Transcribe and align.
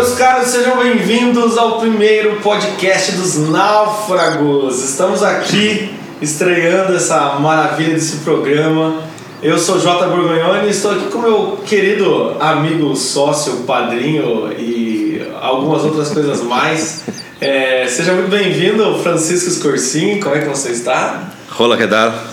Meus 0.00 0.14
caros, 0.14 0.48
sejam 0.48 0.78
bem-vindos 0.78 1.58
ao 1.58 1.78
primeiro 1.78 2.36
podcast 2.36 3.12
dos 3.12 3.36
Náufragos. 3.36 4.82
Estamos 4.82 5.22
aqui 5.22 5.90
estreando 6.22 6.96
essa 6.96 7.34
maravilha 7.38 7.92
desse 7.92 8.16
programa. 8.24 9.02
Eu 9.42 9.58
sou 9.58 9.78
Jota 9.78 10.06
Borgonhoni 10.06 10.68
e 10.68 10.70
estou 10.70 10.92
aqui 10.92 11.04
com 11.10 11.18
meu 11.18 11.58
querido 11.66 12.34
amigo, 12.40 12.96
sócio, 12.96 13.56
padrinho 13.66 14.50
e 14.58 15.20
algumas 15.38 15.84
outras 15.84 16.08
coisas 16.08 16.42
mais. 16.44 17.02
É, 17.38 17.86
seja 17.86 18.14
muito 18.14 18.30
bem-vindo, 18.30 19.00
Francisco 19.02 19.50
Scorsin. 19.50 20.18
Como 20.18 20.34
é 20.34 20.38
que 20.38 20.48
você 20.48 20.70
está? 20.70 21.30
Rola, 21.50 21.76
Redar. 21.76 22.24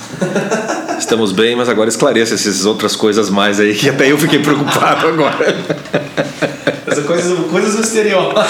Estamos 0.98 1.34
bem, 1.34 1.54
mas 1.54 1.68
agora 1.68 1.90
esclareça 1.90 2.34
essas 2.34 2.66
outras 2.66 2.96
coisas 2.96 3.30
mais 3.30 3.60
aí 3.60 3.76
que 3.76 3.90
até 3.90 4.10
eu 4.10 4.18
fiquei 4.18 4.40
preocupado 4.40 5.06
agora. 5.06 6.77
Coisas, 6.88 7.38
coisas 7.52 7.76
misteriosas. 7.76 8.48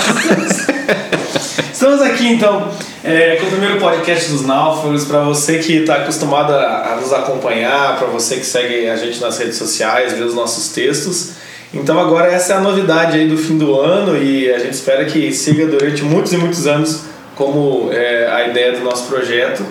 Estamos 1.73 1.99
aqui 2.03 2.27
então 2.27 2.69
é, 3.03 3.35
com 3.37 3.47
o 3.47 3.49
primeiro 3.49 3.79
podcast 3.79 4.29
dos 4.29 4.45
Náufragos. 4.45 5.05
Para 5.05 5.21
você 5.21 5.57
que 5.57 5.77
está 5.77 5.95
acostumado 5.95 6.53
a, 6.53 6.93
a, 6.93 6.95
nos 6.97 7.11
acompanhar, 7.11 7.97
para 7.97 8.05
você 8.05 8.35
que 8.35 8.45
segue 8.45 8.87
a 8.87 8.95
gente 8.95 9.19
nas 9.19 9.39
redes 9.39 9.55
sociais, 9.57 10.13
vê 10.13 10.23
os 10.23 10.35
nossos 10.35 10.69
textos. 10.69 11.31
Então 11.73 11.99
agora 11.99 12.31
essa 12.31 12.53
é 12.53 12.57
a 12.57 12.59
novidade 12.59 13.17
aí 13.17 13.27
do 13.27 13.37
fim 13.39 13.57
do 13.57 13.75
ano 13.81 14.15
e 14.15 14.53
a 14.53 14.59
gente 14.59 14.73
espera 14.73 15.03
que 15.05 15.33
siga 15.33 15.65
durante 15.65 16.03
muitos 16.03 16.31
e 16.31 16.37
muitos 16.37 16.67
anos 16.67 17.05
como 17.35 17.89
é, 17.91 18.27
a 18.31 18.47
ideia 18.47 18.73
do 18.73 18.81
nosso 18.81 19.07
projeto. 19.07 19.65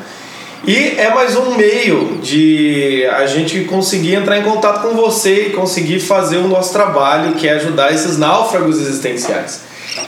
E 0.67 0.97
é 0.99 1.15
mais 1.15 1.37
um 1.37 1.55
meio 1.55 2.19
de 2.21 3.07
a 3.13 3.25
gente 3.25 3.61
conseguir 3.67 4.15
entrar 4.15 4.37
em 4.37 4.43
contato 4.43 4.83
com 4.83 4.97
você 4.97 5.47
e 5.47 5.51
conseguir 5.51 6.01
fazer 6.01 6.39
o 6.39 6.49
nosso 6.49 6.73
trabalho, 6.73 7.35
que 7.35 7.47
é 7.47 7.53
ajudar 7.53 7.95
esses 7.95 8.19
náufragos 8.19 8.81
existenciais. 8.81 9.61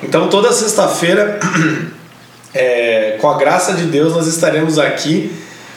Então, 0.03 0.29
toda 0.29 0.53
sexta-feira, 0.53 1.39
é, 2.53 3.19
com 3.21 3.31
a 3.31 3.39
graça 3.39 3.75
de 3.75 3.85
Deus, 3.85 4.13
nós 4.13 4.27
estaremos 4.27 4.81
aqui 4.81 5.33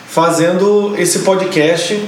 fazendo 0.07 0.95
esse 0.97 1.19
podcast 1.19 2.03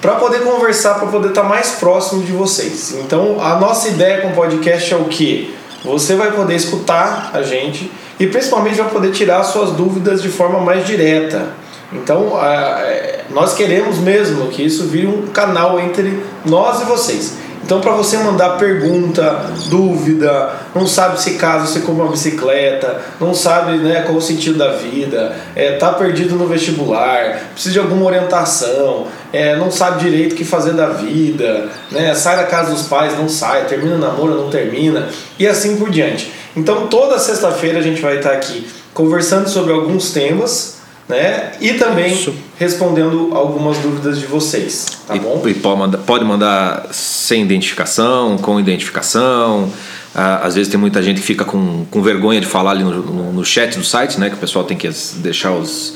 para 0.00 0.16
poder 0.16 0.40
conversar, 0.40 0.94
para 0.94 1.06
poder 1.06 1.28
estar 1.28 1.42
tá 1.42 1.48
mais 1.48 1.76
próximo 1.76 2.24
de 2.24 2.32
vocês. 2.32 2.96
Então, 3.04 3.40
a 3.40 3.54
nossa 3.60 3.86
ideia 3.86 4.20
com 4.20 4.30
o 4.30 4.34
podcast 4.34 4.92
é 4.92 4.96
o 4.96 5.04
que? 5.04 5.54
Você 5.84 6.16
vai 6.16 6.32
poder 6.32 6.56
escutar 6.56 7.30
a 7.32 7.42
gente 7.42 7.88
e 8.18 8.26
principalmente 8.26 8.78
vai 8.78 8.90
poder 8.90 9.12
tirar 9.12 9.44
suas 9.44 9.70
dúvidas 9.70 10.20
de 10.20 10.28
forma 10.28 10.58
mais 10.58 10.84
direta. 10.84 11.62
Então, 11.94 12.36
é, 12.42 13.20
nós 13.30 13.54
queremos 13.54 13.98
mesmo 13.98 14.48
que 14.48 14.62
isso 14.62 14.84
vire 14.84 15.06
um 15.06 15.28
canal 15.28 15.78
entre 15.78 16.22
nós 16.44 16.82
e 16.82 16.84
vocês. 16.84 17.44
Então, 17.64 17.80
para 17.80 17.92
você 17.92 18.18
mandar 18.18 18.58
pergunta, 18.58 19.46
dúvida, 19.70 20.52
não 20.74 20.86
sabe 20.86 21.18
se 21.22 21.34
caso 21.36 21.66
você 21.66 21.80
compra 21.80 22.02
uma 22.02 22.10
bicicleta, 22.10 23.00
não 23.18 23.32
sabe 23.32 23.78
né, 23.78 24.02
qual 24.02 24.18
o 24.18 24.20
sentido 24.20 24.58
da 24.58 24.72
vida, 24.72 25.34
é, 25.56 25.72
tá 25.76 25.90
perdido 25.94 26.34
no 26.34 26.46
vestibular, 26.46 27.40
precisa 27.54 27.72
de 27.72 27.78
alguma 27.78 28.04
orientação, 28.04 29.06
é, 29.32 29.56
não 29.56 29.70
sabe 29.70 30.04
direito 30.04 30.34
o 30.34 30.36
que 30.36 30.44
fazer 30.44 30.74
da 30.74 30.88
vida, 30.88 31.70
né, 31.90 32.14
sai 32.14 32.36
da 32.36 32.44
casa 32.44 32.70
dos 32.70 32.82
pais, 32.82 33.16
não 33.16 33.30
sai, 33.30 33.64
termina 33.64 33.96
namoro, 33.96 34.34
não 34.34 34.50
termina, 34.50 35.08
e 35.38 35.46
assim 35.46 35.76
por 35.76 35.88
diante. 35.88 36.30
Então, 36.54 36.88
toda 36.88 37.18
sexta-feira 37.18 37.78
a 37.78 37.82
gente 37.82 38.02
vai 38.02 38.18
estar 38.18 38.32
aqui 38.32 38.68
conversando 38.92 39.48
sobre 39.48 39.72
alguns 39.72 40.10
temas 40.12 40.83
né? 41.08 41.52
E 41.60 41.74
também 41.74 42.12
Isso. 42.12 42.34
respondendo 42.58 43.30
algumas 43.34 43.78
dúvidas 43.78 44.18
de 44.18 44.26
vocês, 44.26 44.86
tá 45.06 45.14
e, 45.14 45.18
bom? 45.18 45.42
E 45.46 45.54
pode 45.54 45.78
mandar, 45.78 45.98
pode 45.98 46.24
mandar 46.24 46.86
sem 46.90 47.42
identificação, 47.42 48.38
com 48.38 48.58
identificação. 48.58 49.70
Ah, 50.14 50.40
às 50.44 50.54
vezes 50.54 50.70
tem 50.70 50.78
muita 50.78 51.02
gente 51.02 51.20
que 51.20 51.26
fica 51.26 51.44
com, 51.44 51.84
com 51.90 52.00
vergonha 52.00 52.40
de 52.40 52.46
falar 52.46 52.70
ali 52.70 52.84
no, 52.84 53.02
no, 53.02 53.32
no, 53.32 53.44
chat 53.44 53.76
do 53.76 53.84
site, 53.84 54.18
né? 54.18 54.30
Que 54.30 54.36
o 54.36 54.38
pessoal 54.38 54.64
tem 54.64 54.76
que 54.76 54.88
deixar 55.16 55.52
os 55.52 55.94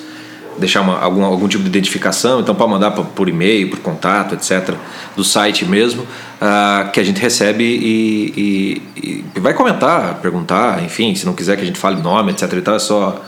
deixar 0.58 0.80
uma, 0.80 0.98
algum, 0.98 1.24
algum 1.24 1.46
tipo 1.46 1.62
de 1.62 1.68
identificação, 1.68 2.40
então 2.40 2.52
pode 2.52 2.68
mandar 2.68 2.90
por 2.90 3.28
e-mail, 3.28 3.70
por 3.70 3.78
contato, 3.78 4.34
etc., 4.34 4.74
do 5.16 5.22
site 5.22 5.64
mesmo, 5.64 6.02
uh, 6.02 6.90
que 6.90 6.98
a 6.98 7.04
gente 7.04 7.20
recebe 7.20 7.62
e, 7.62 8.82
e, 8.96 9.24
e, 9.36 9.40
vai 9.40 9.54
comentar, 9.54 10.16
perguntar, 10.16 10.82
enfim, 10.82 11.14
se 11.14 11.24
não 11.24 11.32
quiser 11.32 11.54
que 11.54 11.62
a 11.62 11.64
gente 11.64 11.78
fale 11.78 12.02
nome, 12.02 12.32
etc. 12.32 12.52
E 12.54 12.60
tal, 12.60 12.74
é 12.74 12.78
só 12.80 13.22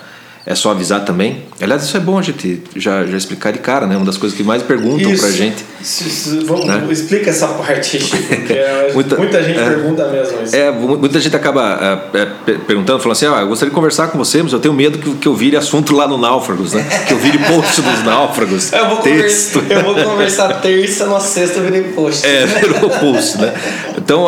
é 0.51 0.55
só 0.57 0.73
avisar 0.73 1.05
também. 1.05 1.45
Aliás, 1.61 1.85
isso 1.85 1.97
é 1.97 2.01
bom 2.01 2.19
a 2.19 2.23
gente 2.23 2.61
já, 2.75 3.07
já 3.07 3.17
explicar 3.17 3.53
de 3.53 3.61
cara, 3.61 3.87
né? 3.87 3.97
Uma 3.97 4.05
das 4.05 4.17
coisas 4.17 4.37
que 4.37 4.43
mais 4.43 4.65
perguntam 4.65 5.17
pra 5.17 5.31
gente. 5.31 5.65
Isso, 5.81 6.09
isso, 6.09 6.45
vamos, 6.45 6.67
né? 6.67 6.85
Explica 6.91 7.31
essa 7.31 7.47
parte, 7.47 7.99
porque 7.99 8.53
é, 8.59 8.91
muita, 8.93 9.17
muita 9.17 9.43
gente 9.45 9.61
é, 9.61 9.65
pergunta 9.65 10.09
mesmo 10.09 10.43
isso. 10.43 10.57
É, 10.57 10.73
muita 10.73 11.21
gente 11.21 11.37
acaba 11.37 12.03
é, 12.13 12.21
é 12.21 12.55
perguntando, 12.67 12.99
falando 12.99 13.13
assim: 13.13 13.27
ah, 13.27 13.43
eu 13.43 13.47
gostaria 13.47 13.71
de 13.71 13.75
conversar 13.75 14.09
com 14.09 14.19
você, 14.19 14.43
mas 14.43 14.53
eu 14.53 14.59
tenho 14.59 14.75
medo 14.75 14.99
que, 14.99 15.15
que 15.15 15.29
eu 15.29 15.37
vire 15.37 15.57
assunto 15.57 15.95
lá 15.95 16.09
no 16.09 16.19
Náufragos, 16.19 16.73
né? 16.73 16.85
Que 17.07 17.15
eu 17.15 17.19
vire 17.19 17.39
post 17.47 17.81
dos 17.81 18.05
Náufragos. 18.05 18.73
eu, 18.73 18.89
vou 18.89 18.99
texto. 18.99 19.61
Conversa, 19.61 19.89
eu 19.89 19.95
vou 19.95 20.05
conversar 20.05 20.49
terça, 20.61 21.07
na 21.07 21.21
sexta 21.21 21.61
eu 21.61 21.65
virei 21.65 21.83
post. 21.93 22.27
É, 22.27 22.45
virou 22.45 22.91
post, 22.91 23.39
né? 23.39 23.55
Então, 24.11 24.27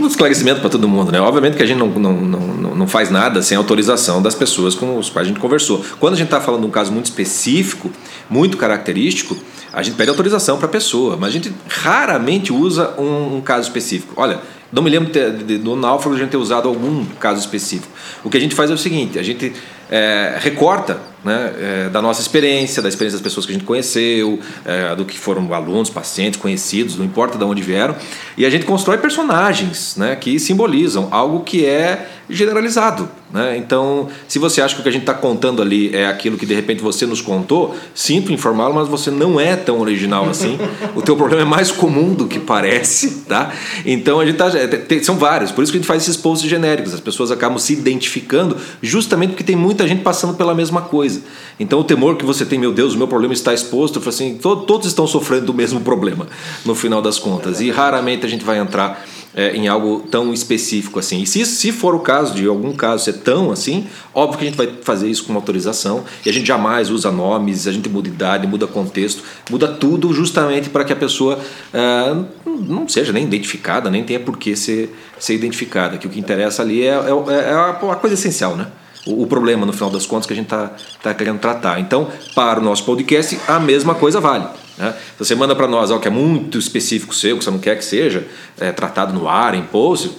um 0.00 0.06
esclarecimento 0.06 0.62
para 0.62 0.70
todo 0.70 0.88
mundo, 0.88 1.12
né? 1.12 1.20
Obviamente 1.20 1.54
que 1.54 1.62
a 1.62 1.66
gente 1.66 1.76
não, 1.76 1.88
não, 1.88 2.14
não, 2.14 2.74
não 2.74 2.88
faz 2.88 3.10
nada 3.10 3.42
sem 3.42 3.54
autorização 3.58 4.22
das 4.22 4.34
pessoas 4.34 4.74
com 4.74 4.96
os 4.96 5.10
quais 5.10 5.26
a 5.26 5.28
gente 5.28 5.38
conversou. 5.38 5.84
Quando 6.00 6.14
a 6.14 6.16
gente 6.16 6.28
está 6.28 6.40
falando 6.40 6.62
de 6.62 6.68
um 6.68 6.70
caso 6.70 6.90
muito 6.90 7.04
específico, 7.04 7.90
muito 8.30 8.56
característico, 8.56 9.36
a 9.70 9.82
gente 9.82 9.96
pede 9.96 10.08
autorização 10.08 10.56
para 10.56 10.64
a 10.64 10.70
pessoa, 10.70 11.18
mas 11.18 11.28
a 11.28 11.32
gente 11.32 11.52
raramente 11.68 12.54
usa 12.54 12.94
um, 12.98 13.36
um 13.36 13.40
caso 13.42 13.68
específico. 13.68 14.14
Olha, 14.16 14.40
não 14.72 14.82
me 14.82 14.88
lembro 14.88 15.12
de, 15.12 15.44
de, 15.44 15.58
do 15.58 15.76
náufrago 15.76 16.16
a 16.16 16.18
gente 16.18 16.30
ter 16.30 16.38
usado 16.38 16.66
algum 16.66 17.04
caso 17.20 17.38
específico. 17.38 17.92
O 18.24 18.30
que 18.30 18.38
a 18.38 18.40
gente 18.40 18.54
faz 18.54 18.70
é 18.70 18.72
o 18.72 18.78
seguinte: 18.78 19.18
a 19.18 19.22
gente 19.22 19.52
é, 19.90 20.38
recorta 20.40 20.98
né, 21.24 21.52
é, 21.58 21.88
da 21.88 22.02
nossa 22.02 22.20
experiência, 22.20 22.82
da 22.82 22.88
experiência 22.88 23.18
das 23.18 23.22
pessoas 23.22 23.46
que 23.46 23.52
a 23.52 23.54
gente 23.54 23.64
conheceu, 23.64 24.38
é, 24.64 24.94
do 24.94 25.04
que 25.04 25.18
foram 25.18 25.52
alunos, 25.54 25.90
pacientes, 25.90 26.38
conhecidos, 26.38 26.96
não 26.96 27.04
importa 27.04 27.38
de 27.38 27.44
onde 27.44 27.62
vieram, 27.62 27.94
e 28.36 28.44
a 28.44 28.50
gente 28.50 28.64
constrói 28.64 28.98
personagens 28.98 29.96
né, 29.96 30.16
que 30.16 30.38
simbolizam 30.38 31.08
algo 31.10 31.40
que 31.40 31.64
é 31.64 32.08
generalizado. 32.28 33.08
Né? 33.32 33.56
Então, 33.56 34.08
se 34.28 34.38
você 34.38 34.60
acha 34.60 34.74
que 34.74 34.80
o 34.80 34.82
que 34.82 34.88
a 34.88 34.92
gente 34.92 35.02
está 35.02 35.14
contando 35.14 35.62
ali 35.62 35.94
é 35.94 36.06
aquilo 36.06 36.36
que 36.36 36.44
de 36.44 36.54
repente 36.54 36.82
você 36.82 37.06
nos 37.06 37.20
contou, 37.20 37.74
sinto 37.94 38.32
informá-lo, 38.32 38.74
mas 38.74 38.88
você 38.88 39.10
não 39.10 39.40
é 39.40 39.56
tão 39.56 39.80
original 39.80 40.28
assim. 40.28 40.58
o 40.94 41.00
teu 41.00 41.16
problema 41.16 41.42
é 41.42 41.44
mais 41.44 41.70
comum 41.70 42.12
do 42.14 42.26
que 42.26 42.38
parece, 42.38 43.22
tá? 43.28 43.52
Então 43.86 44.20
a 44.20 44.26
gente 44.26 44.36
tá, 44.36 44.48
é, 44.48 45.02
são 45.02 45.16
vários, 45.16 45.50
por 45.50 45.62
isso 45.62 45.72
que 45.72 45.78
a 45.78 45.80
gente 45.80 45.88
faz 45.88 46.02
esses 46.02 46.16
posts 46.16 46.48
genéricos. 46.48 46.92
As 46.92 47.00
pessoas 47.00 47.30
acabam 47.30 47.58
se 47.58 47.72
identificando 47.72 48.56
justamente 48.82 49.30
porque 49.30 49.44
tem 49.44 49.56
muita 49.56 49.88
gente 49.88 50.02
passando 50.02 50.34
pela 50.34 50.54
mesma 50.54 50.82
coisa 50.82 51.11
coisa. 51.12 51.22
Então 51.60 51.80
o 51.80 51.84
temor 51.84 52.16
que 52.16 52.24
você 52.24 52.44
tem, 52.44 52.58
meu 52.58 52.72
Deus, 52.72 52.94
o 52.94 52.98
meu 52.98 53.08
problema 53.08 53.34
está 53.34 53.52
exposto, 53.52 54.06
assim, 54.08 54.36
to 54.36 54.56
todos 54.56 54.86
estão 54.86 55.06
sofrendo 55.06 55.46
do 55.46 55.54
mesmo 55.54 55.80
problema 55.82 56.26
no 56.64 56.74
final 56.74 57.02
das 57.02 57.18
contas. 57.18 57.60
E 57.60 57.70
raramente 57.70 58.24
a 58.24 58.28
gente 58.28 58.44
vai 58.44 58.58
entrar 58.58 59.04
é, 59.34 59.54
em 59.54 59.68
algo 59.68 60.00
tão 60.10 60.32
específico 60.32 60.98
assim. 60.98 61.22
E 61.22 61.26
se, 61.26 61.44
se 61.46 61.72
for 61.72 61.94
o 61.94 62.00
caso 62.00 62.34
de 62.34 62.46
algum 62.46 62.72
caso 62.72 63.04
ser 63.04 63.14
tão 63.14 63.50
assim, 63.50 63.86
óbvio 64.14 64.38
que 64.38 64.44
a 64.44 64.48
gente 64.48 64.56
vai 64.56 64.70
fazer 64.82 65.08
isso 65.08 65.24
com 65.24 65.34
autorização 65.34 66.04
e 66.24 66.28
a 66.28 66.32
gente 66.32 66.46
jamais 66.46 66.90
usa 66.90 67.10
nomes, 67.10 67.66
a 67.66 67.72
gente 67.72 67.88
muda 67.88 68.08
idade, 68.08 68.46
muda 68.46 68.66
contexto, 68.66 69.22
muda 69.50 69.68
tudo 69.68 70.12
justamente 70.12 70.68
para 70.68 70.84
que 70.84 70.92
a 70.92 70.96
pessoa 70.96 71.38
é, 71.72 72.14
não 72.44 72.88
seja 72.88 73.12
nem 73.12 73.24
identificada, 73.24 73.90
nem 73.90 74.04
tenha 74.04 74.20
por 74.20 74.36
que 74.36 74.54
ser, 74.56 74.94
ser 75.18 75.34
identificada. 75.34 75.96
Que 75.96 76.06
o 76.06 76.10
que 76.10 76.18
interessa 76.18 76.62
ali 76.62 76.82
é, 76.82 76.88
é, 76.88 77.50
é 77.50 77.52
a, 77.52 77.70
a 77.70 77.96
coisa 77.96 78.14
essencial, 78.14 78.56
né? 78.56 78.66
O, 79.06 79.26
problema, 79.26 79.66
no 79.66 79.72
final 79.72 79.90
das 79.90 80.06
contas, 80.06 80.26
que 80.26 80.32
a 80.32 80.36
gente 80.36 80.46
está 80.46 80.70
tá 81.02 81.14
querendo 81.14 81.38
tratar. 81.38 81.80
Então, 81.80 82.08
para 82.34 82.60
o 82.60 82.62
nosso 82.62 82.84
podcast, 82.84 83.38
a 83.48 83.58
mesma 83.58 83.94
coisa 83.94 84.20
vale. 84.20 84.46
Né? 84.78 84.94
Se 85.16 85.24
você 85.24 85.34
manda 85.34 85.54
para 85.54 85.66
nós 85.66 85.90
algo 85.90 86.00
que 86.00 86.08
é 86.08 86.10
muito 86.10 86.58
específico 86.58 87.14
seu, 87.14 87.36
que 87.36 87.44
você 87.44 87.50
não 87.50 87.58
quer 87.58 87.76
que 87.76 87.84
seja 87.84 88.26
é, 88.58 88.72
tratado 88.72 89.12
no 89.12 89.28
ar, 89.28 89.54
em 89.54 89.62
post, 89.62 90.10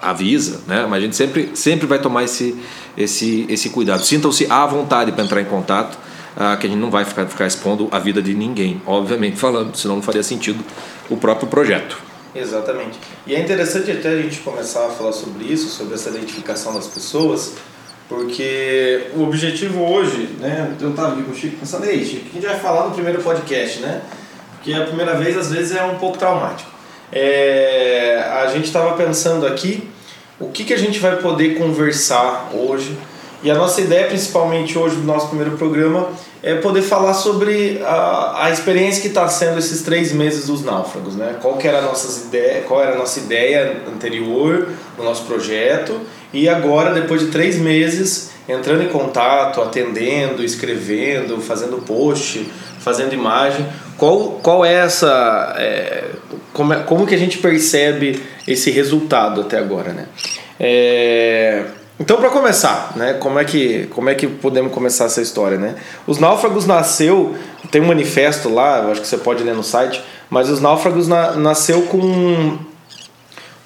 avisa, 0.00 0.60
né? 0.66 0.86
mas 0.88 0.98
a 0.98 1.00
gente 1.00 1.16
sempre, 1.16 1.50
sempre 1.54 1.86
vai 1.86 1.98
tomar 1.98 2.24
esse, 2.24 2.56
esse, 2.96 3.46
esse 3.48 3.70
cuidado. 3.70 4.02
Sintam-se 4.02 4.46
à 4.50 4.66
vontade 4.66 5.12
para 5.12 5.24
entrar 5.24 5.40
em 5.40 5.46
contato, 5.46 5.98
ah, 6.36 6.56
que 6.56 6.66
a 6.66 6.70
gente 6.70 6.80
não 6.80 6.90
vai 6.90 7.04
ficar, 7.04 7.26
ficar 7.26 7.46
expondo 7.46 7.88
a 7.90 7.98
vida 7.98 8.22
de 8.22 8.34
ninguém, 8.34 8.80
obviamente 8.86 9.36
falando, 9.36 9.76
senão 9.76 9.96
não 9.96 10.02
faria 10.02 10.22
sentido 10.22 10.64
o 11.10 11.16
próprio 11.16 11.46
projeto. 11.48 11.98
Exatamente. 12.34 12.98
E 13.26 13.34
é 13.34 13.40
interessante 13.40 13.90
até 13.90 14.08
a 14.08 14.22
gente 14.22 14.38
começar 14.40 14.86
a 14.86 14.90
falar 14.90 15.12
sobre 15.12 15.44
isso, 15.44 15.68
sobre 15.68 15.94
essa 15.94 16.08
identificação 16.08 16.72
das 16.72 16.86
pessoas, 16.86 17.54
porque 18.12 19.06
o 19.14 19.22
objetivo 19.22 19.82
hoje, 19.82 20.36
né? 20.38 20.76
Eu 20.78 20.90
estava 20.90 21.14
aqui 21.14 21.22
com 21.22 21.32
o 21.32 21.34
Chico 21.34 21.56
pensando, 21.56 21.86
ei, 21.86 22.04
Chico, 22.04 22.26
o 22.26 22.30
que 22.30 22.38
a 22.38 22.40
gente 22.40 22.50
vai 22.50 22.60
falar 22.60 22.88
no 22.88 22.94
primeiro 22.94 23.22
podcast, 23.22 23.80
né? 23.80 24.02
Porque 24.54 24.74
a 24.74 24.84
primeira 24.84 25.14
vez 25.14 25.36
às 25.36 25.50
vezes 25.50 25.74
é 25.74 25.82
um 25.82 25.96
pouco 25.96 26.18
traumático. 26.18 26.70
É, 27.10 28.22
a 28.42 28.46
gente 28.48 28.66
estava 28.66 28.94
pensando 28.96 29.46
aqui 29.46 29.88
o 30.38 30.50
que, 30.50 30.64
que 30.64 30.74
a 30.74 30.78
gente 30.78 30.98
vai 30.98 31.16
poder 31.16 31.56
conversar 31.56 32.50
hoje 32.52 32.96
E 33.42 33.50
a 33.50 33.54
nossa 33.54 33.80
ideia, 33.80 34.06
principalmente 34.06 34.78
hoje 34.78 34.96
do 34.96 35.02
nosso 35.02 35.28
primeiro 35.28 35.56
programa, 35.56 36.10
é 36.42 36.54
poder 36.56 36.82
falar 36.82 37.14
sobre 37.14 37.80
a, 37.84 38.44
a 38.44 38.50
experiência 38.50 39.02
que 39.02 39.08
está 39.08 39.26
sendo 39.28 39.58
esses 39.58 39.82
três 39.82 40.12
meses 40.12 40.46
dos 40.46 40.64
náufragos, 40.64 41.16
né? 41.16 41.36
Qual 41.42 41.56
que 41.56 41.66
era 41.66 41.78
a 41.78 41.82
nossa 41.82 42.26
ideia, 42.26 42.62
qual 42.62 42.80
era 42.80 42.92
a 42.94 42.98
nossa 42.98 43.18
ideia 43.18 43.82
anterior 43.92 44.68
no 44.96 45.04
nosso 45.04 45.24
projeto 45.24 46.00
e 46.32 46.48
agora 46.48 46.94
depois 46.94 47.20
de 47.20 47.28
três 47.28 47.58
meses 47.58 48.30
entrando 48.48 48.82
em 48.82 48.88
contato, 48.88 49.60
atendendo, 49.60 50.44
escrevendo, 50.44 51.40
fazendo 51.40 51.78
post, 51.78 52.48
fazendo 52.80 53.14
imagem, 53.14 53.64
qual, 53.96 54.40
qual 54.42 54.64
é 54.64 54.74
essa 54.74 55.54
é, 55.56 56.10
como, 56.52 56.72
é, 56.72 56.80
como 56.80 57.06
que 57.06 57.14
a 57.14 57.18
gente 57.18 57.38
percebe 57.38 58.20
esse 58.46 58.70
resultado 58.70 59.40
até 59.40 59.58
agora, 59.58 59.92
né? 59.92 60.06
É, 60.58 61.64
então, 62.00 62.16
para 62.16 62.30
começar, 62.30 62.92
né, 62.96 63.14
como 63.14 63.38
é 63.38 63.44
que 63.44 63.86
como 63.88 64.08
é 64.08 64.14
que 64.14 64.26
podemos 64.26 64.72
começar 64.72 65.04
essa 65.04 65.20
história, 65.20 65.58
né? 65.58 65.76
Os 66.06 66.18
náufragos 66.18 66.66
nasceu, 66.66 67.34
tem 67.70 67.80
um 67.80 67.86
manifesto 67.86 68.48
lá, 68.48 68.90
acho 68.90 69.02
que 69.02 69.06
você 69.06 69.18
pode 69.18 69.44
ler 69.44 69.54
no 69.54 69.62
site, 69.62 70.02
mas 70.28 70.48
os 70.48 70.60
náufragos 70.60 71.06
na, 71.06 71.32
nasceu 71.32 71.82
com 71.82 72.58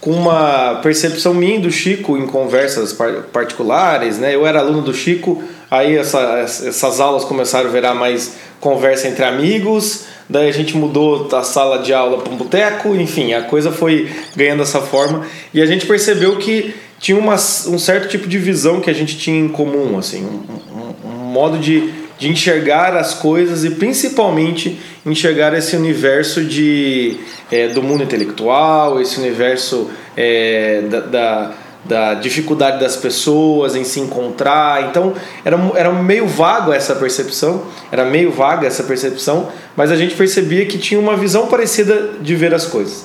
com 0.00 0.12
uma 0.12 0.80
percepção 0.82 1.34
minha 1.34 1.58
do 1.58 1.70
Chico 1.70 2.16
em 2.16 2.26
conversas 2.26 2.96
particulares, 3.32 4.18
né? 4.18 4.34
Eu 4.34 4.46
era 4.46 4.60
aluno 4.60 4.82
do 4.82 4.94
Chico, 4.94 5.42
aí 5.70 5.96
essa, 5.96 6.20
essas 6.40 7.00
aulas 7.00 7.24
começaram 7.24 7.68
a 7.68 7.72
virar 7.72 7.94
mais 7.94 8.34
conversa 8.60 9.08
entre 9.08 9.24
amigos, 9.24 10.04
daí 10.28 10.48
a 10.48 10.52
gente 10.52 10.76
mudou 10.76 11.26
da 11.26 11.42
sala 11.42 11.78
de 11.78 11.92
aula 11.92 12.18
para 12.18 12.32
um 12.32 12.36
boteco, 12.36 12.94
enfim, 12.94 13.32
a 13.32 13.42
coisa 13.42 13.72
foi 13.72 14.08
ganhando 14.36 14.62
essa 14.62 14.80
forma 14.80 15.26
e 15.52 15.60
a 15.60 15.66
gente 15.66 15.86
percebeu 15.86 16.36
que 16.36 16.74
tinha 16.98 17.18
uma, 17.18 17.34
um 17.34 17.78
certo 17.78 18.08
tipo 18.08 18.26
de 18.26 18.38
visão 18.38 18.80
que 18.80 18.90
a 18.90 18.94
gente 18.94 19.18
tinha 19.18 19.38
em 19.38 19.48
comum, 19.48 19.98
assim, 19.98 20.24
um, 20.24 20.44
um, 20.74 21.10
um 21.10 21.16
modo 21.26 21.58
de, 21.58 21.92
de 22.18 22.28
enxergar 22.28 22.96
as 22.96 23.14
coisas 23.14 23.64
e 23.64 23.70
principalmente 23.70 24.78
enxergar 25.04 25.54
esse 25.54 25.76
universo 25.76 26.42
de, 26.42 27.18
é, 27.50 27.68
do 27.68 27.82
mundo 27.82 28.02
intelectual, 28.02 29.00
esse 29.00 29.18
universo 29.18 29.90
é, 30.16 30.82
da, 30.90 31.00
da, 31.00 31.52
da, 31.84 32.14
dificuldade 32.14 32.80
das 32.80 32.96
pessoas 32.96 33.76
em 33.76 33.84
se 33.84 34.00
encontrar. 34.00 34.88
Então 34.88 35.12
era, 35.44 35.58
era 35.76 35.92
meio 35.92 36.26
vago 36.26 36.72
essa 36.72 36.94
percepção, 36.94 37.66
era 37.92 38.04
meio 38.06 38.32
vaga 38.32 38.66
essa 38.66 38.82
percepção, 38.82 39.50
mas 39.76 39.92
a 39.92 39.96
gente 39.96 40.14
percebia 40.14 40.64
que 40.64 40.78
tinha 40.78 40.98
uma 40.98 41.16
visão 41.16 41.46
parecida 41.46 42.14
de 42.20 42.34
ver 42.34 42.54
as 42.54 42.64
coisas. 42.64 43.04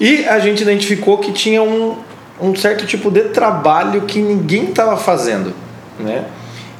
E 0.00 0.24
a 0.24 0.38
gente 0.40 0.62
identificou 0.62 1.18
que 1.18 1.30
tinha 1.30 1.62
um, 1.62 1.96
um 2.40 2.54
certo 2.54 2.86
tipo 2.86 3.10
de 3.10 3.24
trabalho 3.24 4.02
que 4.02 4.20
ninguém 4.20 4.64
estava 4.70 4.96
fazendo, 4.96 5.52
né? 5.98 6.24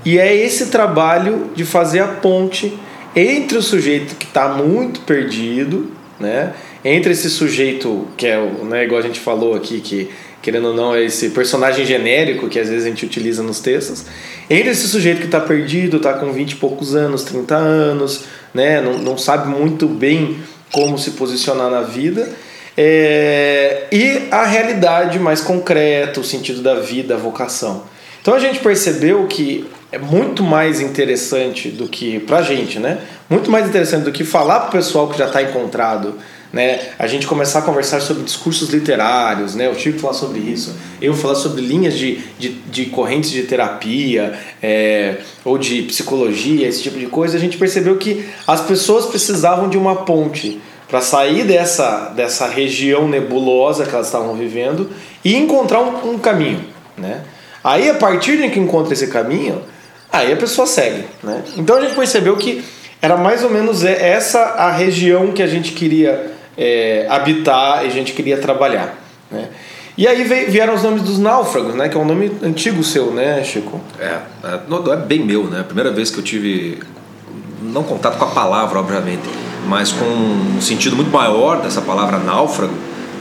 E 0.04 0.18
é 0.18 0.34
esse 0.34 0.66
trabalho 0.66 1.50
de 1.54 1.64
fazer 1.64 2.00
a 2.00 2.08
ponte 2.08 2.78
entre 3.14 3.58
o 3.58 3.62
sujeito 3.62 4.14
que 4.16 4.24
está 4.24 4.48
muito 4.48 5.00
perdido, 5.00 5.90
né? 6.18 6.54
Entre 6.84 7.12
esse 7.12 7.28
sujeito 7.28 8.06
que 8.16 8.26
é, 8.26 8.40
né, 8.64 8.84
igual 8.84 9.00
a 9.00 9.02
gente 9.02 9.20
falou 9.20 9.54
aqui, 9.54 9.80
que 9.80 10.10
querendo 10.40 10.68
ou 10.68 10.74
não 10.74 10.94
é 10.94 11.04
esse 11.04 11.30
personagem 11.30 11.84
genérico 11.84 12.48
que 12.48 12.58
às 12.58 12.68
vezes 12.68 12.86
a 12.86 12.88
gente 12.88 13.04
utiliza 13.04 13.42
nos 13.42 13.60
textos, 13.60 14.06
entre 14.48 14.70
esse 14.70 14.88
sujeito 14.88 15.18
que 15.18 15.26
está 15.26 15.40
perdido, 15.40 15.98
está 15.98 16.14
com 16.14 16.32
20 16.32 16.52
e 16.52 16.56
poucos 16.56 16.94
anos, 16.94 17.24
30 17.24 17.54
anos, 17.54 18.24
né? 18.54 18.80
Não, 18.80 18.98
não 18.98 19.18
sabe 19.18 19.48
muito 19.48 19.86
bem 19.86 20.38
como 20.72 20.98
se 20.98 21.10
posicionar 21.12 21.70
na 21.70 21.82
vida 21.82 22.28
é, 22.76 23.86
e 23.92 24.28
a 24.30 24.44
realidade 24.44 25.18
mais 25.18 25.40
concreta, 25.40 26.20
o 26.20 26.24
sentido 26.24 26.62
da 26.62 26.76
vida, 26.76 27.14
a 27.14 27.18
vocação. 27.18 27.84
Então 28.20 28.34
a 28.34 28.38
gente 28.38 28.58
percebeu 28.58 29.26
que 29.26 29.66
é 29.92 29.98
muito 29.98 30.42
mais 30.42 30.80
interessante 30.80 31.68
do 31.68 31.88
que 31.88 32.20
pra 32.20 32.42
gente, 32.42 32.78
né? 32.78 32.98
Muito 33.28 33.50
mais 33.50 33.68
interessante 33.68 34.04
do 34.04 34.12
que 34.12 34.24
falar 34.24 34.60
pro 34.60 34.72
pessoal 34.72 35.08
que 35.08 35.18
já 35.18 35.26
está 35.26 35.42
encontrado, 35.42 36.14
né? 36.52 36.80
A 36.98 37.06
gente 37.06 37.26
começar 37.26 37.60
a 37.60 37.62
conversar 37.62 38.00
sobre 38.00 38.22
discursos 38.22 38.70
literários, 38.70 39.54
né? 39.54 39.68
O 39.68 39.74
Chico 39.74 39.98
falar 39.98 40.14
sobre 40.14 40.38
isso, 40.38 40.76
eu 41.00 41.14
falar 41.14 41.34
sobre 41.34 41.62
linhas 41.62 41.96
de, 41.96 42.16
de, 42.38 42.50
de 42.50 42.86
correntes 42.86 43.30
de 43.30 43.42
terapia 43.42 44.38
é, 44.62 45.16
ou 45.44 45.58
de 45.58 45.82
psicologia, 45.82 46.68
esse 46.68 46.82
tipo 46.82 46.98
de 46.98 47.06
coisa. 47.06 47.36
A 47.36 47.40
gente 47.40 47.56
percebeu 47.56 47.96
que 47.96 48.24
as 48.46 48.60
pessoas 48.60 49.06
precisavam 49.06 49.68
de 49.68 49.78
uma 49.78 50.04
ponte 50.04 50.60
para 50.90 51.00
sair 51.00 51.44
dessa, 51.44 52.12
dessa 52.16 52.46
região 52.48 53.08
nebulosa 53.08 53.86
que 53.86 53.94
elas 53.94 54.06
estavam 54.06 54.34
vivendo 54.34 54.90
e 55.24 55.36
encontrar 55.36 55.80
um, 55.80 56.14
um, 56.14 56.18
caminho, 56.18 56.64
né? 56.98 57.22
Aí 57.62 57.88
a 57.88 57.94
partir 57.94 58.38
de 58.38 58.48
que 58.50 58.58
encontra 58.58 58.92
esse 58.92 59.06
caminho, 59.06 59.62
aí 60.12 60.32
a 60.32 60.36
pessoa 60.36 60.66
segue, 60.66 61.04
né? 61.22 61.42
Então 61.56 61.76
a 61.76 61.80
gente 61.80 61.94
percebeu 61.94 62.36
que 62.36 62.64
era 63.00 63.16
mais 63.16 63.44
ou 63.44 63.50
menos 63.50 63.84
essa 63.84 64.40
a 64.40 64.72
região 64.72 65.32
que 65.32 65.42
a 65.42 65.46
gente 65.46 65.72
queria 65.72 66.32
é, 66.58 67.06
habitar 67.08 67.84
e 67.84 67.86
a 67.86 67.90
gente 67.90 68.12
queria 68.12 68.38
trabalhar, 68.38 68.98
né? 69.30 69.48
E 69.96 70.08
aí 70.08 70.24
vieram 70.24 70.74
os 70.74 70.82
nomes 70.82 71.02
dos 71.02 71.18
náufragos, 71.18 71.74
né? 71.74 71.88
Que 71.88 71.96
é 71.96 72.00
um 72.00 72.06
nome 72.06 72.32
antigo 72.42 72.82
seu, 72.82 73.12
né, 73.12 73.44
Chico? 73.44 73.80
É, 73.98 74.18
é, 74.44 74.92
é 74.92 74.96
bem 74.96 75.24
meu, 75.24 75.44
né? 75.44 75.60
A 75.60 75.64
primeira 75.64 75.90
vez 75.90 76.10
que 76.10 76.18
eu 76.18 76.24
tive 76.24 76.78
não 77.60 77.82
contato 77.82 78.16
com 78.16 78.24
a 78.24 78.28
palavra, 78.28 78.78
obviamente, 78.78 79.28
mas 79.66 79.92
com 79.92 80.04
um 80.04 80.60
sentido 80.60 80.96
muito 80.96 81.10
maior 81.10 81.62
dessa 81.62 81.80
palavra 81.80 82.18
náufrago, 82.18 82.74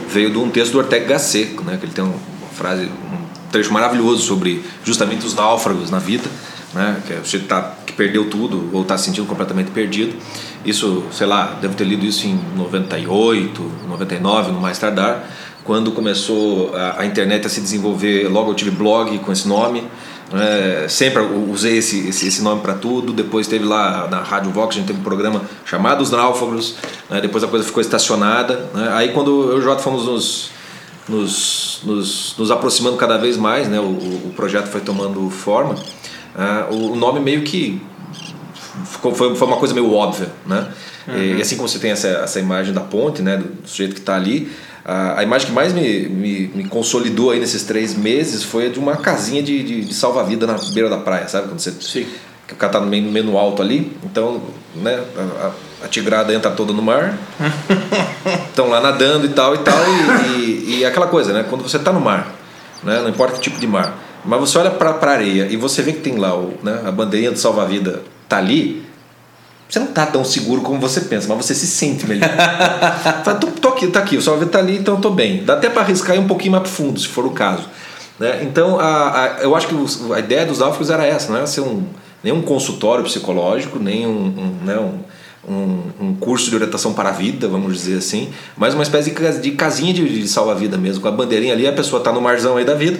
veio 0.08 0.30
de 0.30 0.38
um 0.38 0.50
texto 0.50 0.72
do 0.72 0.78
Ortega 0.78 1.06
Gasset, 1.06 1.56
né, 1.64 1.76
que 1.78 1.86
ele 1.86 1.92
tem 1.92 2.04
uma 2.04 2.14
frase, 2.52 2.84
um 2.84 3.50
trecho 3.50 3.72
maravilhoso 3.72 4.22
sobre 4.22 4.64
justamente 4.84 5.24
os 5.24 5.34
náufragos 5.34 5.90
na 5.90 5.98
vida, 5.98 6.28
né, 6.74 7.00
que 7.06 7.12
é 7.12 7.16
o 7.16 7.24
sujeito 7.24 7.46
tá, 7.46 7.74
que 7.86 7.92
perdeu 7.92 8.28
tudo 8.28 8.70
ou 8.72 8.82
está 8.82 8.98
se 8.98 9.04
sentindo 9.04 9.26
completamente 9.26 9.70
perdido. 9.70 10.16
Isso, 10.64 11.04
sei 11.12 11.26
lá, 11.26 11.58
devo 11.60 11.74
ter 11.74 11.84
lido 11.84 12.04
isso 12.04 12.26
em 12.26 12.38
98, 12.56 13.72
99, 13.88 14.52
no 14.52 14.60
mais 14.60 14.78
tardar, 14.78 15.28
quando 15.64 15.92
começou 15.92 16.74
a, 16.74 17.00
a 17.02 17.06
internet 17.06 17.46
a 17.46 17.50
se 17.50 17.60
desenvolver, 17.60 18.28
logo 18.28 18.50
eu 18.50 18.54
tive 18.54 18.70
blog 18.70 19.18
com 19.18 19.32
esse 19.32 19.46
nome, 19.46 19.84
é, 20.32 20.86
sempre 20.88 21.22
usei 21.22 21.78
esse, 21.78 22.08
esse, 22.08 22.28
esse 22.28 22.42
nome 22.42 22.60
para 22.62 22.74
tudo. 22.74 23.12
Depois 23.12 23.46
teve 23.46 23.64
lá 23.64 24.06
na 24.08 24.22
Rádio 24.22 24.50
Vox, 24.52 24.76
a 24.76 24.78
gente 24.78 24.86
teve 24.86 25.00
um 25.00 25.02
programa 25.02 25.42
chamado 25.64 26.02
Os 26.02 26.10
Náufragos. 26.10 26.76
Né? 27.08 27.20
Depois 27.20 27.42
a 27.42 27.48
coisa 27.48 27.64
ficou 27.64 27.80
estacionada. 27.80 28.68
Né? 28.72 28.90
Aí 28.92 29.12
quando 29.12 29.50
eu 29.50 29.56
e 29.56 29.60
o 29.60 29.62
Jota 29.62 29.82
fomos 29.82 30.06
nos, 30.06 30.50
nos, 31.08 31.80
nos, 31.82 32.34
nos, 32.38 32.50
aproximando 32.50 32.96
cada 32.96 33.18
vez 33.18 33.36
mais, 33.36 33.68
né? 33.68 33.80
o, 33.80 33.88
o 33.88 34.32
projeto 34.36 34.66
foi 34.66 34.80
tomando 34.80 35.28
forma, 35.30 35.74
uh, 35.74 36.74
o 36.74 36.94
nome 36.94 37.18
meio 37.18 37.42
que 37.42 37.82
ficou, 38.84 39.12
foi, 39.14 39.34
foi 39.34 39.48
uma 39.48 39.56
coisa 39.56 39.74
meio 39.74 39.92
óbvia. 39.92 40.28
Né? 40.46 40.68
Uhum. 41.08 41.38
E, 41.38 41.42
assim 41.42 41.56
como 41.56 41.68
você 41.68 41.80
tem 41.80 41.90
essa, 41.90 42.06
essa 42.06 42.38
imagem 42.38 42.72
da 42.72 42.82
ponte, 42.82 43.20
né? 43.20 43.36
do 43.36 43.68
sujeito 43.68 43.94
que 43.94 44.00
está 44.00 44.14
ali 44.14 44.50
a, 44.84 45.20
a 45.20 45.22
imagem 45.22 45.48
que 45.48 45.52
mais 45.52 45.72
me, 45.72 46.08
me, 46.08 46.50
me, 46.54 46.64
consolidou 46.64 47.30
aí 47.30 47.40
nesses 47.40 47.64
três 47.64 47.94
meses 47.94 48.42
foi 48.42 48.66
a 48.66 48.68
de 48.70 48.78
uma 48.78 48.96
casinha 48.96 49.42
de, 49.42 49.62
de, 49.62 49.84
de 49.84 49.94
salva-vida 49.94 50.46
na 50.46 50.56
beira 50.72 50.88
da 50.88 50.98
praia, 50.98 51.28
sabe? 51.28 51.48
Quando 51.48 51.60
você, 51.60 51.72
Sim. 51.80 52.06
Que 52.46 52.54
o 52.54 52.56
cara 52.56 52.72
tá 52.72 52.80
no 52.80 52.86
meio, 52.86 53.04
no 53.04 53.12
meio 53.12 53.38
alto 53.38 53.62
ali, 53.62 53.96
então 54.02 54.42
né, 54.74 55.00
a, 55.40 55.84
a 55.84 55.88
tigrada 55.88 56.34
entra 56.34 56.50
toda 56.50 56.72
no 56.72 56.82
mar, 56.82 57.16
estão 58.48 58.68
lá 58.68 58.80
nadando 58.80 59.26
e 59.26 59.28
tal 59.28 59.54
e 59.54 59.58
tal, 59.58 59.78
e, 59.78 60.40
e, 60.40 60.78
e, 60.78 60.84
aquela 60.84 61.06
coisa, 61.06 61.32
né? 61.32 61.44
Quando 61.48 61.62
você 61.62 61.76
está 61.76 61.92
no 61.92 62.00
mar, 62.00 62.34
né, 62.82 63.00
não 63.02 63.08
importa 63.08 63.34
que 63.34 63.40
tipo 63.40 63.60
de 63.60 63.68
mar, 63.68 63.96
mas 64.24 64.40
você 64.40 64.58
olha 64.58 64.70
para 64.70 64.90
a 64.90 65.10
areia 65.10 65.46
e 65.48 65.56
você 65.56 65.80
vê 65.80 65.92
que 65.92 66.00
tem 66.00 66.16
lá 66.16 66.36
o, 66.36 66.54
né, 66.60 66.82
a 66.84 66.90
bandeirinha 66.90 67.30
do 67.30 67.38
salva-vida 67.38 68.02
tá 68.28 68.38
ali, 68.38 68.84
você 69.70 69.78
não 69.78 69.86
está 69.86 70.04
tão 70.04 70.24
seguro 70.24 70.62
como 70.62 70.80
você 70.80 71.02
pensa, 71.02 71.28
mas 71.28 71.46
você 71.46 71.54
se 71.54 71.66
sente 71.68 72.04
melhor. 72.04 72.28
Fala, 73.24 73.38
tô, 73.38 73.46
tô, 73.46 73.68
aqui, 73.68 73.86
tá 73.86 74.00
aqui, 74.00 74.16
o 74.16 74.22
salve 74.22 74.46
está 74.46 74.58
ali, 74.58 74.76
então 74.76 74.96
estou 74.96 75.12
bem. 75.14 75.44
Dá 75.44 75.54
até 75.54 75.70
para 75.70 75.82
arriscar 75.82 76.16
ir 76.16 76.18
um 76.18 76.26
pouquinho 76.26 76.52
mais 76.52 76.68
fundo, 76.68 76.98
se 76.98 77.06
for 77.06 77.24
o 77.24 77.30
caso. 77.30 77.68
Né? 78.18 78.40
Então, 78.42 78.80
a, 78.80 79.24
a, 79.24 79.26
eu 79.42 79.54
acho 79.54 79.68
que 79.68 79.74
a 80.12 80.18
ideia 80.18 80.44
dos 80.44 80.58
náufragos 80.58 80.90
era 80.90 81.06
essa, 81.06 81.28
não 81.30 81.36
era 81.36 81.46
ser 81.46 81.60
um, 81.60 81.84
nem 82.22 82.32
um 82.32 82.42
consultório 82.42 83.04
psicológico, 83.04 83.78
nem 83.78 84.08
um, 84.08 84.10
um, 84.10 84.64
né, 84.64 84.76
um, 85.48 85.82
um, 86.00 86.14
curso 86.16 86.50
de 86.50 86.56
orientação 86.56 86.92
para 86.92 87.10
a 87.10 87.12
vida, 87.12 87.46
vamos 87.46 87.72
dizer 87.72 87.98
assim, 87.98 88.28
mas 88.56 88.74
uma 88.74 88.82
espécie 88.82 89.14
de, 89.40 89.52
casinha 89.52 89.94
de, 89.94 90.20
de 90.20 90.26
salva-vida 90.26 90.76
mesmo, 90.76 91.00
com 91.00 91.06
a 91.06 91.12
bandeirinha 91.12 91.54
ali, 91.54 91.68
a 91.68 91.72
pessoa 91.72 92.00
está 92.00 92.12
no 92.12 92.20
marzão 92.20 92.56
aí 92.56 92.64
da 92.64 92.74
vida. 92.74 92.98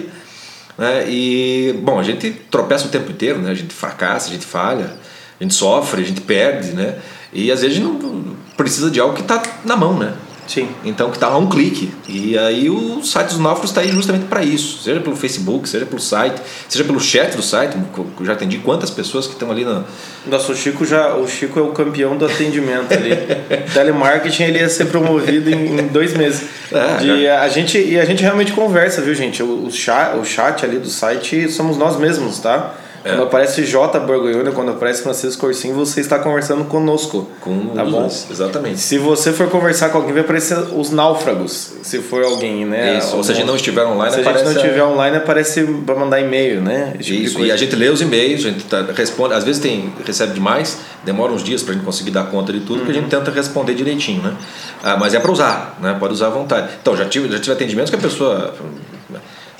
Né? 0.77 1.05
E, 1.09 1.77
bom, 1.83 1.99
a 1.99 2.03
gente 2.03 2.31
tropeça 2.49 2.87
o 2.87 2.89
tempo 2.89 3.11
inteiro, 3.11 3.39
né? 3.39 3.51
a 3.51 3.55
gente 3.55 3.73
fracassa, 3.73 4.29
a 4.29 4.31
gente 4.31 4.45
falha 4.45 5.01
a 5.41 5.43
gente 5.43 5.55
sofre, 5.55 6.03
a 6.03 6.05
gente 6.05 6.21
perde, 6.21 6.73
né? 6.73 6.99
E 7.33 7.51
às 7.51 7.61
vezes 7.61 7.77
a 7.77 7.79
gente 7.79 7.91
não 7.91 8.35
precisa 8.55 8.91
de 8.91 8.99
algo 8.99 9.15
que 9.15 9.21
está 9.21 9.41
na 9.65 9.75
mão, 9.75 9.97
né? 9.97 10.13
Sim. 10.47 10.69
Então 10.85 11.09
que 11.09 11.17
está 11.17 11.29
lá 11.29 11.37
um 11.37 11.49
clique. 11.49 11.91
E 12.07 12.37
aí 12.37 12.69
o 12.69 13.01
site 13.03 13.29
dos 13.29 13.39
náufragos 13.39 13.71
está 13.71 13.81
aí 13.81 13.89
justamente 13.89 14.25
para 14.25 14.43
isso. 14.43 14.83
Seja 14.83 14.99
pelo 14.99 15.15
Facebook, 15.15 15.67
seja 15.67 15.85
pelo 15.85 15.99
site, 15.99 16.39
seja 16.69 16.83
pelo 16.83 16.99
chat 16.99 17.35
do 17.35 17.41
site. 17.41 17.75
Eu 17.97 18.25
já 18.25 18.33
atendi 18.33 18.59
quantas 18.59 18.91
pessoas 18.91 19.25
que 19.25 19.33
estão 19.33 19.49
ali 19.49 19.65
na. 19.65 19.83
Nossa, 20.27 20.51
o 20.51 20.55
Chico 20.55 20.85
já. 20.85 21.15
O 21.15 21.27
Chico 21.27 21.57
é 21.57 21.63
o 21.63 21.69
campeão 21.71 22.15
do 22.17 22.25
atendimento 22.25 22.93
ali. 22.93 23.11
Telemarketing 23.73 24.43
ele 24.43 24.59
ia 24.59 24.69
ser 24.69 24.85
promovido 24.85 25.49
em, 25.49 25.79
em 25.79 25.87
dois 25.87 26.13
meses. 26.13 26.43
É, 26.71 26.97
de, 26.97 27.27
a 27.27 27.47
gente, 27.47 27.79
e 27.79 27.99
a 27.99 28.05
gente 28.05 28.21
realmente 28.21 28.51
conversa, 28.51 29.01
viu, 29.01 29.15
gente? 29.15 29.41
O, 29.41 29.65
o, 29.65 29.71
chat, 29.71 30.17
o 30.17 30.23
chat 30.23 30.63
ali 30.63 30.77
do 30.77 30.89
site 30.89 31.49
somos 31.49 31.77
nós 31.77 31.97
mesmos, 31.97 32.39
tá? 32.39 32.75
É. 33.03 33.09
Quando 33.09 33.23
aparece 33.23 33.65
J. 33.65 33.99
Borgonhoni, 33.99 34.51
quando 34.51 34.71
aparece 34.71 35.01
Francisco 35.01 35.41
Corsim, 35.41 35.73
você 35.73 36.01
está 36.01 36.19
conversando 36.19 36.65
conosco. 36.65 37.27
Com 37.39 37.69
tá 37.69 37.83
bom? 37.83 38.05
Exatamente. 38.05 38.79
Se 38.79 38.97
você 38.97 39.33
for 39.33 39.49
conversar 39.49 39.89
com 39.89 39.97
alguém, 39.97 40.13
vai 40.13 40.21
aparecer 40.21 40.57
os 40.75 40.91
náufragos, 40.91 41.73
se 41.81 41.99
for 41.99 42.23
alguém, 42.23 42.65
né? 42.65 42.99
Isso, 42.99 43.17
ou 43.17 43.23
se 43.23 43.31
a 43.31 43.35
gente 43.35 43.47
não 43.47 43.55
estiver 43.55 43.83
online, 43.85 44.13
se 44.13 44.21
aparece... 44.21 44.43
Se 44.43 44.49
a 44.49 44.53
gente 44.53 44.55
não 44.55 44.69
estiver 44.69 44.83
online, 44.83 45.17
aparece 45.17 45.63
para 45.85 45.95
mandar 45.95 46.19
e-mail, 46.19 46.61
né? 46.61 46.93
Tipo 46.99 47.21
Isso, 47.21 47.39
e 47.43 47.51
a 47.51 47.57
gente 47.57 47.75
lê 47.75 47.89
os 47.89 48.01
e-mails, 48.01 48.45
a 48.45 48.49
gente 48.49 48.65
tá, 48.65 48.85
responde, 48.95 49.33
às 49.33 49.43
vezes 49.43 49.59
tem, 49.59 49.91
recebe 50.05 50.33
demais, 50.33 50.77
demora 51.03 51.31
uns 51.31 51.43
dias 51.43 51.63
para 51.63 51.73
a 51.73 51.75
gente 51.75 51.85
conseguir 51.85 52.11
dar 52.11 52.25
conta 52.25 52.53
de 52.53 52.59
tudo, 52.59 52.73
uhum. 52.73 52.85
porque 52.85 52.91
a 52.91 53.01
gente 53.01 53.09
tenta 53.09 53.31
responder 53.31 53.73
direitinho, 53.73 54.21
né? 54.21 54.35
Ah, 54.83 54.97
mas 54.97 55.13
é 55.15 55.19
para 55.19 55.31
usar, 55.31 55.77
né? 55.81 55.95
Pode 55.99 56.13
usar 56.13 56.27
à 56.27 56.31
vontade. 56.31 56.69
Então, 56.79 56.95
já 56.95 57.05
tive, 57.05 57.31
já 57.31 57.39
tive 57.39 57.53
atendimentos 57.53 57.89
que 57.89 57.95
a 57.95 57.99
pessoa 57.99 58.53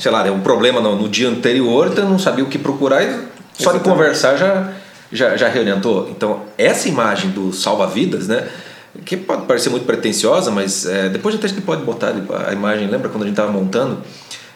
sei 0.01 0.11
lá, 0.11 0.23
um 0.31 0.39
problema 0.39 0.81
no, 0.81 0.95
no 0.95 1.07
dia 1.07 1.29
anterior, 1.29 1.89
então 1.91 2.09
não 2.09 2.17
sabia 2.17 2.43
o 2.43 2.47
que 2.47 2.57
procurar 2.57 3.03
e 3.03 3.30
só 3.53 3.71
de 3.71 3.79
conversar 3.79 4.37
já, 4.37 4.71
já, 5.11 5.37
já 5.37 5.47
reorientou. 5.47 6.09
Então, 6.09 6.41
essa 6.57 6.87
imagem 6.87 7.31
do 7.31 7.53
salva-vidas, 7.53 8.27
né? 8.27 8.47
Que 9.05 9.15
pode 9.15 9.45
parecer 9.45 9.69
muito 9.69 9.85
pretensiosa, 9.85 10.51
mas 10.51 10.85
é, 10.85 11.09
depois 11.09 11.33
a 11.35 11.47
gente 11.47 11.61
pode 11.61 11.83
botar 11.83 12.13
a 12.47 12.53
imagem. 12.53 12.87
Lembra 12.87 13.09
quando 13.09 13.23
a 13.23 13.25
gente 13.25 13.33
estava 13.33 13.51
montando? 13.51 14.01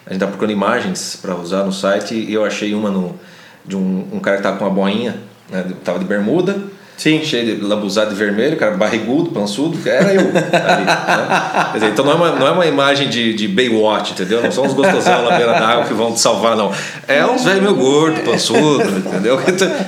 A 0.05 0.09
gente 0.09 0.17
estava 0.17 0.31
procurando 0.31 0.51
imagens 0.51 1.17
para 1.21 1.35
usar 1.35 1.63
no 1.63 1.71
site 1.71 2.13
e 2.13 2.33
eu 2.33 2.45
achei 2.45 2.73
uma 2.75 2.91
no, 2.91 3.17
de 3.65 3.75
um, 3.75 4.07
um 4.13 4.19
cara 4.19 4.37
que 4.37 4.41
estava 4.41 4.57
com 4.57 4.65
uma 4.65 4.73
boinha, 4.73 5.19
né, 5.49 5.65
tava 5.83 5.97
de 5.97 6.05
bermuda, 6.05 6.55
Sim. 6.97 7.23
Cheio 7.23 7.57
de 7.57 7.61
lambuzado 7.61 8.09
de 8.09 8.15
vermelho, 8.15 8.55
cara 8.57 8.75
barrigudo, 8.75 9.29
pançudo, 9.31 9.77
era 9.87 10.13
eu. 10.13 10.21
Ali, 10.21 10.85
né? 10.85 11.69
dizer, 11.73 11.89
então 11.89 12.05
não 12.05 12.13
é, 12.13 12.15
uma, 12.15 12.31
não 12.31 12.47
é 12.47 12.51
uma 12.51 12.65
imagem 12.65 13.09
de, 13.09 13.33
de 13.33 13.47
Baywatch, 13.47 14.13
entendeu? 14.13 14.41
Não 14.41 14.51
são 14.51 14.65
os 14.65 14.73
gostosão 14.73 15.23
na 15.23 15.35
beira 15.35 15.53
da 15.53 15.67
água 15.67 15.85
que 15.85 15.93
vão 15.93 16.13
te 16.13 16.19
salvar, 16.19 16.55
não. 16.55 16.71
É 17.07 17.25
uns 17.25 17.43
velho 17.43 17.61
meu 17.61 17.75
gordo, 17.75 18.21
pançudo, 18.21 18.97
entendeu? 18.97 19.37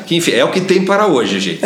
Que, 0.06 0.16
enfim, 0.18 0.32
é 0.32 0.44
o 0.44 0.52
que 0.52 0.62
tem 0.62 0.84
para 0.84 1.08
hoje, 1.08 1.40
gente. 1.40 1.62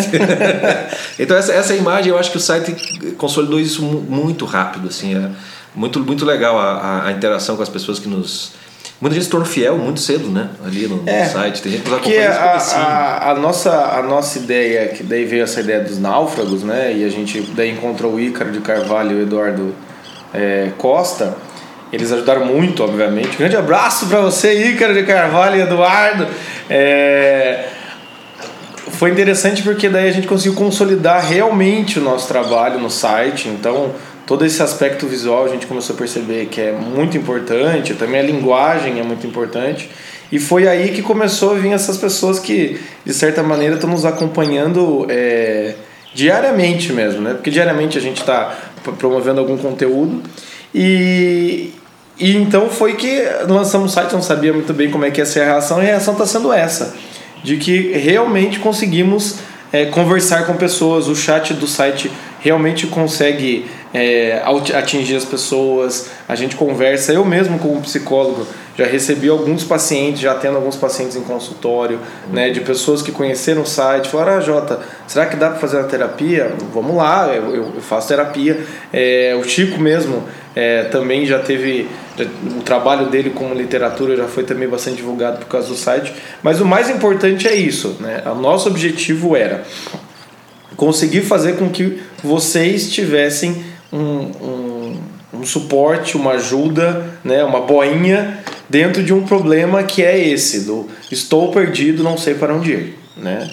então 1.17 1.36
essa, 1.36 1.53
essa 1.53 1.74
imagem, 1.75 2.12
eu 2.12 2.19
acho 2.19 2.31
que 2.31 2.38
o 2.38 2.41
site 2.41 2.75
consolidou 3.17 3.60
isso 3.60 3.83
muito 3.83 4.45
rápido, 4.45 4.88
assim. 4.88 5.15
É 5.15 5.29
muito, 5.74 6.00
muito 6.01 6.25
legal 6.25 6.57
a, 6.60 7.07
a 7.07 7.12
interação 7.12 7.55
com 7.55 7.63
as 7.63 7.69
pessoas 7.69 7.98
que 7.98 8.07
nos 8.07 8.53
Muita 9.01 9.15
gente 9.15 9.24
se 9.24 9.31
torna 9.31 9.48
fiel 9.48 9.79
muito 9.79 10.00
cedo, 10.00 10.29
né? 10.29 10.50
Ali 10.63 10.88
no, 10.88 11.01
é, 11.08 11.25
site. 11.25 11.63
Tem 11.63 11.72
gente 11.72 11.81
que 11.81 11.89
nos 11.89 11.98
acompanha 11.98 12.29
a, 12.29 12.58
a, 12.58 13.31
a, 13.31 13.36
nossa, 13.36 13.72
a 13.98 14.03
nossa 14.03 14.38
ideia, 14.38 14.89
que 14.89 15.01
daí 15.01 15.25
veio 15.25 15.43
essa 15.43 15.60
ideia 15.60 15.79
dos 15.79 15.98
náufragos, 15.98 16.62
né? 16.62 16.93
E 16.96 17.03
a 17.03 17.10
gente 17.10 17.41
daí 17.55 17.72
encontrou 17.72 18.13
o 18.13 18.20
Ícaro 18.20 18.51
de 18.51 18.60
Carvalho 18.60 19.13
e 19.13 19.15
o 19.15 19.22
Eduardo 19.24 19.75
é, 20.31 20.70
Costa. 20.77 21.36
Eles 21.91 22.12
ajudaram 22.12 22.46
muito, 22.46 22.84
obviamente. 22.84 23.36
grande 23.38 23.58
abraço 23.58 24.05
para 24.05 24.22
você, 24.22 24.70
Ícaro 24.70 24.93
de 24.93 25.01
Carvalho 25.01 25.55
e 25.58 25.62
Eduardo. 25.62 26.27
É, 26.70 27.70
foi 28.91 29.10
interessante 29.10 29.63
porque 29.63 29.89
daí 29.89 30.10
a 30.10 30.12
gente 30.12 30.27
conseguiu 30.27 30.53
consolidar 30.53 31.25
realmente 31.25 31.98
o 31.98 32.03
nosso 32.03 32.27
trabalho 32.27 32.79
no 32.79 32.91
site. 32.91 33.50
Então, 33.50 33.96
todo 34.32 34.46
esse 34.46 34.64
aspecto 34.64 35.06
visual 35.08 35.44
a 35.44 35.50
gente 35.50 35.68
começou 35.68 35.94
a 35.94 36.00
perceber 36.00 36.46
que 36.46 36.62
é 36.62 36.72
muito 36.72 37.18
importante, 37.18 37.94
também 37.96 38.22
a 38.22 38.24
linguagem 38.24 38.98
é 38.98 39.04
muito 39.04 39.28
importante. 39.28 39.90
E 40.32 40.40
foi 40.40 40.70
aí 40.70 40.94
que 40.94 41.02
começou 41.02 41.52
a 41.52 41.56
vir 41.56 41.74
essas 41.74 41.98
pessoas 41.98 42.40
que, 42.40 42.80
de 43.04 43.14
certa 43.14 43.44
maneira, 43.44 43.76
estão 43.76 43.90
nos 43.90 44.06
acompanhando 44.06 45.06
é, 45.10 45.76
diariamente 46.16 46.94
mesmo, 46.94 47.20
né? 47.20 47.34
Porque 47.34 47.52
diariamente 47.52 47.98
a 47.98 48.02
gente 48.02 48.22
está 48.22 48.58
promovendo 48.98 49.42
algum 49.42 49.58
conteúdo. 49.58 50.24
E, 50.74 51.74
e 52.18 52.38
então 52.38 52.70
foi 52.70 52.96
que 52.96 53.22
lançamos 53.50 53.92
o 53.92 53.94
site, 53.94 54.14
não 54.14 54.22
sabia 54.22 54.54
muito 54.54 54.74
bem 54.74 54.90
como 54.90 55.04
é 55.04 55.12
que 55.12 55.20
ia 55.20 55.26
ser 55.26 55.42
a 55.42 55.46
reação, 55.46 55.80
e 55.80 55.82
a 55.82 55.88
reação 55.88 56.14
está 56.14 56.26
sendo 56.26 56.54
essa, 56.54 56.96
de 57.44 57.58
que 57.58 57.92
realmente 57.98 58.60
conseguimos 58.60 59.40
é, 59.74 59.88
conversar 59.88 60.46
com 60.46 60.54
pessoas, 60.54 61.10
o 61.10 61.16
chat 61.18 61.54
do 61.54 61.68
site 61.68 62.10
realmente 62.41 62.88
consegue 62.88 63.65
é, 63.93 64.41
atingir 64.74 65.15
as 65.15 65.25
pessoas, 65.25 66.10
a 66.27 66.36
gente 66.36 66.55
conversa. 66.55 67.13
Eu 67.13 67.24
mesmo, 67.24 67.60
como 67.60 67.81
psicólogo, 67.81 68.48
já 68.77 68.86
recebi 68.86 69.29
alguns 69.29 69.63
pacientes, 69.63 70.21
já 70.21 70.33
tendo 70.33 70.55
alguns 70.55 70.75
pacientes 70.75 71.15
em 71.15 71.21
consultório, 71.21 71.98
uhum. 71.98 72.33
né, 72.33 72.50
de 72.50 72.62
pessoas 72.62 73.01
que 73.01 73.12
conheceram 73.12 73.62
o 73.62 73.65
site, 73.65 74.10
falaram: 74.10 74.38
ah, 74.38 74.41
Jota, 74.41 74.79
será 75.07 75.25
que 75.25 75.36
dá 75.36 75.50
para 75.50 75.60
fazer 75.60 75.77
uma 75.77 75.88
terapia? 75.88 76.51
Vamos 76.74 76.95
lá, 76.95 77.27
eu, 77.27 77.55
eu 77.55 77.81
faço 77.81 78.07
terapia. 78.07 78.60
É, 78.91 79.38
o 79.39 79.43
Chico 79.43 79.79
mesmo 79.79 80.24
é, 80.55 80.83
também 80.86 81.25
já 81.25 81.39
teve. 81.39 81.88
O 82.57 82.62
trabalho 82.62 83.07
dele 83.07 83.31
como 83.31 83.53
literatura 83.53 84.15
já 84.15 84.25
foi 84.25 84.43
também 84.43 84.67
bastante 84.67 84.98
divulgado 84.98 85.39
por 85.39 85.48
causa 85.48 85.69
do 85.69 85.75
site. 85.75 86.13
Mas 86.43 86.62
o 86.62 86.65
mais 86.65 86.89
importante 86.89 87.48
é 87.48 87.55
isso, 87.55 87.98
né? 88.00 88.21
O 88.25 88.36
nosso 88.36 88.69
objetivo 88.69 89.36
era 89.36 89.63
conseguir 90.75 91.22
fazer 91.22 91.58
com 91.58 91.70
que 91.70 92.01
vocês 92.24 92.92
tivessem 92.92 93.63
um, 93.92 94.00
um, 94.00 95.00
um 95.34 95.46
suporte, 95.46 96.16
uma 96.16 96.34
ajuda, 96.34 97.20
né, 97.24 97.44
uma 97.44 97.62
boinha 97.62 98.40
dentro 98.70 99.04
de 99.04 99.13
um 99.13 99.25
problema 99.25 99.84
que 99.84 100.01
é 100.01 100.18
esse, 100.18 100.62
do 100.62 100.88
estou 101.12 101.51
perdido, 101.51 102.04
não 102.04 102.18
sei 102.18 102.36
para 102.36 102.54
onde 102.54 102.72
ir. 102.72 102.98
Né? 103.18 103.50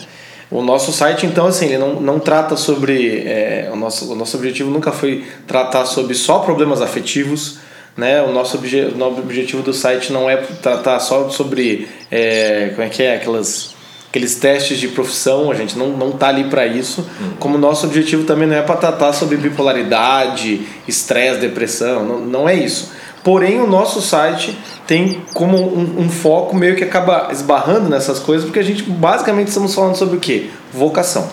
O 0.51 0.63
nosso 0.63 0.93
site, 0.93 1.27
então, 1.27 1.47
assim, 1.47 1.67
ele 1.67 1.79
não, 1.79 2.01
não 2.01 2.19
trata 2.19 2.57
sobre. 2.57 3.19
É, 3.27 3.69
o, 3.71 3.77
nosso, 3.77 4.11
o 4.11 4.15
nosso 4.15 4.37
objetivo 4.37 4.71
nunca 4.71 4.91
foi 4.91 5.25
tratar 5.47 5.85
sobre 5.85 6.15
só 6.15 6.39
problemas 6.39 6.81
afetivos. 6.81 7.59
Né? 7.95 8.23
O 8.23 8.33
nosso 8.33 8.57
obje, 8.57 8.81
o 8.81 9.03
objetivo 9.05 9.63
do 9.63 9.75
site 9.75 10.11
não 10.11 10.31
é 10.31 10.37
tratar 10.37 11.01
só 11.01 11.29
sobre. 11.29 11.87
É, 12.11 12.71
como 12.75 12.83
é 12.83 12.89
que 12.89 13.03
é? 13.03 13.17
Aquelas 13.17 13.75
aqueles 14.19 14.35
testes 14.35 14.79
de 14.79 14.89
profissão, 14.89 15.51
a 15.51 15.55
gente 15.55 15.79
não, 15.79 15.91
não 15.91 16.11
tá 16.11 16.29
ali 16.29 16.45
para 16.45 16.67
isso. 16.67 17.07
Uhum. 17.21 17.31
Como 17.39 17.57
nosso 17.57 17.87
objetivo 17.87 18.25
também 18.25 18.49
não 18.49 18.57
é 18.57 18.63
para 18.63 18.77
tratar 18.77 19.13
sobre 19.13 19.37
bipolaridade, 19.37 20.67
estresse, 20.89 21.41
depressão, 21.41 22.05
não, 22.05 22.21
não 22.21 22.49
é 22.49 22.55
isso. 22.55 22.91
Porém, 23.23 23.61
o 23.61 23.67
nosso 23.67 24.03
site 24.03 24.59
tem 24.87 25.23
como 25.35 25.57
um, 25.57 26.01
um, 26.01 26.09
foco 26.09 26.57
meio 26.57 26.75
que 26.75 26.83
acaba 26.83 27.29
esbarrando 27.31 27.89
nessas 27.89 28.19
coisas, 28.19 28.45
porque 28.45 28.59
a 28.59 28.65
gente 28.65 28.83
basicamente 28.83 29.49
estamos 29.49 29.75
falando 29.75 29.97
sobre 29.97 30.17
o 30.17 30.21
que? 30.21 30.51
Vocação. 30.73 31.29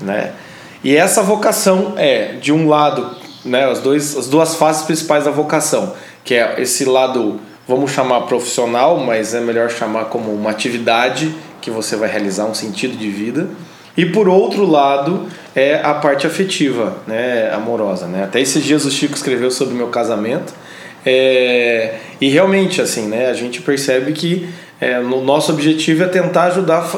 Né? 0.00 0.32
E 0.84 0.96
essa 0.96 1.22
vocação 1.22 1.94
é, 1.96 2.34
de 2.40 2.52
um 2.52 2.68
lado, 2.68 3.16
né, 3.44 3.70
as, 3.70 3.80
dois, 3.80 4.16
as 4.16 4.28
duas 4.28 4.54
faces 4.54 4.82
principais 4.82 5.24
da 5.24 5.30
vocação, 5.30 5.94
que 6.24 6.34
é 6.34 6.60
esse 6.60 6.84
lado, 6.84 7.40
vamos 7.66 7.90
chamar 7.90 8.22
profissional, 8.22 8.98
mas 8.98 9.34
é 9.34 9.40
melhor 9.40 9.70
chamar 9.70 10.06
como 10.06 10.32
uma 10.32 10.50
atividade 10.50 11.34
que 11.60 11.70
você 11.70 11.96
vai 11.96 12.08
realizar 12.08 12.44
um 12.44 12.54
sentido 12.54 12.96
de 12.96 13.10
vida. 13.10 13.48
E 13.96 14.06
por 14.06 14.28
outro 14.28 14.64
lado, 14.64 15.26
é 15.54 15.80
a 15.82 15.94
parte 15.94 16.26
afetiva, 16.26 16.96
né, 17.06 17.50
amorosa, 17.52 18.06
né? 18.06 18.24
Até 18.24 18.40
esses 18.40 18.62
dias 18.64 18.84
o 18.84 18.90
Chico 18.90 19.14
escreveu 19.14 19.50
sobre 19.50 19.74
o 19.74 19.76
meu 19.76 19.88
casamento. 19.88 20.54
É, 21.04 21.96
e 22.20 22.28
realmente, 22.28 22.80
assim, 22.80 23.08
né, 23.08 23.28
a 23.28 23.34
gente 23.34 23.60
percebe 23.60 24.12
que 24.12 24.48
é, 24.80 25.00
no 25.00 25.22
nosso 25.22 25.52
objetivo 25.52 26.04
é 26.04 26.06
tentar 26.06 26.44
ajudar 26.44 26.88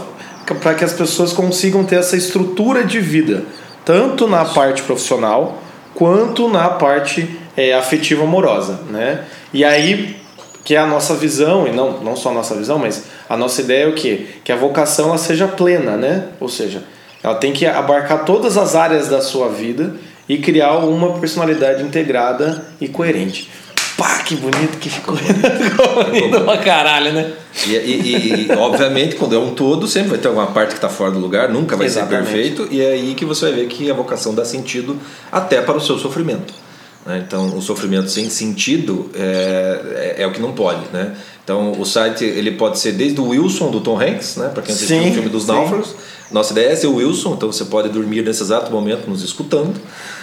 para 0.61 0.75
que 0.75 0.85
as 0.85 0.92
pessoas 0.92 1.33
consigam 1.33 1.85
ter 1.85 1.97
essa 1.97 2.16
estrutura 2.16 2.85
de 2.85 3.00
vida, 3.00 3.45
tanto 3.85 4.28
na 4.28 4.45
parte 4.45 4.83
profissional 4.83 5.62
quanto 5.95 6.49
na 6.49 6.69
parte 6.69 7.38
é, 7.57 7.75
afetiva 7.75 8.25
amorosa, 8.25 8.81
né? 8.90 9.25
E 9.52 9.64
aí 9.64 10.16
que 10.64 10.75
é 10.75 10.78
a 10.78 10.87
nossa 10.87 11.14
visão, 11.14 11.66
e 11.66 11.73
não, 11.73 12.00
não 12.02 12.16
só 12.16 12.31
a 12.31 12.33
nossa 12.33 12.54
visão, 12.54 12.78
mas 12.78 13.04
a 13.33 13.37
nossa 13.39 13.62
ideia 13.62 13.85
é 13.85 13.89
o 13.89 13.95
quê? 13.95 14.27
Que 14.45 14.53
a 14.53 14.57
vocação 14.57 15.09
ela 15.09 15.17
seja 15.17 15.49
plena, 15.49 15.97
né? 15.97 16.25
Ou 16.39 16.51
seja, 16.51 16.83
ela 17.23 17.35
tem 17.37 17.51
que 17.51 17.65
abarcar 17.65 18.27
todas 18.27 18.59
as 18.59 18.75
áreas 18.75 19.09
da 19.09 19.23
sua 19.23 19.49
vida 19.49 19.95
e 20.29 20.37
criar 20.37 20.77
uma 20.81 21.19
personalidade 21.19 21.83
integrada 21.83 22.62
e 22.79 22.89
coerente. 22.89 23.49
Pá, 23.97 24.19
que 24.19 24.37
bonito 24.37 24.77
que 24.79 24.91
ficou. 24.91 25.17
ficou 25.17 26.05
bonito 26.05 26.41
pra 26.45 26.59
caralho, 26.59 27.15
né? 27.15 27.33
E, 27.67 27.71
e, 27.73 28.49
e, 28.49 28.53
obviamente, 28.53 29.17
quando 29.17 29.35
é 29.35 29.39
um 29.39 29.55
todo, 29.55 29.89
sempre 29.89 30.11
vai 30.11 30.19
ter 30.19 30.29
alguma 30.29 30.49
parte 30.49 30.69
que 30.69 30.77
está 30.77 30.91
fora 30.91 31.11
do 31.11 31.19
lugar, 31.19 31.49
nunca 31.49 31.75
vai 31.75 31.87
Exatamente. 31.87 32.27
ser 32.27 32.33
perfeito, 32.33 32.69
e 32.71 32.83
é 32.83 32.91
aí 32.91 33.15
que 33.15 33.25
você 33.25 33.47
vai 33.47 33.61
ver 33.61 33.67
que 33.69 33.91
a 33.91 33.95
vocação 33.95 34.35
dá 34.35 34.45
sentido 34.45 34.99
até 35.31 35.62
para 35.62 35.79
o 35.79 35.81
seu 35.81 35.97
sofrimento. 35.97 36.53
Né? 37.04 37.25
Então, 37.26 37.56
o 37.56 37.62
sofrimento 37.62 38.11
sem 38.11 38.30
sentido 38.30 39.11
é, 39.14 40.14
é, 40.18 40.23
é, 40.23 40.26
o 40.26 40.32
que 40.32 40.40
não 40.40 40.52
pode. 40.52 40.82
Né? 40.92 41.14
Então, 41.42 41.73
o 41.73 41.85
site 41.85 42.25
ele 42.25 42.52
pode 42.52 42.78
ser 42.78 42.92
desde 42.92 43.21
o 43.21 43.28
Wilson, 43.28 43.71
do 43.71 43.80
Tom 43.80 44.00
Hanks, 44.00 44.37
né? 44.37 44.49
para 44.49 44.62
quem 44.62 44.75
assistiu 44.75 44.99
o 44.99 45.12
filme 45.12 45.28
dos 45.28 45.47
náufragos. 45.47 45.94
Nossa 46.30 46.52
ideia 46.52 46.68
é 46.68 46.76
ser 46.76 46.87
o 46.87 46.94
Wilson, 46.94 47.35
então 47.35 47.52
você 47.52 47.64
pode 47.66 47.90
dormir 47.90 48.23
nesse 48.23 48.42
exato 48.42 48.71
momento 48.73 49.09
nos 49.09 49.23
escutando. 49.23 49.75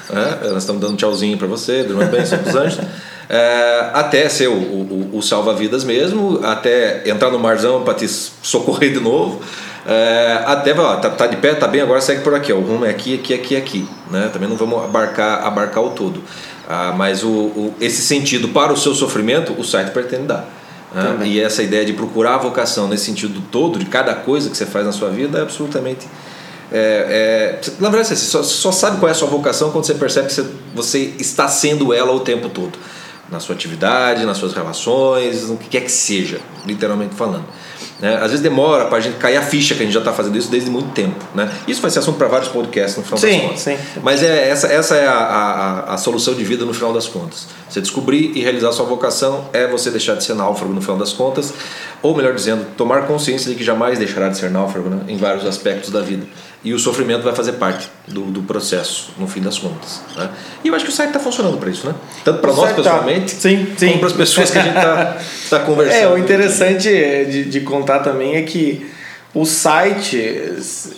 Né? 0.09 0.39
Nós 0.45 0.63
estamos 0.63 0.81
dando 0.81 0.97
tchauzinho 0.97 1.37
para 1.37 1.47
você, 1.47 1.83
durma 1.83 2.05
bem, 2.05 2.25
Santos 2.25 2.55
Anjos. 2.55 2.79
É, 3.31 3.91
até 3.93 4.27
ser 4.27 4.47
o, 4.47 4.53
o, 4.55 5.09
o 5.13 5.21
salva-vidas 5.21 5.83
mesmo, 5.83 6.39
até 6.43 7.07
entrar 7.07 7.29
no 7.29 7.37
marzão 7.37 7.83
para 7.83 7.93
te 7.93 8.07
socorrer 8.07 8.91
de 8.91 8.99
novo. 8.99 9.39
É, 9.85 10.43
até 10.45 10.73
ó, 10.73 10.95
tá, 10.97 11.09
tá, 11.09 11.27
de 11.27 11.37
pé, 11.37 11.53
tá 11.53 11.67
bem, 11.67 11.81
agora 11.81 12.01
segue 12.01 12.21
por 12.21 12.33
aqui. 12.33 12.51
Ó, 12.51 12.57
o 12.57 12.61
rumo 12.61 12.85
é 12.85 12.89
aqui, 12.89 13.15
aqui, 13.15 13.33
aqui, 13.33 13.55
aqui. 13.55 13.87
Né? 14.09 14.29
Também 14.33 14.49
não 14.49 14.55
vamos 14.55 14.83
abarcar, 14.83 15.45
abarcar 15.45 15.83
o 15.83 15.91
todo. 15.91 16.23
Ah, 16.71 16.93
mas 16.95 17.23
o, 17.23 17.29
o, 17.29 17.75
esse 17.81 18.03
sentido 18.03 18.49
para 18.49 18.71
o 18.71 18.77
seu 18.77 18.93
sofrimento, 18.93 19.53
o 19.57 19.63
site 19.63 19.89
pretende 19.89 20.27
dar. 20.27 20.47
Né? 20.93 21.25
E 21.25 21.39
essa 21.39 21.63
ideia 21.63 21.83
de 21.83 21.93
procurar 21.93 22.35
a 22.35 22.37
vocação 22.37 22.87
nesse 22.87 23.05
sentido 23.05 23.41
todo, 23.51 23.79
de 23.79 23.85
cada 23.85 24.13
coisa 24.13 24.51
que 24.51 24.55
você 24.55 24.67
faz 24.67 24.85
na 24.85 24.91
sua 24.91 25.09
vida, 25.09 25.39
é 25.39 25.41
absolutamente. 25.41 26.07
É, 26.71 27.57
é, 27.59 27.71
na 27.79 27.89
verdade, 27.89 28.09
você 28.09 28.15
só, 28.15 28.43
só, 28.43 28.71
sabe 28.71 28.99
qual 28.99 29.09
é 29.09 29.11
a 29.11 29.15
sua 29.15 29.27
vocação 29.27 29.71
quando 29.71 29.85
você 29.85 29.95
percebe 29.95 30.27
que 30.27 30.33
você, 30.35 30.45
você 30.75 30.99
está 31.17 31.47
sendo 31.47 31.91
ela 31.91 32.11
o 32.11 32.19
tempo 32.19 32.49
todo. 32.49 32.77
Na 33.31 33.39
sua 33.39 33.55
atividade, 33.55 34.23
nas 34.23 34.37
suas 34.37 34.53
relações, 34.53 35.49
no 35.49 35.57
que 35.57 35.69
quer 35.69 35.81
que 35.81 35.91
seja, 35.91 36.39
literalmente 36.67 37.15
falando. 37.15 37.45
Né? 37.99 38.15
Às 38.15 38.31
vezes 38.31 38.41
demora 38.41 38.85
para 38.85 38.97
a 38.97 39.01
gente 39.01 39.17
cair 39.17 39.37
a 39.37 39.41
ficha 39.41 39.75
que 39.75 39.81
a 39.81 39.85
gente 39.85 39.93
já 39.93 39.99
está 39.99 40.13
fazendo 40.13 40.37
isso 40.37 40.49
desde 40.49 40.69
muito 40.69 40.89
tempo. 40.91 41.23
Né? 41.35 41.49
Isso 41.67 41.81
vai 41.81 41.91
ser 41.91 41.99
assunto 41.99 42.17
para 42.17 42.27
vários 42.27 42.49
podcasts 42.49 42.97
no 42.97 43.03
final 43.03 43.17
sim, 43.17 43.31
das 43.31 43.41
contas. 43.41 43.59
Sim. 43.61 43.77
Mas 44.01 44.23
é, 44.23 44.49
essa, 44.49 44.67
essa 44.67 44.95
é 44.95 45.07
a, 45.07 45.13
a, 45.13 45.93
a, 45.93 45.97
solução 45.97 46.33
de 46.33 46.43
vida 46.43 46.65
no 46.65 46.73
final 46.73 46.93
das 46.93 47.07
contas. 47.07 47.47
Você 47.69 47.81
descobrir 47.81 48.31
e 48.35 48.41
realizar 48.41 48.71
sua 48.71 48.85
vocação 48.85 49.45
é 49.51 49.67
você 49.67 49.91
deixar 49.91 50.15
de 50.15 50.23
ser 50.23 50.33
náufrago 50.33 50.73
no 50.73 50.81
final 50.81 50.97
das 50.97 51.11
contas, 51.11 51.53
ou 52.01 52.15
melhor 52.15 52.33
dizendo, 52.33 52.65
tomar 52.77 53.05
consciência 53.05 53.49
de 53.49 53.57
que 53.57 53.63
jamais 53.63 53.99
deixará 53.99 54.29
de 54.29 54.37
ser 54.37 54.49
náufrago 54.49 54.89
né? 54.89 55.01
em 55.07 55.17
vários 55.17 55.45
aspectos 55.45 55.91
da 55.91 56.01
vida. 56.01 56.25
E 56.61 56.73
o 56.73 56.79
sofrimento 56.79 57.23
vai 57.23 57.33
fazer 57.33 57.53
parte 57.53 57.87
do, 58.05 58.23
do 58.23 58.41
processo, 58.41 59.11
no 59.17 59.27
fim 59.27 59.41
das 59.41 59.57
contas. 59.57 60.01
Né? 60.15 60.29
E 60.63 60.67
eu 60.67 60.75
acho 60.75 60.83
que 60.83 60.91
o 60.91 60.93
site 60.93 61.09
está 61.09 61.19
funcionando 61.19 61.57
para 61.57 61.69
isso, 61.69 61.87
né? 61.87 61.95
Tanto 62.23 62.39
para 62.41 62.51
nós 62.51 62.69
tá. 62.69 62.75
pessoalmente, 62.75 63.35
tá. 63.35 63.41
sim, 63.41 63.67
sim. 63.77 63.87
como 63.87 63.99
para 63.99 64.07
as 64.07 64.13
pessoas 64.13 64.51
que 64.51 64.57
a 64.57 64.61
gente 64.61 64.75
está 64.75 65.17
tá 65.49 65.59
conversando. 65.59 65.99
É, 65.99 66.07
o 66.07 66.17
interessante 66.17 66.89
de, 66.89 67.45
de 67.45 67.61
contar 67.61 67.99
também 67.99 68.35
é 68.35 68.41
que 68.41 68.89
o 69.33 69.45
site 69.45 70.17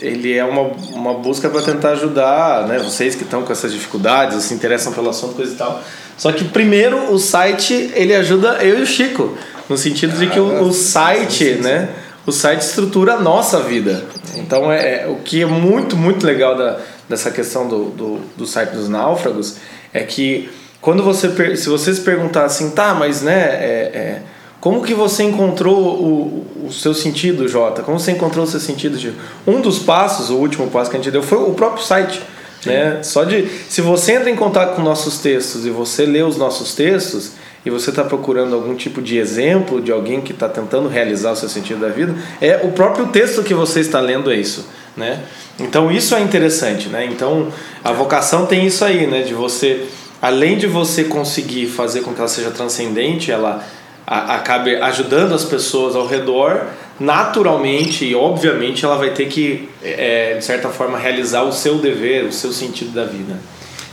ele 0.02 0.34
é 0.34 0.44
uma, 0.44 0.72
uma 0.94 1.14
busca 1.16 1.50
para 1.50 1.62
tentar 1.62 1.92
ajudar 1.92 2.68
né, 2.68 2.80
vocês 2.80 3.14
que 3.14 3.24
estão 3.24 3.44
com 3.44 3.52
essas 3.52 3.74
dificuldades, 3.74 4.44
se 4.44 4.54
interessam 4.54 4.94
pelo 4.94 5.10
assunto, 5.10 5.36
coisa 5.36 5.54
e 5.54 5.58
tal. 5.58 5.84
Só 6.18 6.32
que 6.32 6.46
primeiro 6.46 7.12
o 7.12 7.20
site 7.20 7.92
ele 7.94 8.16
ajuda 8.16 8.64
eu 8.64 8.80
e 8.80 8.82
o 8.82 8.86
Chico, 8.86 9.38
no 9.68 9.78
sentido 9.78 10.18
de 10.18 10.28
que 10.28 10.40
o, 10.40 10.64
o 10.64 10.72
site, 10.72 11.56
né? 11.56 11.90
O 12.26 12.32
site 12.32 12.62
estrutura 12.62 13.14
a 13.14 13.20
nossa 13.20 13.60
vida. 13.60 14.04
Então, 14.36 14.72
é, 14.72 15.04
é, 15.04 15.08
o 15.08 15.16
que 15.18 15.42
é 15.42 15.46
muito, 15.46 15.96
muito 15.96 16.26
legal 16.26 16.56
da, 16.56 16.80
dessa 17.10 17.32
questão 17.32 17.68
do, 17.68 17.86
do, 17.86 18.20
do 18.38 18.46
site 18.46 18.72
dos 18.72 18.88
náufragos 18.88 19.58
é 19.94 20.04
que 20.04 20.50
quando 20.80 21.04
você, 21.04 21.56
se 21.56 21.70
você 21.70 21.94
se 21.94 22.02
perguntar 22.02 22.46
assim, 22.46 22.72
tá, 22.72 22.94
mas 22.94 23.22
né, 23.22 23.40
é, 23.40 23.92
é, 23.94 24.22
como 24.60 24.84
que 24.84 24.94
você 24.94 25.24
encontrou 25.24 25.78
o, 25.80 26.68
o 26.68 26.72
seu 26.72 26.94
sentido, 26.94 27.48
Jota? 27.48 27.84
Como 27.84 28.00
você 28.00 28.12
encontrou 28.12 28.46
o 28.46 28.48
seu 28.48 28.60
sentido? 28.60 28.98
Tipo, 28.98 29.16
um 29.46 29.62
dos 29.62 29.80
passos, 29.80 30.30
o 30.30 30.36
último 30.36 30.70
passo 30.70 30.90
que 30.90 30.98
a 30.98 31.00
gente 31.00 31.12
deu 31.12 31.24
foi 31.24 31.38
o 31.40 31.54
próprio 31.54 31.84
site. 31.84 32.22
Né? 32.66 33.00
Só 33.02 33.24
de 33.24 33.48
se 33.68 33.82
você 33.82 34.14
entra 34.14 34.30
em 34.30 34.36
contato 34.36 34.76
com 34.76 34.84
nossos 34.84 35.18
textos 35.18 35.66
e 35.66 35.72
você 35.72 36.06
lê 36.06 36.22
os 36.22 36.38
nossos 36.38 36.76
textos, 36.76 37.32
e 37.66 37.70
você 37.70 37.92
está 37.92 38.04
procurando 38.04 38.56
algum 38.56 38.76
tipo 38.76 39.02
de 39.02 39.18
exemplo 39.18 39.82
de 39.82 39.92
alguém 39.92 40.22
que 40.22 40.32
está 40.32 40.50
tentando 40.50 40.88
realizar 40.88 41.32
o 41.32 41.36
seu 41.36 41.48
sentido 41.48 41.82
da 41.82 41.90
vida, 41.90 42.16
é 42.42 42.60
o 42.64 42.72
próprio 42.72 43.08
texto 43.08 43.44
que 43.44 43.54
você 43.54 43.80
está 43.80 44.00
lendo 44.00 44.32
é 44.32 44.36
isso, 44.36 44.68
né? 44.98 45.24
Então 45.60 45.92
isso 45.92 46.16
é 46.16 46.22
interessante, 46.22 46.90
né? 46.90 47.06
Então 47.06 47.50
a 47.84 47.92
vocação 47.92 48.46
tem 48.46 48.66
isso 48.66 48.84
aí, 48.84 49.06
né? 49.06 49.22
De 49.22 49.34
você, 49.34 49.86
além 50.22 50.58
de 50.58 50.66
você 50.66 51.04
conseguir 51.04 51.68
fazer 51.68 52.02
com 52.02 52.14
que 52.14 52.20
ela 52.20 52.28
seja 52.28 52.50
transcendente, 52.50 53.32
ela 53.32 53.64
acabe 54.08 54.76
ajudando 54.76 55.34
as 55.34 55.46
pessoas 55.46 55.96
ao 55.96 56.06
redor, 56.06 56.66
naturalmente 57.00 58.06
e 58.06 58.14
obviamente 58.14 58.84
ela 58.84 58.98
vai 58.98 59.12
ter 59.12 59.28
que, 59.28 59.70
é, 59.82 60.36
de 60.38 60.44
certa 60.44 60.70
forma, 60.70 60.98
realizar 60.98 61.44
o 61.44 61.52
seu 61.52 61.78
dever, 61.78 62.26
o 62.26 62.34
seu 62.34 62.52
sentido 62.52 62.92
da 62.92 63.06
vida. 63.06 63.40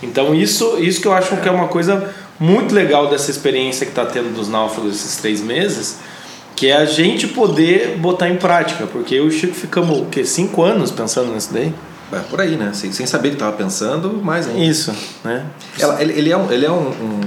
Então 0.02 0.34
isso, 0.34 0.78
isso 0.78 1.00
que 1.00 1.06
eu 1.06 1.12
acho 1.12 1.36
que 1.36 1.48
é 1.48 1.52
uma 1.52 1.68
coisa 1.68 2.12
muito 2.38 2.74
legal 2.74 3.08
dessa 3.08 3.30
experiência 3.30 3.84
que 3.84 3.92
está 3.92 4.06
tendo 4.06 4.34
dos 4.34 4.48
náufragos 4.48 4.94
esses 4.94 5.16
três 5.16 5.40
meses, 5.40 5.98
que 6.54 6.68
é 6.68 6.76
a 6.76 6.84
gente 6.84 7.26
poder 7.28 7.96
botar 7.98 8.28
em 8.28 8.36
prática, 8.36 8.86
porque 8.86 9.14
eu 9.14 9.24
e 9.24 9.28
o 9.28 9.30
Chico 9.30 9.54
ficamos 9.54 10.00
o 10.00 10.06
quê? 10.06 10.24
cinco 10.24 10.62
anos 10.62 10.90
pensando 10.90 11.32
nisso 11.32 11.50
daí. 11.52 11.72
É, 12.12 12.18
por 12.20 12.40
aí, 12.40 12.56
né? 12.56 12.72
Sem, 12.72 12.90
sem 12.90 13.06
saber 13.06 13.30
que 13.30 13.34
estava 13.34 13.54
pensando, 13.56 14.14
mais 14.22 14.48
ainda. 14.48 14.64
Isso, 14.64 14.94
né? 15.22 15.46
Ela, 15.78 16.00
ele, 16.00 16.14
ele 16.14 16.32
é 16.32 16.36
um, 16.36 16.50
ele 16.50 16.64
é 16.64 16.70
um, 16.70 16.88
um, 16.88 17.20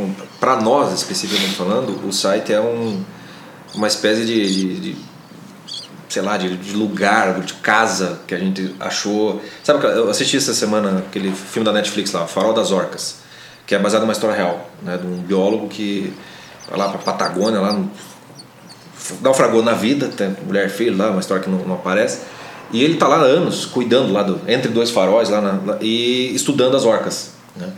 um 0.00 0.14
para 0.40 0.60
nós 0.60 0.92
especificamente 0.92 1.54
falando, 1.54 2.06
o 2.06 2.12
site 2.12 2.52
é 2.52 2.60
um, 2.60 3.02
uma 3.74 3.86
espécie 3.86 4.26
de, 4.26 4.46
de, 4.46 4.80
de 4.80 4.96
sei 6.08 6.22
lá, 6.22 6.36
de, 6.36 6.56
de, 6.56 6.72
lugar, 6.72 7.40
de 7.40 7.54
casa 7.54 8.20
que 8.26 8.34
a 8.34 8.38
gente 8.38 8.74
achou. 8.80 9.40
Sabe, 9.62 9.84
eu 9.84 10.10
assisti 10.10 10.36
essa 10.36 10.52
semana 10.52 10.98
aquele 10.98 11.30
filme 11.30 11.64
da 11.64 11.72
Netflix 11.72 12.12
lá, 12.12 12.26
Farol 12.26 12.52
das 12.52 12.72
Orcas 12.72 13.25
que 13.66 13.74
é 13.74 13.78
baseado 13.78 14.02
numa 14.02 14.12
história 14.12 14.36
real, 14.36 14.70
né, 14.82 14.96
de 14.96 15.06
um 15.06 15.16
biólogo 15.16 15.68
que 15.68 16.14
vai 16.68 16.78
lá 16.78 16.88
para 16.88 16.98
Patagônia, 16.98 17.60
lá 17.60 17.72
no, 17.72 17.90
naufragou 19.20 19.62
na 19.62 19.72
vida, 19.72 20.08
tem 20.08 20.34
mulher 20.46 20.68
filho 20.70 20.96
lá, 20.96 21.10
uma 21.10 21.20
história 21.20 21.42
que 21.42 21.50
não, 21.50 21.58
não 21.58 21.74
aparece. 21.74 22.20
E 22.72 22.82
ele 22.82 22.94
está 22.94 23.06
lá 23.06 23.16
há 23.16 23.22
anos 23.22 23.64
cuidando 23.64 24.12
lá 24.12 24.22
do, 24.22 24.40
entre 24.48 24.70
dois 24.70 24.90
faróis 24.90 25.28
lá, 25.28 25.40
na, 25.40 25.78
e 25.80 26.34
estudando 26.34 26.76
as 26.76 26.84
orcas. 26.84 27.30
Né? 27.56 27.72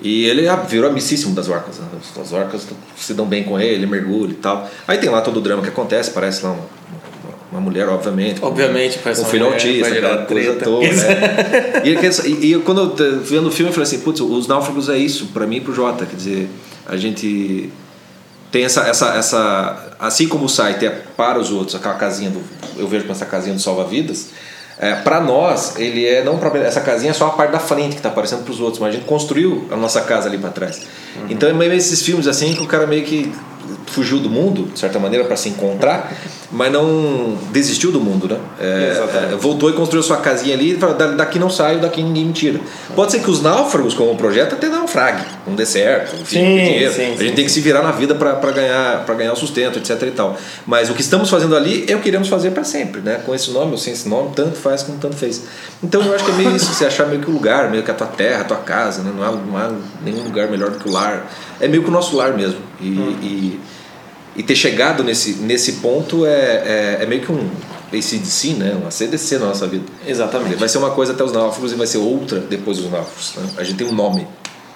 E 0.00 0.26
ele 0.26 0.42
virou 0.68 0.90
amicíssimo 0.90 1.34
das 1.34 1.48
orcas. 1.48 1.78
Né? 1.78 1.86
As 2.20 2.32
orcas 2.32 2.66
se 2.96 3.14
dão 3.14 3.26
bem 3.26 3.44
com 3.44 3.58
ele, 3.58 3.74
ele 3.74 3.86
mergulha 3.86 4.32
e 4.32 4.36
tal. 4.36 4.68
Aí 4.86 4.98
tem 4.98 5.08
lá 5.08 5.20
todo 5.20 5.38
o 5.38 5.40
drama 5.40 5.62
que 5.62 5.68
acontece, 5.68 6.10
parece 6.10 6.44
lá 6.44 6.50
uma, 6.50 6.60
uma 6.60 7.00
mulher, 7.60 7.88
obviamente. 7.88 8.42
Obviamente, 8.42 8.98
com 8.98 9.10
um 9.10 9.24
filho 9.24 9.46
autista, 9.46 9.88
aquela 9.88 10.24
coisa 10.24 10.54
toda. 10.54 10.86
Né? 10.86 11.82
e, 11.84 12.28
e, 12.28 12.54
e, 12.54 12.58
quando 12.60 12.96
eu 12.98 13.20
vendo 13.20 13.48
o 13.48 13.50
filme, 13.50 13.70
eu 13.70 13.74
falei 13.74 13.86
assim: 13.86 14.00
putz, 14.00 14.20
os 14.20 14.46
náufragos 14.46 14.88
é 14.88 14.96
isso, 14.96 15.26
para 15.26 15.46
mim 15.46 15.56
e 15.56 15.60
pro 15.60 15.74
Jota. 15.74 16.06
Quer 16.06 16.16
dizer, 16.16 16.48
a 16.86 16.96
gente 16.96 17.70
tem 18.50 18.64
essa, 18.64 18.82
essa, 18.82 19.14
essa. 19.14 19.94
Assim 19.98 20.28
como 20.28 20.44
o 20.44 20.48
site 20.48 20.86
é 20.86 20.90
para 20.90 21.38
os 21.38 21.50
outros, 21.50 21.74
aquela 21.74 21.94
casinha 21.94 22.30
do. 22.30 22.40
Eu 22.76 22.86
vejo 22.86 23.04
com 23.04 23.12
essa 23.12 23.26
casinha 23.26 23.54
do 23.54 23.60
salva-vidas. 23.60 24.28
É, 24.78 24.94
para 24.94 25.20
nós, 25.20 25.76
ele 25.76 26.04
é 26.04 26.24
não 26.24 26.36
pra, 26.36 26.56
essa 26.58 26.80
casinha 26.80 27.10
é 27.10 27.14
só 27.14 27.28
a 27.28 27.30
parte 27.30 27.52
da 27.52 27.60
frente 27.60 27.90
que 27.90 27.96
está 27.96 28.08
aparecendo 28.08 28.42
para 28.42 28.52
os 28.52 28.60
outros, 28.60 28.80
mas 28.80 28.90
a 28.90 28.92
gente 28.92 29.06
construiu 29.06 29.68
a 29.70 29.76
nossa 29.76 30.00
casa 30.00 30.28
ali 30.28 30.36
para 30.36 30.50
trás. 30.50 30.78
Uhum. 31.16 31.26
Então 31.30 31.48
é 31.48 31.52
meio 31.52 31.72
esses 31.72 32.02
filmes 32.02 32.26
assim 32.26 32.54
que 32.54 32.62
o 32.62 32.66
cara 32.66 32.86
meio 32.86 33.04
que 33.04 33.32
fugiu 33.86 34.18
do 34.18 34.28
mundo, 34.28 34.64
de 34.72 34.78
certa 34.78 34.98
maneira, 34.98 35.24
para 35.24 35.36
se 35.36 35.48
encontrar, 35.48 36.12
mas 36.54 36.72
não 36.72 37.36
desistiu 37.50 37.90
do 37.90 38.00
mundo, 38.00 38.28
né? 38.28 38.38
É, 38.60 39.32
é, 39.32 39.36
voltou 39.36 39.68
e 39.68 39.72
construiu 39.72 40.02
sua 40.04 40.18
casinha 40.18 40.54
ali 40.54 40.72
e 40.72 40.76
falou, 40.76 40.94
daqui 41.16 41.36
não 41.36 41.50
saio, 41.50 41.80
daqui 41.80 42.00
ninguém 42.00 42.26
me 42.26 42.32
tira. 42.32 42.60
Pode 42.94 43.10
ser 43.10 43.20
que 43.20 43.28
os 43.28 43.42
náufragos, 43.42 43.92
como 43.92 44.16
projeto, 44.16 44.54
até 44.54 44.68
naufrague, 44.68 45.24
não 45.44 45.56
dê 45.56 45.66
certo, 45.66 46.14
enfim, 46.14 46.36
sim, 46.36 46.56
dinheiro. 46.56 46.94
Sim, 46.94 47.02
a 47.02 47.08
gente 47.08 47.28
sim, 47.30 47.34
tem 47.34 47.44
que 47.44 47.50
se 47.50 47.60
virar 47.60 47.82
na 47.82 47.90
vida 47.90 48.14
para 48.14 48.52
ganhar, 48.52 49.04
ganhar 49.04 49.32
o 49.32 49.36
sustento, 49.36 49.80
etc 49.80 50.00
e 50.02 50.10
tal. 50.12 50.36
Mas 50.64 50.88
o 50.88 50.94
que 50.94 51.00
estamos 51.00 51.28
fazendo 51.28 51.56
ali 51.56 51.84
é 51.88 51.96
o 51.96 52.00
que 52.00 52.08
iremos 52.08 52.28
fazer 52.28 52.52
para 52.52 52.62
sempre, 52.62 53.00
né? 53.00 53.20
Com 53.26 53.34
esse 53.34 53.50
nome 53.50 53.72
ou 53.72 53.78
sem 53.78 53.92
esse 53.92 54.08
nome, 54.08 54.30
tanto 54.36 54.56
faz 54.56 54.84
como 54.84 54.98
tanto 54.98 55.16
fez. 55.16 55.42
Então 55.82 56.02
eu 56.02 56.14
acho 56.14 56.24
que 56.24 56.30
é 56.30 56.34
meio 56.34 56.54
isso, 56.54 56.72
você 56.72 56.86
achar 56.86 57.06
meio 57.06 57.20
que 57.20 57.28
o 57.28 57.32
lugar, 57.32 57.68
meio 57.68 57.82
que 57.82 57.90
a 57.90 57.94
tua 57.94 58.06
terra, 58.06 58.42
a 58.42 58.44
tua 58.44 58.58
casa, 58.58 59.02
né? 59.02 59.12
não, 59.14 59.24
há, 59.24 59.32
não 59.32 59.56
há 59.58 59.72
nenhum 60.04 60.22
lugar 60.22 60.48
melhor 60.48 60.70
do 60.70 60.78
que 60.78 60.88
o 60.88 60.92
lar. 60.92 61.28
É 61.60 61.66
meio 61.66 61.82
que 61.82 61.88
o 61.88 61.92
nosso 61.92 62.16
lar 62.16 62.32
mesmo. 62.32 62.60
E, 62.80 62.90
hum. 62.90 63.18
e 63.20 63.60
e 64.36 64.42
ter 64.42 64.56
chegado 64.56 65.04
nesse, 65.04 65.34
nesse 65.34 65.74
ponto 65.74 66.26
é, 66.26 66.30
é, 66.30 66.98
é 67.02 67.06
meio 67.06 67.22
que 67.22 67.30
um 67.30 67.50
ACDC, 67.92 68.54
né? 68.54 68.76
uma 68.80 68.90
CDC 68.90 69.38
na 69.38 69.46
nossa 69.46 69.66
vida. 69.66 69.84
Exatamente. 70.06 70.56
Vai 70.56 70.68
ser 70.68 70.78
uma 70.78 70.90
coisa 70.90 71.12
até 71.12 71.22
os 71.22 71.32
náufragos 71.32 71.72
e 71.72 71.74
vai 71.76 71.86
ser 71.86 71.98
outra 71.98 72.40
depois 72.40 72.78
dos 72.78 72.90
náufragos. 72.90 73.34
Né? 73.36 73.48
A 73.58 73.64
gente 73.64 73.76
tem 73.76 73.86
um 73.86 73.94
nome 73.94 74.26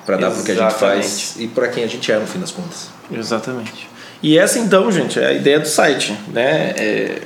para 0.07 0.17
dar 0.17 0.31
para 0.31 0.41
o 0.41 0.45
que 0.45 0.53
a 0.53 0.55
gente 0.55 0.75
faz 0.75 1.35
e 1.39 1.47
para 1.49 1.69
quem 1.69 1.85
a 1.85 1.87
gente 1.87 2.11
é 2.11 2.19
no 2.19 2.27
fim 2.27 2.39
das 2.39 2.51
contas. 2.51 2.89
Exatamente. 3.13 3.89
E 4.23 4.39
essa 4.39 4.59
então, 4.59 4.91
gente, 4.91 5.19
é 5.19 5.27
a 5.27 5.33
ideia 5.33 5.61
do 5.61 5.69
site. 5.69 6.17
Né? 6.29 6.75
É, 6.77 7.23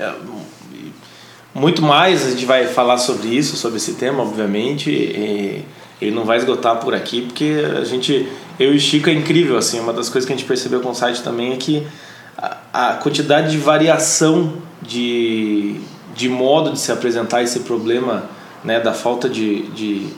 é, 0.00 0.14
muito 1.54 1.82
mais 1.82 2.26
a 2.26 2.30
gente 2.30 2.44
vai 2.44 2.66
falar 2.66 2.98
sobre 2.98 3.28
isso, 3.28 3.56
sobre 3.56 3.78
esse 3.78 3.94
tema, 3.94 4.22
obviamente. 4.22 4.90
E 4.90 5.64
ele 6.00 6.10
não 6.10 6.24
vai 6.24 6.36
esgotar 6.38 6.76
por 6.76 6.94
aqui, 6.94 7.22
porque 7.22 7.62
a 7.76 7.84
gente, 7.84 8.28
eu 8.58 8.74
e 8.74 8.78
Chico 8.78 9.08
é 9.08 9.12
incrível, 9.12 9.56
assim, 9.56 9.80
uma 9.80 9.92
das 9.92 10.08
coisas 10.08 10.26
que 10.26 10.32
a 10.32 10.36
gente 10.36 10.46
percebeu 10.46 10.80
com 10.80 10.90
o 10.90 10.94
site 10.94 11.22
também 11.22 11.52
é 11.52 11.56
que 11.56 11.86
a, 12.36 12.56
a 12.72 12.94
quantidade 12.94 13.50
de 13.50 13.58
variação 13.58 14.54
de, 14.82 15.80
de 16.14 16.28
modo 16.28 16.72
de 16.72 16.78
se 16.78 16.92
apresentar 16.92 17.42
esse 17.42 17.60
problema, 17.60 18.24
né, 18.62 18.78
da 18.78 18.92
falta 18.92 19.28
de, 19.28 19.62
de 19.68 20.08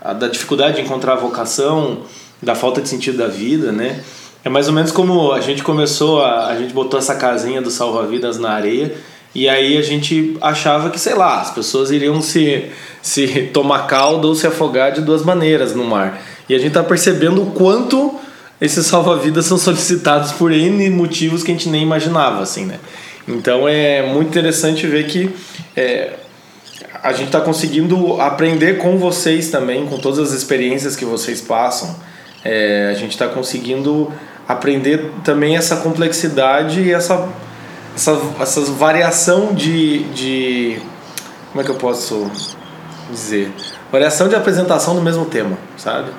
a, 0.00 0.12
da 0.12 0.28
dificuldade 0.28 0.76
de 0.76 0.82
encontrar 0.82 1.14
a 1.14 1.16
vocação, 1.16 2.02
da 2.40 2.54
falta 2.54 2.80
de 2.80 2.88
sentido 2.88 3.18
da 3.18 3.26
vida, 3.26 3.72
né, 3.72 4.02
é 4.44 4.48
mais 4.48 4.68
ou 4.68 4.74
menos 4.74 4.92
como 4.92 5.32
a 5.32 5.40
gente 5.40 5.64
começou, 5.64 6.22
a, 6.22 6.46
a 6.46 6.56
gente 6.56 6.72
botou 6.72 7.00
essa 7.00 7.16
casinha 7.16 7.60
do 7.60 7.70
salva-vidas 7.70 8.38
na 8.38 8.50
areia, 8.50 8.96
e 9.36 9.50
aí 9.50 9.76
a 9.76 9.82
gente 9.82 10.34
achava 10.40 10.88
que, 10.88 10.98
sei 10.98 11.14
lá, 11.14 11.42
as 11.42 11.50
pessoas 11.50 11.90
iriam 11.90 12.22
se, 12.22 12.70
se 13.02 13.50
tomar 13.52 13.86
caldo 13.86 14.28
ou 14.28 14.34
se 14.34 14.46
afogar 14.46 14.92
de 14.92 15.02
duas 15.02 15.22
maneiras 15.22 15.74
no 15.74 15.84
mar. 15.84 16.22
E 16.48 16.54
a 16.54 16.58
gente 16.58 16.68
está 16.68 16.82
percebendo 16.82 17.42
o 17.42 17.50
quanto 17.50 18.18
esses 18.58 18.86
salva-vidas 18.86 19.44
são 19.44 19.58
solicitados 19.58 20.32
por 20.32 20.50
N 20.50 20.88
motivos 20.88 21.42
que 21.42 21.50
a 21.50 21.54
gente 21.54 21.68
nem 21.68 21.82
imaginava, 21.82 22.42
assim, 22.42 22.64
né? 22.64 22.80
Então 23.28 23.68
é 23.68 24.10
muito 24.10 24.28
interessante 24.28 24.86
ver 24.86 25.06
que 25.06 25.28
é, 25.76 26.14
a 27.02 27.12
gente 27.12 27.26
está 27.26 27.42
conseguindo 27.42 28.18
aprender 28.18 28.78
com 28.78 28.96
vocês 28.96 29.50
também, 29.50 29.84
com 29.84 29.98
todas 29.98 30.18
as 30.18 30.32
experiências 30.32 30.96
que 30.96 31.04
vocês 31.04 31.42
passam. 31.42 31.94
É, 32.42 32.88
a 32.90 32.94
gente 32.94 33.10
está 33.10 33.28
conseguindo 33.28 34.10
aprender 34.48 35.10
também 35.22 35.58
essa 35.58 35.76
complexidade 35.76 36.80
e 36.80 36.90
essa, 36.90 37.28
essa, 37.96 38.20
essa 38.38 38.60
variação 38.60 39.54
de, 39.54 40.04
de. 40.12 40.78
Como 41.50 41.62
é 41.62 41.64
que 41.64 41.70
eu 41.70 41.76
posso 41.76 42.30
dizer? 43.10 43.50
Variação 43.90 44.28
de 44.28 44.34
apresentação 44.34 44.94
do 44.94 45.00
mesmo 45.00 45.24
tema, 45.24 45.56
sabe? 45.78 46.10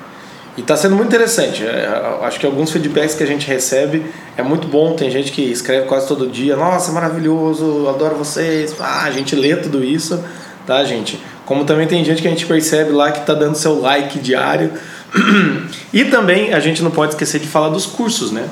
E 0.56 0.60
está 0.60 0.76
sendo 0.76 0.96
muito 0.96 1.06
interessante. 1.08 1.64
É, 1.64 2.18
acho 2.22 2.40
que 2.40 2.44
alguns 2.44 2.72
feedbacks 2.72 3.14
que 3.14 3.22
a 3.22 3.26
gente 3.26 3.46
recebe 3.46 4.04
é 4.36 4.42
muito 4.42 4.66
bom. 4.66 4.96
Tem 4.96 5.08
gente 5.08 5.30
que 5.30 5.42
escreve 5.42 5.86
quase 5.86 6.08
todo 6.08 6.26
dia: 6.26 6.56
Nossa, 6.56 6.90
maravilhoso, 6.90 7.88
adoro 7.88 8.16
vocês. 8.16 8.74
Ah, 8.80 9.04
a 9.04 9.10
gente 9.12 9.36
lê 9.36 9.54
tudo 9.54 9.84
isso, 9.84 10.22
tá, 10.66 10.82
gente? 10.84 11.22
Como 11.46 11.64
também 11.64 11.86
tem 11.86 12.04
gente 12.04 12.20
que 12.20 12.26
a 12.26 12.30
gente 12.30 12.44
percebe 12.44 12.90
lá 12.90 13.12
que 13.12 13.20
está 13.20 13.34
dando 13.34 13.54
seu 13.54 13.80
like 13.80 14.18
diário. 14.18 14.72
e 15.94 16.04
também 16.06 16.52
a 16.52 16.60
gente 16.60 16.82
não 16.82 16.90
pode 16.90 17.12
esquecer 17.12 17.38
de 17.38 17.46
falar 17.46 17.68
dos 17.68 17.86
cursos, 17.86 18.32
né? 18.32 18.48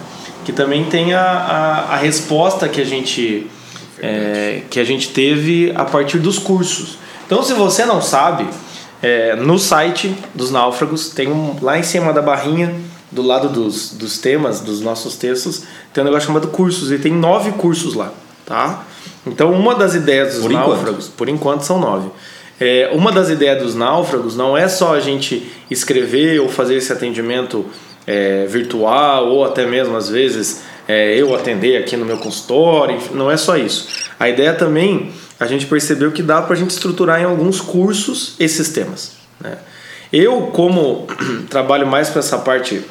Que 0.47 0.53
também 0.53 0.85
tem 0.85 1.13
a, 1.13 1.21
a, 1.21 1.95
a 1.95 1.97
resposta 1.97 2.69
que 2.69 2.81
a 2.81 2.85
gente 2.85 3.49
é, 3.99 4.63
que 4.71 4.79
a 4.79 4.85
gente 4.85 5.09
teve 5.09 5.73
a 5.75 5.85
partir 5.85 6.19
dos 6.19 6.39
cursos. 6.39 6.99
Então, 7.27 7.43
se 7.43 7.53
você 7.53 7.85
não 7.85 8.01
sabe, 8.01 8.47
é, 9.03 9.35
no 9.35 9.59
site 9.59 10.15
dos 10.33 10.53
náufragos 10.53 11.11
tem 11.11 11.29
um 11.29 11.57
lá 11.61 11.77
em 11.77 11.83
cima 11.83 12.13
da 12.13 12.23
barrinha 12.23 12.73
do 13.11 13.23
lado 13.23 13.49
dos, 13.49 13.93
dos 13.93 14.19
temas 14.19 14.61
dos 14.61 14.81
nossos 14.81 15.17
textos 15.17 15.65
tem 15.93 16.03
um 16.03 16.07
negócio 16.07 16.27
chamado 16.27 16.49
cursos 16.49 16.93
e 16.93 16.99
tem 16.99 17.13
nove 17.13 17.53
cursos 17.53 17.95
lá, 17.95 18.13
tá? 18.45 18.85
Então, 19.27 19.53
uma 19.53 19.75
das 19.75 19.95
ideias 19.95 20.35
dos 20.35 20.43
por 20.43 20.53
náufragos, 20.53 21.07
enquanto. 21.07 21.17
por 21.17 21.29
enquanto 21.29 21.63
são 21.63 21.81
nove. 21.81 22.09
É, 22.61 22.91
uma 22.95 23.11
das 23.11 23.29
ideias 23.29 23.63
dos 23.63 23.75
náufragos 23.75 24.37
não 24.37 24.57
é 24.57 24.69
só 24.69 24.95
a 24.95 25.01
gente 25.01 25.51
escrever 25.71 26.41
ou 26.41 26.49
fazer 26.49 26.77
esse 26.77 26.93
atendimento 26.93 27.67
é, 28.07 28.47
virtual 28.47 29.29
ou 29.29 29.45
até 29.45 29.67
mesmo 29.67 29.97
às 29.97 30.09
vezes 30.09 30.63
é, 30.89 31.15
eu 31.15 31.35
atender 31.35 31.77
aqui 31.77 31.97
no 31.97 32.05
meu 32.05 32.19
consultório, 32.19 32.99
não 33.13 33.31
é 33.31 33.37
só 33.37 33.57
isso. 33.57 33.89
A 34.19 34.29
ideia 34.29 34.55
também, 34.55 35.13
a 35.39 35.47
gente 35.47 35.67
percebeu 35.67 36.13
que 36.13 36.23
dá 36.23 36.41
para 36.41 36.55
a 36.55 36.57
gente 36.57 36.71
estruturar 36.71 37.21
em 37.21 37.25
alguns 37.25 37.61
cursos 37.61 38.37
esses 38.39 38.69
temas. 38.69 39.13
Né? 39.41 39.59
Eu, 40.13 40.43
como 40.53 41.07
trabalho 41.51 41.87
mais 41.87 42.09
para 42.09 42.21
essa 42.21 42.39
parte 42.39 42.83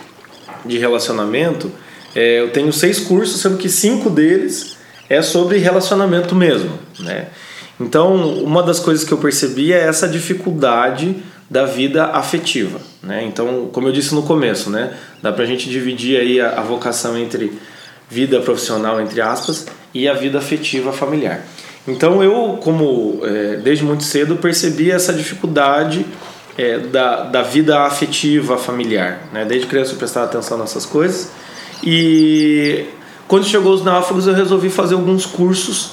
de 0.66 0.78
relacionamento, 0.78 1.72
é, 2.14 2.42
eu 2.42 2.52
tenho 2.52 2.72
seis 2.74 3.00
cursos, 3.00 3.40
sendo 3.42 3.58
que 3.58 3.70
cinco 3.70 4.10
deles 4.10 4.76
é 5.10 5.22
sobre 5.22 5.58
relacionamento 5.58 6.36
mesmo. 6.36 6.78
Né? 7.00 7.28
Então, 7.80 8.16
uma 8.44 8.64
das 8.64 8.80
coisas 8.80 9.06
que 9.06 9.12
eu 9.12 9.18
percebi 9.18 9.74
é 9.74 9.80
essa 9.80 10.08
dificuldade 10.08 11.16
da 11.50 11.66
vida 11.66 12.06
afetiva, 12.06 12.80
né? 13.04 13.24
Então, 13.24 13.70
como 13.72 13.88
eu 13.88 13.92
disse 13.92 14.16
no 14.16 14.24
começo, 14.24 14.70
né, 14.70 14.94
dá 15.22 15.30
a 15.30 15.46
gente 15.46 15.70
dividir 15.70 16.20
aí 16.20 16.42
a, 16.42 16.60
a, 16.60 16.62
vocação 16.62 17.18
entre 17.18 17.54
vida 18.10 18.40
profissional 18.40 19.00
entre 19.00 19.22
aspas 19.22 19.68
e 19.94 20.08
a 20.08 20.14
vida 20.14 20.40
afetiva 20.40 20.92
familiar. 20.92 21.42
Então, 21.88 22.24
eu 22.24 22.58
como 22.64 23.20
é, 23.24 23.58
desde 23.58 23.84
muito 23.84 24.04
cedo 24.04 24.38
percebi 24.38 24.90
essa 24.90 25.14
dificuldade 25.14 26.04
é, 26.58 26.80
da, 26.80 27.24
da 27.24 27.44
vida 27.44 27.82
afetiva 27.82 28.58
familiar, 28.58 29.20
né? 29.32 29.46
Desde 29.46 29.68
criança 29.68 29.92
eu 29.92 29.98
prestava 29.98 30.26
atenção 30.26 30.58
nessas 30.58 30.86
coisas 30.86 31.30
e 31.84 32.86
quando 33.28 33.46
chegou 33.46 33.74
os 33.74 33.84
náufragos 33.84 34.26
eu 34.26 34.34
resolvi 34.34 34.70
fazer 34.70 34.96
alguns 34.96 35.28
cursos 35.28 35.92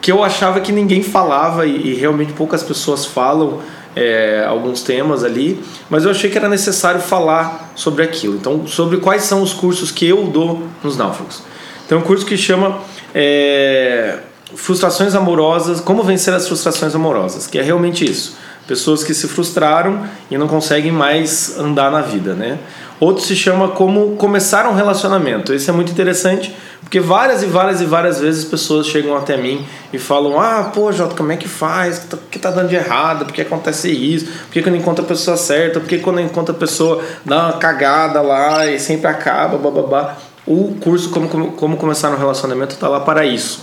que 0.00 0.10
eu 0.10 0.24
achava 0.24 0.60
que 0.60 0.72
ninguém 0.72 1.02
falava 1.02 1.66
e, 1.66 1.90
e 1.90 1.94
realmente 1.94 2.32
poucas 2.32 2.62
pessoas 2.62 3.04
falam 3.04 3.60
é, 3.94 4.44
alguns 4.48 4.82
temas 4.82 5.24
ali, 5.24 5.62
mas 5.90 6.04
eu 6.04 6.10
achei 6.10 6.30
que 6.30 6.38
era 6.38 6.48
necessário 6.48 7.00
falar 7.00 7.72
sobre 7.74 8.02
aquilo. 8.02 8.36
Então, 8.36 8.66
sobre 8.66 8.98
quais 8.98 9.22
são 9.22 9.42
os 9.42 9.52
cursos 9.52 9.90
que 9.90 10.06
eu 10.06 10.24
dou 10.24 10.66
nos 10.82 10.96
náufragos. 10.96 11.42
Tem 11.88 11.96
um 11.96 12.02
curso 12.02 12.24
que 12.24 12.36
chama 12.36 12.80
é, 13.14 14.18
Frustrações 14.54 15.14
Amorosas, 15.14 15.80
Como 15.80 16.02
Vencer 16.02 16.32
as 16.32 16.46
Frustrações 16.46 16.94
Amorosas, 16.94 17.46
que 17.46 17.58
é 17.58 17.62
realmente 17.62 18.04
isso. 18.04 18.36
Pessoas 18.66 19.02
que 19.02 19.12
se 19.12 19.26
frustraram 19.26 20.04
e 20.30 20.38
não 20.38 20.46
conseguem 20.46 20.92
mais 20.92 21.58
andar 21.58 21.90
na 21.90 22.00
vida, 22.00 22.32
né? 22.32 22.58
Outro 23.02 23.24
se 23.24 23.34
chama 23.34 23.66
Como 23.66 24.14
Começar 24.14 24.64
um 24.68 24.76
Relacionamento. 24.76 25.52
Esse 25.52 25.68
é 25.68 25.72
muito 25.72 25.90
interessante 25.90 26.54
porque 26.82 27.00
várias 27.00 27.42
e 27.42 27.46
várias 27.46 27.80
e 27.80 27.84
várias 27.84 28.20
vezes 28.20 28.44
pessoas 28.44 28.86
chegam 28.86 29.16
até 29.16 29.36
mim 29.36 29.66
e 29.92 29.98
falam: 29.98 30.38
Ah, 30.38 30.70
pô, 30.72 30.92
Jota, 30.92 31.16
como 31.16 31.32
é 31.32 31.36
que 31.36 31.48
faz? 31.48 32.06
O 32.12 32.16
que 32.30 32.38
tá 32.38 32.52
dando 32.52 32.68
de 32.68 32.76
errado? 32.76 33.24
Por 33.24 33.34
que 33.34 33.40
acontece 33.40 33.90
isso? 33.90 34.26
Por 34.26 34.52
que, 34.52 34.62
que 34.62 34.68
eu 34.68 34.72
não 34.72 34.78
encontro 34.78 35.04
a 35.04 35.08
pessoa 35.08 35.36
certa? 35.36 35.80
Por 35.80 35.88
que 35.88 35.98
quando 35.98 36.20
eu 36.20 36.26
encontro 36.26 36.54
a 36.54 36.56
pessoa 36.56 37.02
dá 37.24 37.46
uma 37.46 37.52
cagada 37.54 38.22
lá 38.22 38.68
e 38.68 38.78
sempre 38.78 39.08
acaba, 39.08 39.58
bababá? 39.58 40.16
O 40.46 40.76
curso 40.80 41.10
Como, 41.10 41.28
como, 41.28 41.52
como 41.54 41.76
Começar 41.76 42.08
um 42.08 42.16
Relacionamento 42.16 42.74
está 42.74 42.88
lá 42.88 43.00
para 43.00 43.26
isso. 43.26 43.62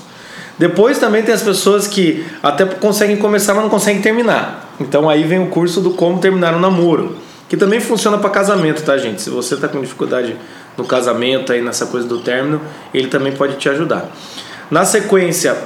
Depois 0.58 1.00
também 1.00 1.24
tem 1.24 1.34
as 1.34 1.44
pessoas 1.44 1.88
que 1.88 2.26
até 2.44 2.66
conseguem 2.66 3.16
começar, 3.16 3.54
mas 3.54 3.64
não 3.64 3.70
conseguem 3.70 4.02
terminar. 4.02 4.70
Então 4.82 5.10
aí 5.10 5.24
vem 5.24 5.42
o 5.42 5.48
curso 5.48 5.80
do 5.80 5.92
Como 5.92 6.20
Terminar 6.20 6.54
um 6.54 6.60
Namoro, 6.60 7.29
que 7.50 7.58
também 7.58 7.80
funciona 7.80 8.18
para 8.20 8.30
casamento, 8.30 8.84
tá, 8.84 8.98
gente? 8.98 9.22
Se 9.24 9.30
você 9.30 9.56
está 9.56 9.68
com 9.68 9.82
dificuldade 9.82 10.38
no 10.78 10.86
casamento, 10.86 11.52
aí 11.52 11.62
nessa 11.62 11.88
coisa 11.88 12.08
do 12.08 12.20
término, 12.20 12.62
ele 12.94 13.08
também 13.08 13.34
pode 13.34 13.56
te 13.56 13.68
ajudar. 13.68 14.10
Na 14.70 14.86
sequência, 14.86 15.58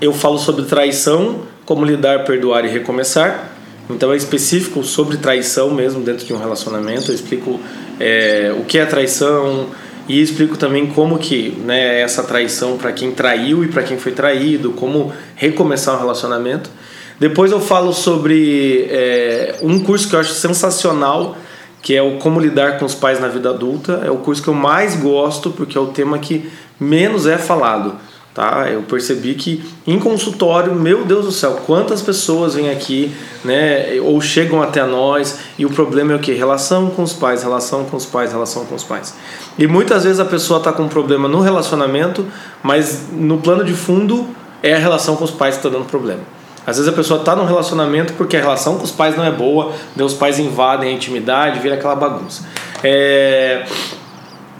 eu 0.00 0.12
falo 0.12 0.38
sobre 0.38 0.64
traição, 0.64 1.42
como 1.66 1.84
lidar, 1.84 2.24
perdoar 2.24 2.64
e 2.64 2.68
recomeçar. 2.68 3.50
Então 3.90 4.12
é 4.12 4.16
específico 4.16 4.84
sobre 4.84 5.16
traição 5.16 5.70
mesmo 5.70 6.00
dentro 6.02 6.24
de 6.24 6.32
um 6.32 6.38
relacionamento. 6.38 7.10
Eu 7.10 7.14
explico 7.14 7.58
é, 7.98 8.54
o 8.56 8.64
que 8.64 8.78
é 8.78 8.86
traição 8.86 9.66
e 10.08 10.22
explico 10.22 10.56
também 10.56 10.86
como 10.86 11.18
que 11.18 11.50
né, 11.64 12.00
essa 12.00 12.22
traição 12.22 12.78
para 12.78 12.92
quem 12.92 13.10
traiu 13.10 13.64
e 13.64 13.68
para 13.68 13.82
quem 13.82 13.98
foi 13.98 14.12
traído, 14.12 14.70
como 14.72 15.12
recomeçar 15.34 15.96
um 15.96 15.98
relacionamento. 15.98 16.70
Depois 17.18 17.50
eu 17.50 17.60
falo 17.60 17.92
sobre 17.92 18.86
é, 18.90 19.56
um 19.62 19.80
curso 19.80 20.08
que 20.08 20.14
eu 20.14 20.20
acho 20.20 20.32
sensacional, 20.32 21.36
que 21.82 21.94
é 21.94 22.02
o 22.02 22.18
Como 22.18 22.38
Lidar 22.38 22.78
com 22.78 22.84
os 22.84 22.94
Pais 22.94 23.20
na 23.20 23.28
Vida 23.28 23.50
Adulta. 23.50 24.02
É 24.04 24.10
o 24.10 24.16
curso 24.16 24.42
que 24.42 24.48
eu 24.48 24.54
mais 24.54 24.94
gosto, 24.96 25.50
porque 25.50 25.76
é 25.76 25.80
o 25.80 25.86
tema 25.86 26.18
que 26.18 26.48
menos 26.78 27.26
é 27.26 27.36
falado. 27.36 27.94
Tá? 28.32 28.68
Eu 28.70 28.82
percebi 28.82 29.34
que 29.34 29.64
em 29.84 29.98
consultório, 29.98 30.72
meu 30.72 31.04
Deus 31.04 31.24
do 31.24 31.32
céu, 31.32 31.60
quantas 31.66 32.00
pessoas 32.00 32.54
vêm 32.54 32.70
aqui, 32.70 33.12
né, 33.44 33.98
ou 34.00 34.20
chegam 34.20 34.62
até 34.62 34.84
nós 34.86 35.40
e 35.58 35.66
o 35.66 35.70
problema 35.70 36.12
é 36.12 36.14
o 36.16 36.20
que? 36.20 36.32
Relação 36.32 36.88
com 36.90 37.02
os 37.02 37.12
pais, 37.12 37.42
relação 37.42 37.84
com 37.84 37.96
os 37.96 38.06
pais, 38.06 38.30
relação 38.30 38.64
com 38.64 38.76
os 38.76 38.84
pais. 38.84 39.12
E 39.58 39.66
muitas 39.66 40.04
vezes 40.04 40.20
a 40.20 40.24
pessoa 40.24 40.58
está 40.58 40.72
com 40.72 40.84
um 40.84 40.88
problema 40.88 41.26
no 41.26 41.40
relacionamento, 41.40 42.24
mas 42.62 43.08
no 43.10 43.38
plano 43.38 43.64
de 43.64 43.72
fundo 43.72 44.28
é 44.62 44.72
a 44.72 44.78
relação 44.78 45.16
com 45.16 45.24
os 45.24 45.32
pais 45.32 45.56
que 45.56 45.66
está 45.66 45.76
dando 45.76 45.88
problema. 45.88 46.37
Às 46.68 46.76
vezes 46.76 46.92
a 46.92 46.94
pessoa 46.94 47.20
está 47.20 47.34
num 47.34 47.46
relacionamento 47.46 48.12
porque 48.12 48.36
a 48.36 48.40
relação 48.40 48.76
com 48.76 48.84
os 48.84 48.90
pais 48.90 49.16
não 49.16 49.24
é 49.24 49.30
boa, 49.30 49.72
os 49.98 50.12
pais 50.12 50.38
invadem 50.38 50.90
a 50.90 50.92
intimidade, 50.92 51.60
vira 51.60 51.76
aquela 51.76 51.96
bagunça. 51.96 52.44
É... 52.84 53.64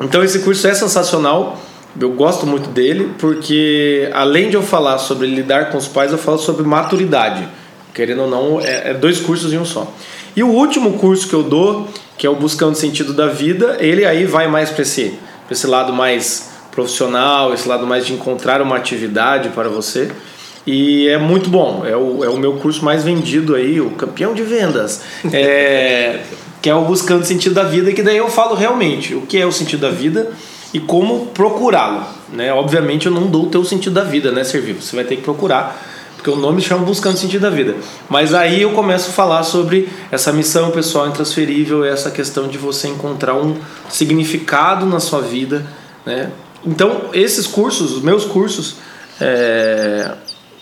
Então 0.01 0.25
esse 0.25 0.38
curso 0.38 0.66
é 0.66 0.73
sensacional, 0.73 1.59
eu 2.01 2.11
gosto 2.12 2.47
muito 2.47 2.71
dele, 2.71 3.12
porque 3.18 4.09
além 4.14 4.49
de 4.49 4.57
eu 4.57 4.62
falar 4.62 4.97
sobre 4.97 5.27
lidar 5.27 5.71
com 5.71 5.77
os 5.77 5.87
pais, 5.87 6.11
eu 6.11 6.16
falo 6.16 6.38
sobre 6.38 6.62
maturidade. 6.62 7.47
Querendo 7.92 8.23
ou 8.23 8.31
não, 8.31 8.59
é, 8.59 8.92
é 8.92 8.94
dois 8.94 9.21
cursos 9.21 9.53
em 9.53 9.59
um 9.59 9.64
só. 9.66 9.92
E 10.35 10.42
o 10.42 10.49
último 10.49 10.94
curso 10.94 11.29
que 11.29 11.35
eu 11.35 11.42
dou, 11.42 11.88
que 12.16 12.27
é 12.27 12.31
o 12.31 12.37
Buscando 12.37 12.75
Sentido 12.75 13.12
da 13.12 13.27
Vida, 13.27 13.77
ele 13.81 14.07
aí 14.07 14.25
vai 14.25 14.49
mais 14.49 14.71
para 14.71 14.81
esse, 14.81 15.18
esse 15.51 15.66
lado 15.66 15.92
mais 15.92 16.53
profissional, 16.71 17.53
esse 17.53 17.68
lado 17.68 17.87
mais 17.87 18.07
de 18.07 18.14
encontrar 18.14 18.62
uma 18.62 18.77
atividade 18.77 19.51
para 19.51 19.68
você. 19.68 20.11
E 20.70 21.09
é 21.09 21.16
muito 21.16 21.48
bom, 21.48 21.83
é 21.87 21.96
o, 21.96 22.22
é 22.22 22.28
o 22.28 22.37
meu 22.37 22.52
curso 22.57 22.85
mais 22.85 23.02
vendido 23.02 23.54
aí, 23.54 23.81
o 23.81 23.92
campeão 23.92 24.35
de 24.35 24.42
vendas. 24.42 25.00
É, 25.33 26.20
que 26.61 26.68
é 26.68 26.74
o 26.74 26.85
Buscando 26.85 27.24
Sentido 27.24 27.54
da 27.54 27.62
Vida, 27.62 27.90
que 27.90 28.02
daí 28.02 28.18
eu 28.18 28.28
falo 28.28 28.54
realmente 28.54 29.14
o 29.14 29.22
que 29.22 29.38
é 29.38 29.46
o 29.46 29.50
sentido 29.50 29.81
da 29.81 29.90
vida 29.90 30.31
e 30.74 30.78
como 30.78 31.28
procurá-lo. 31.28 32.04
Né? 32.31 32.52
Obviamente 32.52 33.07
eu 33.07 33.12
não 33.12 33.28
dou 33.28 33.44
o 33.44 33.48
teu 33.48 33.64
sentido 33.64 33.94
da 33.94 34.04
vida, 34.04 34.31
né, 34.31 34.44
Servivo? 34.44 34.83
Você 34.83 34.94
vai 34.94 35.07
ter 35.07 35.16
que 35.16 35.22
procurar, 35.22 35.83
porque 36.16 36.28
o 36.28 36.37
nome 36.37 36.61
chama 36.61 36.85
Buscando 36.85 37.16
Sentido 37.16 37.40
da 37.40 37.50
Vida. 37.50 37.74
Mas 38.07 38.35
aí 38.35 38.61
eu 38.61 38.72
começo 38.72 39.09
a 39.09 39.12
falar 39.14 39.44
sobre 39.44 39.88
essa 40.12 40.35
missão 40.35 40.70
pessoal 40.70 41.09
intransferível, 41.09 41.83
essa 41.83 42.11
questão 42.11 42.46
de 42.46 42.59
você 42.59 42.88
encontrar 42.88 43.33
um 43.37 43.57
significado 43.88 44.85
na 44.85 45.00
sua 45.00 45.22
vida. 45.22 45.64
Né? 46.04 46.31
Então, 46.62 47.07
esses 47.14 47.46
cursos, 47.46 47.90
os 47.92 48.02
meus 48.02 48.26
cursos, 48.26 48.76
é, 49.18 50.12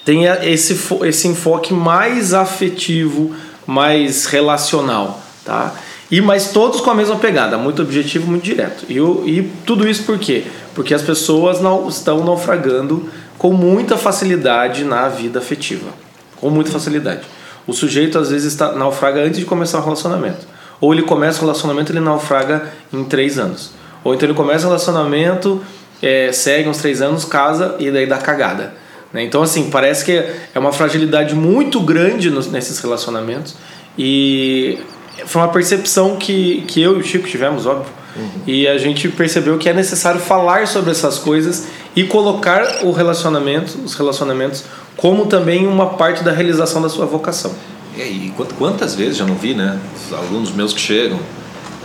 tem 0.06 0.24
esse, 0.24 0.78
esse 1.04 1.26
enfoque 1.26 1.74
mais 1.74 2.32
afetivo, 2.32 3.34
mais 3.66 4.24
relacional, 4.26 5.20
tá? 5.44 5.74
E 6.08 6.20
mas 6.20 6.52
todos 6.52 6.80
com 6.80 6.88
a 6.88 6.94
mesma 6.94 7.16
pegada, 7.16 7.58
muito 7.58 7.82
objetivo, 7.82 8.30
muito 8.30 8.44
direto. 8.44 8.86
E, 8.88 8.98
e 8.98 9.52
tudo 9.66 9.86
isso 9.88 10.04
por 10.04 10.16
quê? 10.16 10.44
Porque 10.76 10.94
as 10.94 11.02
pessoas 11.02 11.60
não 11.60 11.88
estão 11.88 12.24
naufragando 12.24 13.10
com 13.36 13.52
muita 13.52 13.96
facilidade 13.96 14.84
na 14.84 15.08
vida 15.08 15.40
afetiva, 15.40 15.88
com 16.36 16.50
muita 16.50 16.70
facilidade. 16.70 17.22
O 17.66 17.72
sujeito 17.72 18.16
às 18.16 18.30
vezes 18.30 18.52
está 18.52 18.70
naufraga 18.70 19.24
antes 19.24 19.40
de 19.40 19.44
começar 19.44 19.80
o 19.80 19.82
relacionamento, 19.82 20.46
ou 20.80 20.94
ele 20.94 21.02
começa 21.02 21.38
o 21.38 21.40
relacionamento 21.40 21.90
ele 21.90 21.98
naufraga 21.98 22.72
em 22.92 23.02
três 23.02 23.40
anos, 23.40 23.72
Ou 24.04 24.14
então 24.14 24.28
ele 24.28 24.36
começa 24.36 24.66
o 24.66 24.68
relacionamento, 24.68 25.60
é, 26.00 26.30
segue 26.30 26.68
uns 26.68 26.78
três 26.78 27.02
anos, 27.02 27.24
casa 27.24 27.74
e 27.80 27.90
daí 27.90 28.06
dá 28.06 28.18
cagada. 28.18 28.85
Né? 29.16 29.24
Então, 29.24 29.42
assim, 29.42 29.70
parece 29.70 30.04
que 30.04 30.12
é 30.12 30.58
uma 30.58 30.72
fragilidade 30.72 31.34
muito 31.34 31.80
grande 31.80 32.30
nos, 32.30 32.48
nesses 32.48 32.78
relacionamentos. 32.78 33.56
E 33.98 34.78
foi 35.24 35.40
uma 35.40 35.48
percepção 35.48 36.16
que, 36.16 36.62
que 36.68 36.82
eu 36.82 36.98
e 36.98 37.00
o 37.00 37.02
Chico 37.02 37.26
tivemos, 37.26 37.64
óbvio. 37.64 37.90
Uhum. 38.14 38.42
E 38.46 38.68
a 38.68 38.76
gente 38.76 39.08
percebeu 39.08 39.56
que 39.56 39.70
é 39.70 39.72
necessário 39.72 40.20
falar 40.20 40.66
sobre 40.66 40.90
essas 40.90 41.18
coisas 41.18 41.66
e 41.94 42.04
colocar 42.04 42.84
o 42.84 42.92
relacionamento, 42.92 43.78
os 43.82 43.94
relacionamentos 43.94 44.64
como 44.98 45.26
também 45.26 45.66
uma 45.66 45.90
parte 45.90 46.22
da 46.22 46.32
realização 46.32 46.82
da 46.82 46.88
sua 46.88 47.06
vocação. 47.06 47.54
E 47.96 48.32
quantas 48.58 48.94
vezes 48.94 49.16
já 49.16 49.24
não 49.24 49.34
vi, 49.34 49.54
né? 49.54 49.78
Os 49.94 50.12
alunos 50.12 50.52
meus 50.52 50.74
que 50.74 50.80
chegam, 50.80 51.18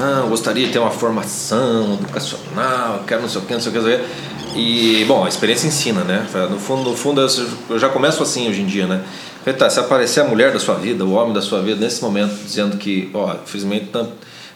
ah, 0.01 0.25
gostaria 0.27 0.65
de 0.65 0.73
ter 0.73 0.79
uma 0.79 0.91
formação 0.91 1.93
educacional, 1.93 3.03
quero 3.05 3.21
não 3.21 3.29
sei 3.29 3.41
o 3.41 3.45
que, 3.45 3.53
não 3.53 3.61
sei 3.61 3.71
o 3.71 3.83
que. 3.83 4.05
E, 4.55 5.05
bom, 5.05 5.23
a 5.23 5.29
experiência 5.29 5.67
ensina, 5.67 6.03
né? 6.03 6.27
No 6.49 6.59
fundo, 6.59 6.89
no 6.89 6.97
fundo 6.97 7.21
eu 7.69 7.79
já 7.79 7.87
começo 7.87 8.21
assim 8.21 8.49
hoje 8.49 8.61
em 8.61 8.65
dia, 8.65 8.87
né? 8.87 9.03
Tá, 9.57 9.69
se 9.69 9.79
aparecer 9.79 10.21
a 10.21 10.23
mulher 10.23 10.51
da 10.51 10.59
sua 10.59 10.75
vida, 10.75 11.05
o 11.05 11.13
homem 11.13 11.33
da 11.33 11.41
sua 11.41 11.61
vida, 11.61 11.79
nesse 11.79 12.01
momento, 12.01 12.33
dizendo 12.43 12.77
que, 12.77 13.09
ó, 13.13 13.35
infelizmente 13.43 13.91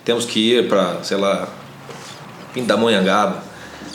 temos 0.03 0.25
que 0.25 0.53
ir 0.53 0.67
para, 0.67 1.03
sei 1.03 1.17
lá, 1.17 1.47
Pindamonhangaba, 2.53 3.43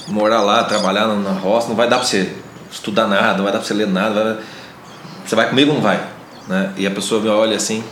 morar 0.09 0.43
lá, 0.43 0.65
trabalhar 0.65 1.07
na 1.07 1.33
roça, 1.33 1.69
não 1.69 1.77
vai 1.77 1.89
dar 1.89 1.99
para 1.99 2.07
você 2.07 2.33
estudar 2.71 3.07
nada, 3.07 3.37
não 3.37 3.45
vai 3.45 3.53
dar 3.53 3.59
para 3.59 3.67
você 3.69 3.75
ler 3.75 3.87
nada. 3.87 4.25
Vai... 4.25 4.37
Você 5.27 5.37
vai 5.37 5.49
comigo 5.49 5.71
ou 5.71 5.77
não 5.77 5.83
vai? 5.83 6.01
Né? 6.49 6.73
E 6.77 6.87
a 6.87 6.91
pessoa 6.91 7.21
me 7.21 7.29
olha 7.29 7.57
assim, 7.57 7.85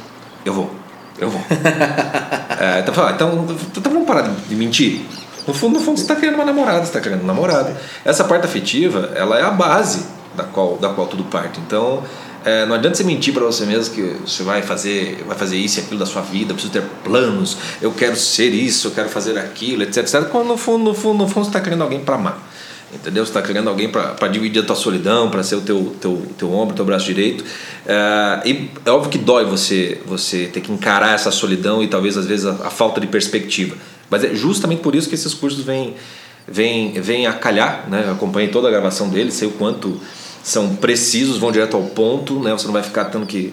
eu 0.44 0.52
vou, 0.52 0.70
eu 1.18 1.30
vou. 1.30 1.40
é, 2.58 2.80
então, 2.80 2.92
fala, 2.92 3.12
então, 3.12 3.46
então 3.76 3.92
vamos 3.92 4.06
parar 4.06 4.30
de 4.48 4.54
mentir. 4.54 5.00
No 5.46 5.54
fundo, 5.54 5.78
no 5.78 5.84
fundo, 5.84 5.96
você 5.96 6.02
está 6.02 6.14
querendo 6.14 6.34
uma 6.34 6.44
namorada, 6.44 6.80
você 6.80 6.86
está 6.86 7.00
querendo 7.00 7.22
um 7.22 7.26
namorado. 7.26 7.74
Essa 8.04 8.24
parte 8.24 8.44
afetiva, 8.44 9.12
ela 9.14 9.38
é 9.38 9.42
a 9.42 9.50
base 9.50 10.04
da 10.36 10.44
qual, 10.44 10.76
da 10.76 10.90
qual 10.90 11.06
tudo 11.06 11.24
parte. 11.24 11.58
Então, 11.60 12.02
é, 12.44 12.66
não 12.66 12.74
adianta 12.74 12.96
você 12.96 13.04
mentir 13.04 13.32
para 13.32 13.44
você 13.44 13.64
mesmo 13.64 13.94
que 13.94 14.02
você 14.26 14.42
vai 14.42 14.62
fazer, 14.62 15.24
vai 15.26 15.36
fazer 15.36 15.56
isso 15.56 15.80
e 15.80 15.82
aquilo 15.82 15.98
da 15.98 16.06
sua 16.06 16.22
vida, 16.22 16.54
preciso 16.54 16.72
ter 16.72 16.82
planos, 17.02 17.56
eu 17.80 17.92
quero 17.92 18.16
ser 18.16 18.50
isso, 18.50 18.88
eu 18.88 18.90
quero 18.92 19.08
fazer 19.08 19.38
aquilo, 19.38 19.82
etc, 19.82 19.98
etc. 19.98 20.24
Quando 20.24 20.48
no 20.48 20.56
fundo, 20.56 20.84
no 20.84 20.94
fundo, 20.94 21.18
no 21.18 21.28
fundo 21.28 21.44
você 21.44 21.50
está 21.50 21.60
querendo 21.60 21.82
alguém 21.82 22.00
para 22.00 22.14
amar. 22.14 22.47
Entendeu? 22.92 23.24
Você 23.24 23.30
está 23.30 23.42
querendo 23.42 23.68
alguém 23.68 23.90
para 23.90 24.28
dividir 24.28 24.62
a 24.62 24.64
tua 24.64 24.76
solidão, 24.76 25.30
para 25.30 25.42
ser 25.42 25.56
o 25.56 25.60
teu, 25.60 25.94
teu, 26.00 26.26
teu 26.38 26.52
ombro, 26.52 26.74
teu 26.74 26.84
braço 26.84 27.04
direito. 27.04 27.44
É, 27.86 28.48
e 28.48 28.70
é 28.84 28.90
óbvio 28.90 29.10
que 29.10 29.18
dói 29.18 29.44
você, 29.44 30.00
você 30.06 30.46
ter 30.46 30.62
que 30.62 30.72
encarar 30.72 31.14
essa 31.14 31.30
solidão 31.30 31.82
e 31.82 31.88
talvez 31.88 32.16
às 32.16 32.26
vezes 32.26 32.46
a, 32.46 32.52
a 32.66 32.70
falta 32.70 32.98
de 33.00 33.06
perspectiva. 33.06 33.76
Mas 34.08 34.24
é 34.24 34.34
justamente 34.34 34.80
por 34.80 34.94
isso 34.94 35.06
que 35.06 35.14
esses 35.14 35.34
cursos 35.34 35.62
vêm, 35.64 35.96
vêm, 36.46 36.92
vêm 36.92 37.26
a 37.26 37.34
calhar. 37.34 37.84
Né? 37.90 38.04
Eu 38.06 38.12
acompanhei 38.12 38.48
toda 38.48 38.68
a 38.68 38.70
gravação 38.70 39.10
deles, 39.10 39.34
sei 39.34 39.48
o 39.48 39.52
quanto 39.52 40.00
são 40.42 40.74
precisos, 40.76 41.36
vão 41.36 41.52
direto 41.52 41.76
ao 41.76 41.82
ponto. 41.82 42.40
Né? 42.40 42.52
Você 42.52 42.66
não 42.66 42.72
vai 42.72 42.82
ficar 42.82 43.06
tendo 43.06 43.26
que. 43.26 43.52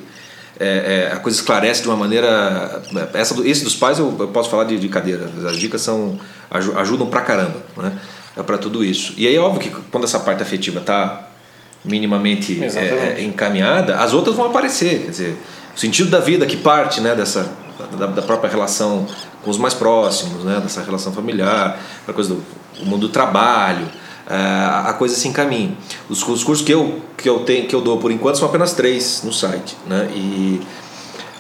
É, 0.58 1.10
é, 1.10 1.14
a 1.14 1.18
coisa 1.18 1.38
esclarece 1.38 1.82
de 1.82 1.90
uma 1.90 1.98
maneira. 1.98 2.82
Essa, 3.14 3.36
esse 3.46 3.66
dos 3.66 3.76
pais 3.76 4.00
eu, 4.00 4.16
eu 4.18 4.30
posso 4.30 4.50
falar 4.50 4.64
de, 4.64 4.80
de 4.80 4.88
cadeira. 4.88 5.30
As 5.46 5.58
dicas 5.58 5.82
são, 5.82 6.18
ajudam 6.50 7.08
pra 7.08 7.20
caramba. 7.20 7.62
Né? 7.76 7.92
É 8.36 8.44
para 8.44 8.58
tudo 8.58 8.84
isso. 8.84 9.14
E 9.18 9.28
aí 9.28 9.36
é 9.36 9.40
óbvio 9.40 9.62
que 9.62 9.70
quando 9.92 10.04
essa 10.04 10.20
parte 10.20 10.44
afetiva 10.44 10.80
está 10.80 11.28
minimamente 11.84 12.62
é, 12.64 13.18
é, 13.20 13.24
encaminhada, 13.24 13.98
as 13.98 14.14
outras 14.14 14.36
vão 14.36 14.48
aparecer. 14.48 15.04
Quer 15.04 15.12
dizer, 15.12 15.38
o 15.76 15.80
sentido 15.80 16.10
da 16.10 16.20
vida 16.20 16.46
que 16.46 16.58
parte 16.58 17.00
né, 17.00 17.16
dessa, 17.16 17.52
da, 17.98 18.08
da 18.08 18.22
própria 18.22 18.50
relação 18.50 19.06
com 19.44 19.52
os 19.52 19.58
mais 19.58 19.74
próximos, 19.74 20.44
né, 20.44 20.60
dessa 20.60 20.82
relação 20.82 21.14
familiar, 21.14 21.80
a 22.08 22.14
coisa 22.14 22.34
do 22.34 22.44
mundo 22.86 23.08
do 23.08 23.10
trabalho, 23.10 23.88
é, 24.28 24.36
a 24.36 24.94
coisa 24.98 25.16
se 25.16 25.28
encaminha. 25.28 25.78
Os, 26.10 26.28
os 26.28 26.44
cursos 26.44 26.66
que 26.66 26.74
eu, 26.74 27.02
que, 27.16 27.30
eu 27.30 27.40
tenho, 27.42 27.68
que 27.68 27.76
eu 27.76 27.82
dou 27.82 28.00
por 28.00 28.12
enquanto 28.12 28.40
são 28.40 28.48
apenas 28.48 28.74
três 28.74 29.22
no 29.24 29.32
site. 29.32 29.78
Né, 29.88 30.10
e. 30.14 30.62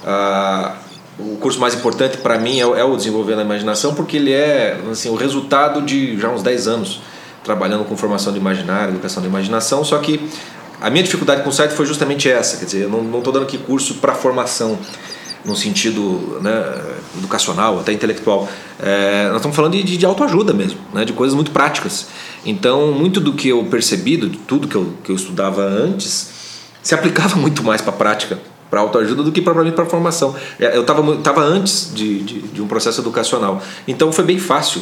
Uh, 0.03 0.84
o 1.17 1.38
curso 1.38 1.60
mais 1.60 1.73
importante 1.73 2.17
para 2.17 2.38
mim 2.38 2.60
é, 2.60 2.63
é, 2.63 2.84
o 2.84 2.95
Desenvolvendo 2.95 3.39
a 3.39 3.43
Imaginação, 3.43 3.93
porque 3.93 4.17
ele 4.17 4.32
é 4.32 4.80
assim, 4.91 5.10
o 5.10 5.15
resultado 5.15 5.82
de 5.82 6.19
já 6.19 6.30
uns 6.30 6.43
10 6.43 6.67
anos 6.67 7.01
trabalhando 7.43 7.86
com 7.86 7.95
formação 7.95 8.34
de 8.34 8.39
imaginário, 8.39 8.93
educação 8.93 9.21
da 9.21 9.30
imaginação, 9.30 9.84
só 9.84 9.97
que 9.99 10.19
a 10.82 10.89
minha 10.89 11.04
dificuldade 11.04 11.43
com 11.43 11.49
o 11.49 11.54
site 11.54 11.71
foi 11.71 11.86
justamente 11.86 12.30
essa, 12.30 12.58
quer 12.58 12.65
dizer, 12.65 12.84
eu 12.84 12.89
não 12.89 13.19
estou 13.19 13.32
dando 13.32 13.43
aqui 13.43 13.58
curso 13.58 13.95
para 13.95 14.13
formação 14.13 14.78
no 15.45 15.56
sentido 15.56 16.39
né, 16.41 16.51
educacional, 17.17 17.80
até 17.80 17.93
intelectual. 17.93 18.49
É, 18.80 19.28
nós 19.28 19.38
estamos 19.38 19.56
falando 19.56 19.73
de, 19.73 19.84
de, 19.84 19.95
de, 19.95 20.06
autoajuda 20.06 20.54
mesmo, 20.54 20.80
né, 20.91 21.06
de 21.06 21.13
coisas 21.13 21.36
muito 21.36 21.51
práticas. 21.51 22.08
Então, 22.43 22.91
muito 22.91 23.21
do 23.21 23.34
que 23.34 23.49
eu 23.49 23.63
percebi, 23.65 24.17
de 24.17 24.38
tudo 24.39 24.67
que 24.67 24.75
eu, 24.75 24.93
que 25.04 25.12
eu 25.12 25.15
estudava 25.15 25.62
antes, 25.62 26.32
se 26.82 26.95
aplicava 26.95 27.36
muito 27.38 27.63
mais 27.63 27.80
para 27.80 27.91
a 27.91 27.95
prática 27.95 28.39
para 28.69 28.82
autoajuda 28.82 29.23
do 29.23 29.32
que 29.32 29.41
propriamente 29.41 29.75
para 29.75 29.86
formação. 29.86 30.36
É, 30.60 30.75
eu 30.75 30.82
estava 30.82 31.17
tava 31.17 31.41
antes 31.41 31.91
de, 31.93 32.19
de, 32.23 32.39
de, 32.39 32.62
um 32.62 32.67
processo 32.67 33.01
educacional. 33.01 33.62
Então 33.88 34.12
foi 34.12 34.23
bem 34.23 34.39
fácil 34.39 34.82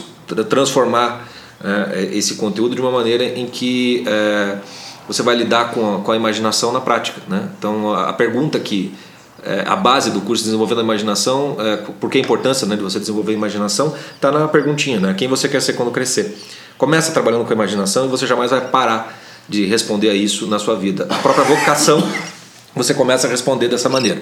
transformar 0.49 1.27
é, 1.63 2.09
esse 2.13 2.35
conteúdo 2.35 2.75
de 2.75 2.81
uma 2.81 2.91
maneira 2.91 3.23
em 3.23 3.45
que 3.45 4.03
é, 4.07 4.57
você 5.07 5.21
vai 5.21 5.35
lidar 5.35 5.71
com 5.71 5.95
a, 5.95 5.99
com 5.99 6.11
a 6.11 6.15
imaginação 6.15 6.71
na 6.71 6.81
prática. 6.81 7.21
Né? 7.27 7.49
Então 7.57 7.93
a, 7.93 8.09
a 8.09 8.13
pergunta 8.13 8.59
que 8.59 8.93
é, 9.45 9.63
a 9.67 9.75
base 9.75 10.09
do 10.09 10.21
curso 10.21 10.43
Desenvolvendo 10.43 10.79
a 10.79 10.83
Imaginação, 10.83 11.57
é, 11.59 11.77
porque 11.99 12.17
a 12.17 12.21
importância 12.21 12.65
né, 12.65 12.75
de 12.75 12.81
você 12.81 12.99
desenvolver 12.99 13.33
a 13.33 13.35
imaginação, 13.35 13.93
está 14.15 14.31
na 14.31 14.47
perguntinha, 14.47 14.99
né? 14.99 15.13
quem 15.13 15.27
você 15.27 15.49
quer 15.49 15.61
ser 15.61 15.73
quando 15.73 15.91
crescer. 15.91 16.37
Começa 16.77 17.11
trabalhando 17.11 17.43
com 17.43 17.51
a 17.51 17.55
imaginação 17.55 18.05
e 18.05 18.07
você 18.07 18.25
jamais 18.25 18.51
vai 18.51 18.61
parar 18.61 19.19
de 19.47 19.65
responder 19.65 20.09
a 20.09 20.13
isso 20.13 20.47
na 20.47 20.57
sua 20.57 20.75
vida. 20.75 21.05
A 21.09 21.15
própria 21.15 21.43
vocação 21.43 22.01
você 22.75 22.93
começa 22.93 23.27
a 23.27 23.29
responder 23.29 23.67
dessa 23.67 23.89
maneira. 23.89 24.21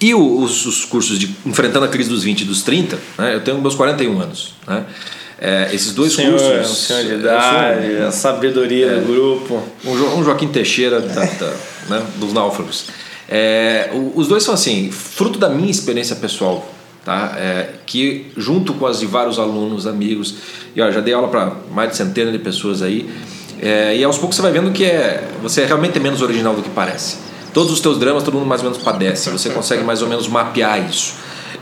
E 0.00 0.14
os, 0.14 0.66
os 0.66 0.84
cursos 0.84 1.18
de 1.18 1.34
Enfrentando 1.44 1.86
a 1.86 1.88
Crise 1.88 2.08
dos 2.08 2.22
20 2.22 2.42
e 2.42 2.44
dos 2.44 2.62
30, 2.62 2.98
né, 3.18 3.34
eu 3.34 3.40
tenho 3.40 3.60
meus 3.60 3.74
41 3.74 4.20
anos. 4.20 4.54
Né, 4.66 4.84
é, 5.38 5.68
esses 5.72 5.92
dois 5.92 6.14
senhor, 6.14 6.38
cursos. 6.38 6.86
Senhor 6.86 7.04
de 7.04 7.14
idade, 7.14 7.94
um, 7.94 8.06
a 8.06 8.10
sabedoria 8.10 8.86
é, 8.86 9.00
do 9.00 9.06
grupo. 9.06 9.62
Um, 9.84 9.96
jo, 9.96 10.04
um 10.16 10.24
Joaquim 10.24 10.48
Teixeira 10.48 11.00
da, 11.00 11.24
da, 11.24 11.52
né, 11.88 12.02
dos 12.16 12.32
náufragos. 12.32 12.86
É, 13.28 13.90
os 14.14 14.28
dois 14.28 14.42
são 14.44 14.54
assim, 14.54 14.90
fruto 14.90 15.38
da 15.38 15.48
minha 15.48 15.70
experiência 15.70 16.14
pessoal, 16.16 16.72
tá? 17.04 17.34
É, 17.36 17.70
que 17.84 18.30
junto 18.36 18.72
com 18.74 18.86
as 18.86 19.00
de 19.00 19.06
vários 19.06 19.38
alunos, 19.38 19.86
amigos, 19.86 20.36
e 20.74 20.80
ó, 20.80 20.90
já 20.90 21.00
dei 21.00 21.12
aula 21.12 21.28
para 21.28 21.52
mais 21.72 21.90
de 21.90 21.96
centenas 21.96 22.32
de 22.32 22.38
pessoas 22.38 22.82
aí, 22.82 23.10
é, 23.60 23.96
e 23.96 24.04
aos 24.04 24.16
poucos 24.16 24.36
você 24.36 24.42
vai 24.42 24.52
vendo 24.52 24.70
que 24.70 24.84
é, 24.84 25.28
você 25.42 25.62
é 25.62 25.66
realmente 25.66 25.98
menos 25.98 26.22
original 26.22 26.54
do 26.54 26.62
que 26.62 26.70
parece 26.70 27.16
todos 27.56 27.72
os 27.72 27.80
teus 27.80 27.98
dramas 27.98 28.22
todo 28.22 28.34
mundo 28.34 28.44
mais 28.44 28.60
ou 28.60 28.68
menos 28.68 28.84
padece. 28.84 29.30
Você 29.30 29.48
consegue 29.48 29.82
mais 29.82 30.02
ou 30.02 30.08
menos 30.10 30.28
mapear 30.28 30.78
isso. 30.90 31.14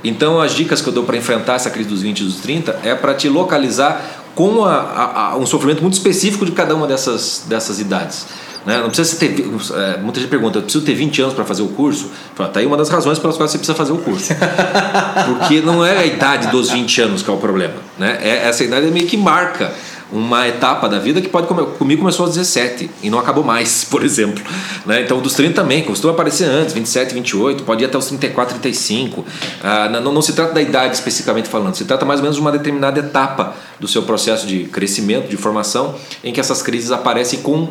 Então, 0.02 0.40
as 0.40 0.52
dicas 0.52 0.82
que 0.82 0.88
eu 0.88 0.92
dou 0.92 1.04
para 1.04 1.16
enfrentar 1.16 1.54
essa 1.54 1.70
crise 1.70 1.88
dos 1.88 2.02
20 2.02 2.18
e 2.18 2.24
dos 2.24 2.36
30 2.38 2.80
é 2.82 2.96
para 2.96 3.14
te 3.14 3.28
localizar 3.28 4.04
com 4.34 4.64
a, 4.64 4.74
a, 4.74 5.28
a, 5.28 5.36
um 5.36 5.46
sofrimento 5.46 5.82
muito 5.82 5.94
específico 5.94 6.44
de 6.44 6.50
cada 6.50 6.74
uma 6.74 6.88
dessas, 6.88 7.44
dessas 7.46 7.78
idades. 7.78 8.26
Né? 8.66 8.78
Não 8.78 8.88
precisa 8.88 9.16
ter. 9.20 9.48
É, 9.76 9.98
muita 9.98 10.18
gente 10.18 10.28
pergunta, 10.28 10.58
eu 10.58 10.62
preciso 10.62 10.84
ter 10.84 10.94
20 10.94 11.22
anos 11.22 11.34
para 11.34 11.44
fazer 11.44 11.62
o 11.62 11.68
curso? 11.68 12.10
Fala, 12.34 12.48
tá 12.48 12.58
aí 12.58 12.66
uma 12.66 12.76
das 12.76 12.88
razões 12.88 13.20
pelas 13.20 13.36
quais 13.36 13.52
você 13.52 13.58
precisa 13.58 13.76
fazer 13.76 13.92
o 13.92 13.98
curso. 13.98 14.34
Porque 15.26 15.60
não 15.60 15.86
é 15.86 15.98
a 15.98 16.04
idade 16.04 16.48
dos 16.48 16.70
20 16.70 17.02
anos 17.02 17.22
que 17.22 17.30
é 17.30 17.32
o 17.32 17.36
problema. 17.36 17.74
Né? 17.96 18.18
É, 18.20 18.48
essa 18.48 18.64
idade 18.64 18.88
é 18.88 18.90
meio 18.90 19.06
que 19.06 19.16
marca 19.16 19.72
uma 20.14 20.46
etapa 20.46 20.88
da 20.88 20.98
vida 20.98 21.20
que 21.20 21.28
pode 21.28 21.48
comigo 21.48 22.00
começou 22.00 22.24
aos 22.24 22.36
17 22.36 22.88
e 23.02 23.10
não 23.10 23.18
acabou 23.18 23.42
mais, 23.42 23.82
por 23.90 24.04
exemplo. 24.04 24.42
Né? 24.86 25.02
Então, 25.02 25.20
dos 25.20 25.34
30 25.34 25.54
também, 25.54 25.82
costuma 25.82 26.12
aparecer 26.12 26.44
antes, 26.44 26.72
27, 26.72 27.12
28, 27.14 27.64
pode 27.64 27.82
ir 27.82 27.86
até 27.86 27.98
os 27.98 28.06
34, 28.06 28.58
35. 28.60 29.24
Ah, 29.62 29.88
não, 29.88 30.12
não 30.12 30.22
se 30.22 30.32
trata 30.32 30.52
da 30.52 30.62
idade 30.62 30.94
especificamente 30.94 31.48
falando, 31.48 31.74
se 31.74 31.84
trata 31.84 32.04
mais 32.04 32.20
ou 32.20 32.22
menos 32.22 32.36
de 32.36 32.40
uma 32.40 32.52
determinada 32.52 33.00
etapa 33.00 33.54
do 33.80 33.88
seu 33.88 34.02
processo 34.02 34.46
de 34.46 34.64
crescimento, 34.64 35.28
de 35.28 35.36
formação, 35.36 35.96
em 36.22 36.32
que 36.32 36.38
essas 36.38 36.62
crises 36.62 36.92
aparecem 36.92 37.40
com 37.40 37.68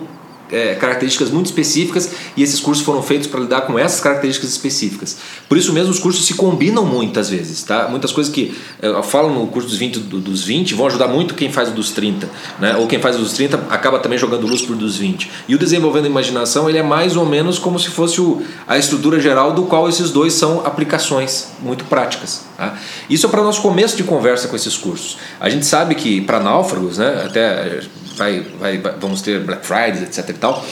é, 0.51 0.75
características 0.75 1.29
muito 1.29 1.47
específicas 1.47 2.12
e 2.36 2.43
esses 2.43 2.60
cursos 2.60 2.84
foram 2.84 3.01
feitos 3.01 3.27
para 3.27 3.39
lidar 3.39 3.62
com 3.62 3.77
essas 3.77 3.99
características 3.99 4.49
específicas. 4.51 5.17
Por 5.49 5.58
isso 5.58 5.73
mesmo 5.73 5.91
os 5.91 5.99
cursos 5.99 6.25
se 6.25 6.36
combinam 6.36 6.86
muitas 6.86 7.29
vezes, 7.29 7.63
tá? 7.63 7.88
Muitas 7.89 8.12
coisas 8.12 8.32
que 8.32 8.56
é, 8.82 8.88
eu 8.88 9.03
falo 9.03 9.34
no 9.34 9.47
curso 9.47 9.67
dos 9.67 9.77
20, 9.77 9.99
dos 9.99 10.43
20 10.43 10.73
vão 10.73 10.88
ajudar 10.88 11.08
muito 11.08 11.34
quem 11.34 11.51
faz 11.51 11.69
o 11.69 11.71
dos 11.71 11.91
30, 11.91 12.29
né? 12.60 12.75
Ou 12.77 12.88
quem 12.88 12.99
faz 12.99 13.15
o 13.15 13.19
dos 13.19 13.34
30 13.34 13.67
acaba 13.69 13.99
também 13.99 14.17
jogando 14.17 14.47
luz 14.47 14.62
por 14.62 14.75
dos 14.75 14.97
20. 14.97 15.29
E 15.47 15.56
o 15.56 15.58
desenvolvendo 15.58 16.06
a 16.06 16.10
imaginação, 16.10 16.69
ele 16.69 16.77
é 16.77 16.84
mais 16.84 17.15
ou 17.15 17.25
menos 17.25 17.58
como 17.58 17.79
se 17.79 17.89
fosse 17.89 18.21
o, 18.21 18.41
a 18.67 18.77
estrutura 18.77 19.19
geral 19.19 19.53
do 19.53 19.63
qual 19.63 19.88
esses 19.89 20.12
dois 20.12 20.34
são 20.34 20.65
aplicações 20.65 21.47
muito 21.62 21.86
práticas. 21.86 22.41
Tá? 22.58 22.77
Isso 23.10 23.25
é 23.25 23.29
para 23.29 23.41
o 23.41 23.43
nosso 23.43 23.62
começo 23.62 23.95
de 23.97 24.03
conversa 24.03 24.47
com 24.47 24.56
esses 24.56 24.77
cursos. 24.77 25.17
A 25.39 25.49
gente 25.49 25.65
sabe 25.65 25.95
que 25.95 26.21
para 26.21 26.39
náufragos, 26.39 26.97
né, 26.97 27.23
até 27.25 27.82
vai, 28.15 28.45
vai, 28.60 28.78
vamos 28.99 29.21
ter 29.21 29.39
Black 29.39 29.65
Friday, 29.65 30.04
etc 30.04 30.30
e 30.30 30.34
tal, 30.34 30.65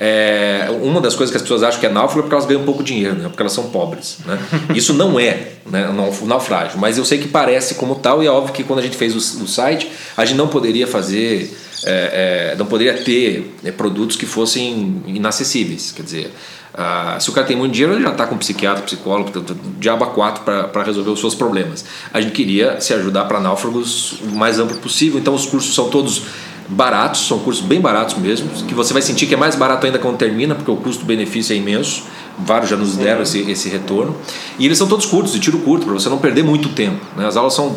é, 0.00 0.68
uma 0.80 1.00
das 1.00 1.16
coisas 1.16 1.32
que 1.32 1.36
as 1.36 1.42
pessoas 1.42 1.62
acham 1.62 1.80
que 1.80 1.86
é 1.86 1.88
náufrago 1.88 2.20
é 2.20 2.22
porque 2.22 2.34
elas 2.34 2.46
ganham 2.46 2.62
pouco 2.64 2.84
dinheiro, 2.84 3.16
né? 3.16 3.28
porque 3.28 3.42
elas 3.42 3.52
são 3.52 3.64
pobres. 3.64 4.18
Né? 4.24 4.38
Isso 4.74 4.94
não 4.94 5.18
é 5.18 5.54
né, 5.66 5.88
um 5.88 6.26
naufrágio, 6.26 6.78
mas 6.78 6.96
eu 6.98 7.04
sei 7.04 7.18
que 7.18 7.28
parece 7.28 7.74
como 7.74 7.96
tal, 7.96 8.22
e 8.22 8.26
é 8.26 8.30
óbvio 8.30 8.54
que 8.54 8.62
quando 8.62 8.78
a 8.78 8.82
gente 8.82 8.96
fez 8.96 9.14
o, 9.14 9.42
o 9.42 9.48
site, 9.48 9.90
a 10.16 10.24
gente 10.24 10.36
não 10.36 10.46
poderia 10.46 10.86
fazer, 10.86 11.52
é, 11.84 12.52
é, 12.52 12.56
não 12.56 12.66
poderia 12.66 12.94
ter 12.94 13.54
é, 13.64 13.72
produtos 13.72 14.16
que 14.16 14.24
fossem 14.24 15.02
inacessíveis. 15.06 15.90
Quer 15.90 16.02
dizer, 16.02 16.32
ah, 16.74 17.16
se 17.18 17.28
o 17.28 17.32
cara 17.32 17.44
tem 17.44 17.56
muito 17.56 17.72
dinheiro, 17.72 17.94
ele 17.94 18.04
já 18.04 18.10
está 18.10 18.24
com 18.24 18.38
psiquiatra, 18.38 18.84
psicólogo, 18.84 19.32
diabo 19.80 20.04
a 20.04 20.10
quatro 20.10 20.44
para 20.44 20.82
resolver 20.84 21.10
os 21.10 21.18
seus 21.18 21.34
problemas. 21.34 21.84
A 22.14 22.20
gente 22.20 22.32
queria 22.32 22.80
se 22.80 22.94
ajudar 22.94 23.24
para 23.24 23.40
náufragos 23.40 24.20
o 24.22 24.36
mais 24.36 24.60
amplo 24.60 24.76
possível, 24.76 25.18
então 25.18 25.34
os 25.34 25.44
cursos 25.44 25.74
são 25.74 25.90
todos 25.90 26.22
baratos, 26.68 27.26
são 27.26 27.38
cursos 27.38 27.64
bem 27.64 27.80
baratos 27.80 28.16
mesmo, 28.18 28.48
que 28.66 28.74
você 28.74 28.92
vai 28.92 29.00
sentir 29.00 29.26
que 29.26 29.34
é 29.34 29.36
mais 29.36 29.56
barato 29.56 29.86
ainda 29.86 29.98
quando 29.98 30.18
termina, 30.18 30.54
porque 30.54 30.70
o 30.70 30.76
custo-benefício 30.76 31.54
é 31.54 31.56
imenso. 31.56 32.04
Vários 32.38 32.70
já 32.70 32.76
nos 32.76 32.94
deram 32.96 33.16
uhum. 33.16 33.22
esse, 33.22 33.50
esse 33.50 33.68
retorno. 33.68 34.14
E 34.58 34.66
eles 34.66 34.78
são 34.78 34.86
todos 34.86 35.06
curtos, 35.06 35.32
de 35.32 35.40
tiro 35.40 35.58
curto, 35.58 35.86
para 35.86 35.94
você 35.94 36.08
não 36.08 36.18
perder 36.18 36.44
muito 36.44 36.68
tempo. 36.68 37.04
Né? 37.16 37.26
As 37.26 37.36
aulas 37.36 37.54
são 37.54 37.76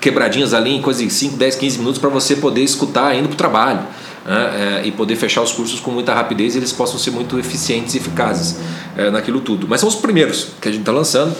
quebradinhas 0.00 0.54
ali 0.54 0.70
em 0.70 0.80
coisa 0.80 1.04
de 1.04 1.12
5, 1.12 1.36
10, 1.36 1.56
15 1.56 1.78
minutos 1.78 1.98
para 2.00 2.08
você 2.08 2.36
poder 2.36 2.62
escutar 2.62 3.14
indo 3.14 3.28
para 3.28 3.34
o 3.34 3.36
trabalho. 3.36 3.80
Né? 4.24 4.80
É, 4.82 4.86
e 4.86 4.92
poder 4.92 5.16
fechar 5.16 5.42
os 5.42 5.52
cursos 5.52 5.80
com 5.80 5.90
muita 5.90 6.14
rapidez 6.14 6.54
e 6.54 6.58
eles 6.58 6.72
possam 6.72 6.96
ser 6.98 7.10
muito 7.10 7.38
eficientes 7.40 7.94
e 7.94 7.98
eficazes 7.98 8.56
é, 8.96 9.10
naquilo 9.10 9.40
tudo. 9.40 9.66
Mas 9.68 9.80
são 9.80 9.88
os 9.88 9.96
primeiros 9.96 10.50
que 10.60 10.68
a 10.68 10.70
gente 10.70 10.82
está 10.82 10.92
lançando 10.92 11.34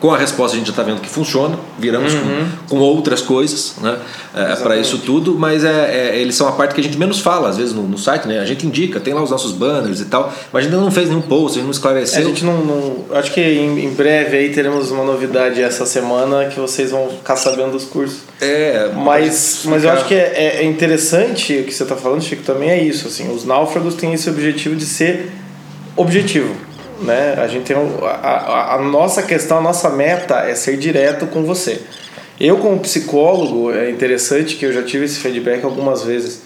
com 0.00 0.12
a 0.12 0.16
resposta 0.16 0.56
a 0.56 0.58
gente 0.58 0.66
já 0.66 0.72
está 0.72 0.82
vendo 0.82 1.00
que 1.00 1.08
funciona, 1.08 1.58
viramos 1.78 2.14
uhum. 2.14 2.48
com, 2.68 2.76
com, 2.76 2.78
outras 2.78 3.20
coisas 3.20 3.74
né, 3.80 3.98
é, 4.34 4.54
para 4.56 4.76
isso 4.76 4.98
tudo, 4.98 5.36
mas 5.36 5.64
é, 5.64 6.12
é, 6.12 6.20
eles 6.20 6.36
são 6.36 6.46
a 6.46 6.52
parte 6.52 6.74
que 6.74 6.80
a 6.80 6.84
gente 6.84 6.96
menos 6.96 7.18
fala, 7.18 7.48
às 7.48 7.56
vezes 7.56 7.72
no, 7.72 7.82
no, 7.82 7.98
site, 7.98 8.28
né? 8.28 8.38
A 8.38 8.44
gente 8.44 8.66
indica, 8.66 9.00
tem 9.00 9.12
lá 9.12 9.22
os 9.22 9.30
nossos 9.30 9.52
banners 9.52 10.00
e 10.00 10.04
tal, 10.04 10.32
mas 10.52 10.60
a 10.60 10.62
gente 10.62 10.72
ainda 10.72 10.84
não 10.84 10.92
fez 10.92 11.08
nenhum 11.08 11.20
post, 11.20 11.52
a 11.52 11.54
gente 11.54 11.64
não 11.64 11.70
esclareceu. 11.72 12.20
É, 12.20 12.24
a 12.24 12.26
gente 12.28 12.44
não. 12.44 12.64
não 12.64 13.06
acho 13.12 13.32
que 13.32 13.40
em, 13.40 13.86
em, 13.86 13.90
breve 13.90 14.36
aí 14.36 14.50
teremos 14.50 14.90
uma 14.90 15.04
novidade 15.04 15.60
essa 15.60 15.84
semana 15.84 16.46
que 16.46 16.60
vocês 16.60 16.92
vão 16.92 17.08
ficar 17.10 17.36
sabendo 17.36 17.72
dos 17.72 17.84
cursos. 17.84 18.20
É, 18.40 18.92
mas, 18.94 19.62
mas 19.64 19.82
eu 19.82 19.90
acho 19.90 20.04
que 20.04 20.14
é, 20.14 20.32
é, 20.34 20.56
é 20.60 20.64
interessante 20.64 21.58
o 21.58 21.64
que 21.64 21.74
você 21.74 21.82
está 21.82 21.96
falando, 21.96 22.22
Chico, 22.22 22.42
também 22.42 22.70
é 22.70 22.80
isso. 22.80 23.08
Assim, 23.08 23.32
os 23.34 23.44
náufragos 23.44 23.94
têm 23.94 24.12
esse 24.12 24.30
objetivo 24.30 24.76
de 24.76 24.86
ser 24.86 25.32
objetivo 25.96 26.67
né? 27.00 27.34
A 27.38 27.46
gente 27.46 27.64
tem 27.64 27.76
a, 27.76 28.06
a, 28.06 28.74
a, 28.74 28.78
nossa 28.82 29.22
questão, 29.22 29.58
a 29.58 29.60
nossa 29.60 29.88
meta 29.90 30.40
é 30.40 30.54
ser 30.54 30.76
direto 30.76 31.26
com 31.26 31.44
você. 31.44 31.80
Eu 32.40 32.58
como 32.58 32.78
psicólogo 32.80 33.72
é 33.72 33.90
interessante 33.90 34.56
que 34.56 34.64
eu 34.64 34.72
já 34.72 34.82
tive 34.82 35.04
esse 35.04 35.18
feedback 35.18 35.64
algumas 35.64 36.02
vezes. 36.02 36.42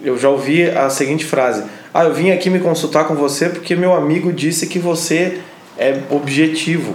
Eu 0.00 0.18
já 0.18 0.28
ouvi 0.28 0.68
a 0.68 0.90
seguinte 0.90 1.24
frase: 1.24 1.64
"Ah, 1.94 2.04
eu 2.04 2.14
vim 2.14 2.30
aqui 2.30 2.50
me 2.50 2.58
consultar 2.58 3.04
com 3.04 3.14
você 3.14 3.48
porque 3.48 3.74
meu 3.74 3.94
amigo 3.94 4.32
disse 4.32 4.66
que 4.66 4.78
você 4.78 5.38
é 5.78 5.98
objetivo, 6.10 6.92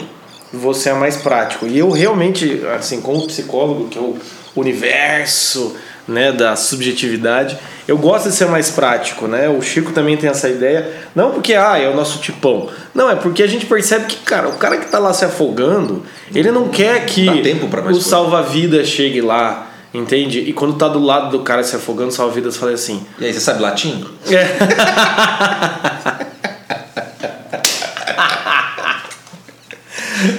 você 0.51 0.89
é 0.89 0.93
mais 0.93 1.17
prático". 1.17 1.65
E 1.65 1.77
eu 1.77 1.89
realmente, 1.89 2.61
assim, 2.77 3.01
como 3.01 3.25
psicólogo, 3.27 3.87
que 3.87 3.97
é 3.97 4.01
o 4.01 4.17
universo, 4.55 5.75
né, 6.07 6.31
da 6.31 6.55
subjetividade, 6.55 7.57
eu 7.87 7.97
gosto 7.97 8.29
de 8.29 8.35
ser 8.35 8.45
mais 8.45 8.69
prático, 8.69 9.27
né? 9.27 9.49
O 9.49 9.61
Chico 9.61 9.91
também 9.91 10.17
tem 10.17 10.29
essa 10.29 10.49
ideia. 10.49 10.89
Não 11.15 11.31
porque, 11.31 11.53
ah, 11.53 11.77
é 11.77 11.89
o 11.89 11.95
nosso 11.95 12.19
tipão. 12.19 12.69
Não, 12.93 13.09
é 13.09 13.15
porque 13.15 13.43
a 13.43 13.47
gente 13.47 13.65
percebe 13.65 14.05
que, 14.05 14.17
cara, 14.17 14.49
o 14.49 14.53
cara 14.53 14.77
que 14.77 14.89
tá 14.89 14.99
lá 14.99 15.13
se 15.13 15.25
afogando, 15.25 16.03
ele 16.33 16.51
não 16.51 16.69
quer 16.69 17.05
que 17.05 17.27
o 17.91 17.99
salva-vida 17.99 18.85
chegue 18.85 19.21
lá, 19.21 19.67
entende? 19.93 20.39
E 20.39 20.53
quando 20.53 20.75
tá 20.75 20.87
do 20.87 20.99
lado 20.99 21.37
do 21.37 21.43
cara 21.43 21.63
se 21.63 21.75
afogando, 21.75 22.09
o 22.09 22.13
salva-vidas 22.13 22.55
fala 22.55 22.71
assim... 22.71 23.05
E 23.19 23.25
aí, 23.25 23.33
você 23.33 23.39
sabe 23.39 23.61
latim? 23.61 24.05
É. 24.31 24.71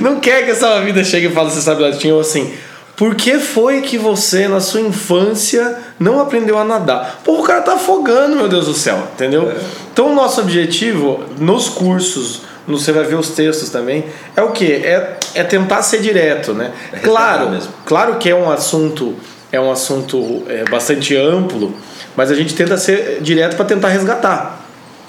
não 0.00 0.20
quer 0.20 0.44
que 0.44 0.52
o 0.52 0.54
salva-vida 0.54 1.02
chegue 1.02 1.26
e 1.26 1.30
fale, 1.30 1.50
você 1.50 1.60
sabe 1.60 1.82
latim? 1.82 2.12
Ou 2.12 2.20
assim... 2.20 2.54
Por 3.02 3.16
que 3.16 3.40
foi 3.40 3.80
que 3.80 3.98
você, 3.98 4.46
na 4.46 4.60
sua 4.60 4.80
infância, 4.80 5.76
não 5.98 6.20
aprendeu 6.20 6.56
a 6.56 6.62
nadar? 6.62 7.20
Pô, 7.24 7.40
o 7.40 7.42
cara 7.42 7.60
tá 7.60 7.74
afogando, 7.74 8.36
meu 8.36 8.46
Deus 8.46 8.66
do 8.66 8.74
céu, 8.74 9.08
entendeu? 9.12 9.50
É. 9.50 9.56
Então, 9.92 10.12
o 10.12 10.14
nosso 10.14 10.40
objetivo 10.40 11.24
nos 11.36 11.68
cursos, 11.68 12.42
você 12.64 12.92
vai 12.92 13.02
ver 13.02 13.16
os 13.16 13.30
textos 13.30 13.70
também, 13.70 14.04
é 14.36 14.42
o 14.42 14.52
que? 14.52 14.72
É, 14.72 15.16
é 15.34 15.42
tentar 15.42 15.82
ser 15.82 16.00
direto, 16.00 16.54
né? 16.54 16.70
É 16.92 17.00
claro, 17.00 17.50
mesmo. 17.50 17.72
claro 17.84 18.18
que 18.18 18.30
é 18.30 18.36
um 18.36 18.48
assunto, 18.48 19.16
é 19.50 19.58
um 19.58 19.72
assunto 19.72 20.44
é, 20.46 20.62
bastante 20.70 21.16
amplo, 21.16 21.74
mas 22.14 22.30
a 22.30 22.36
gente 22.36 22.54
tenta 22.54 22.76
ser 22.76 23.18
direto 23.20 23.56
para 23.56 23.64
tentar 23.64 23.88
resgatar. 23.88 24.64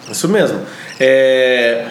Isso 0.10 0.28
mesmo. 0.28 0.62
É, 1.00 1.86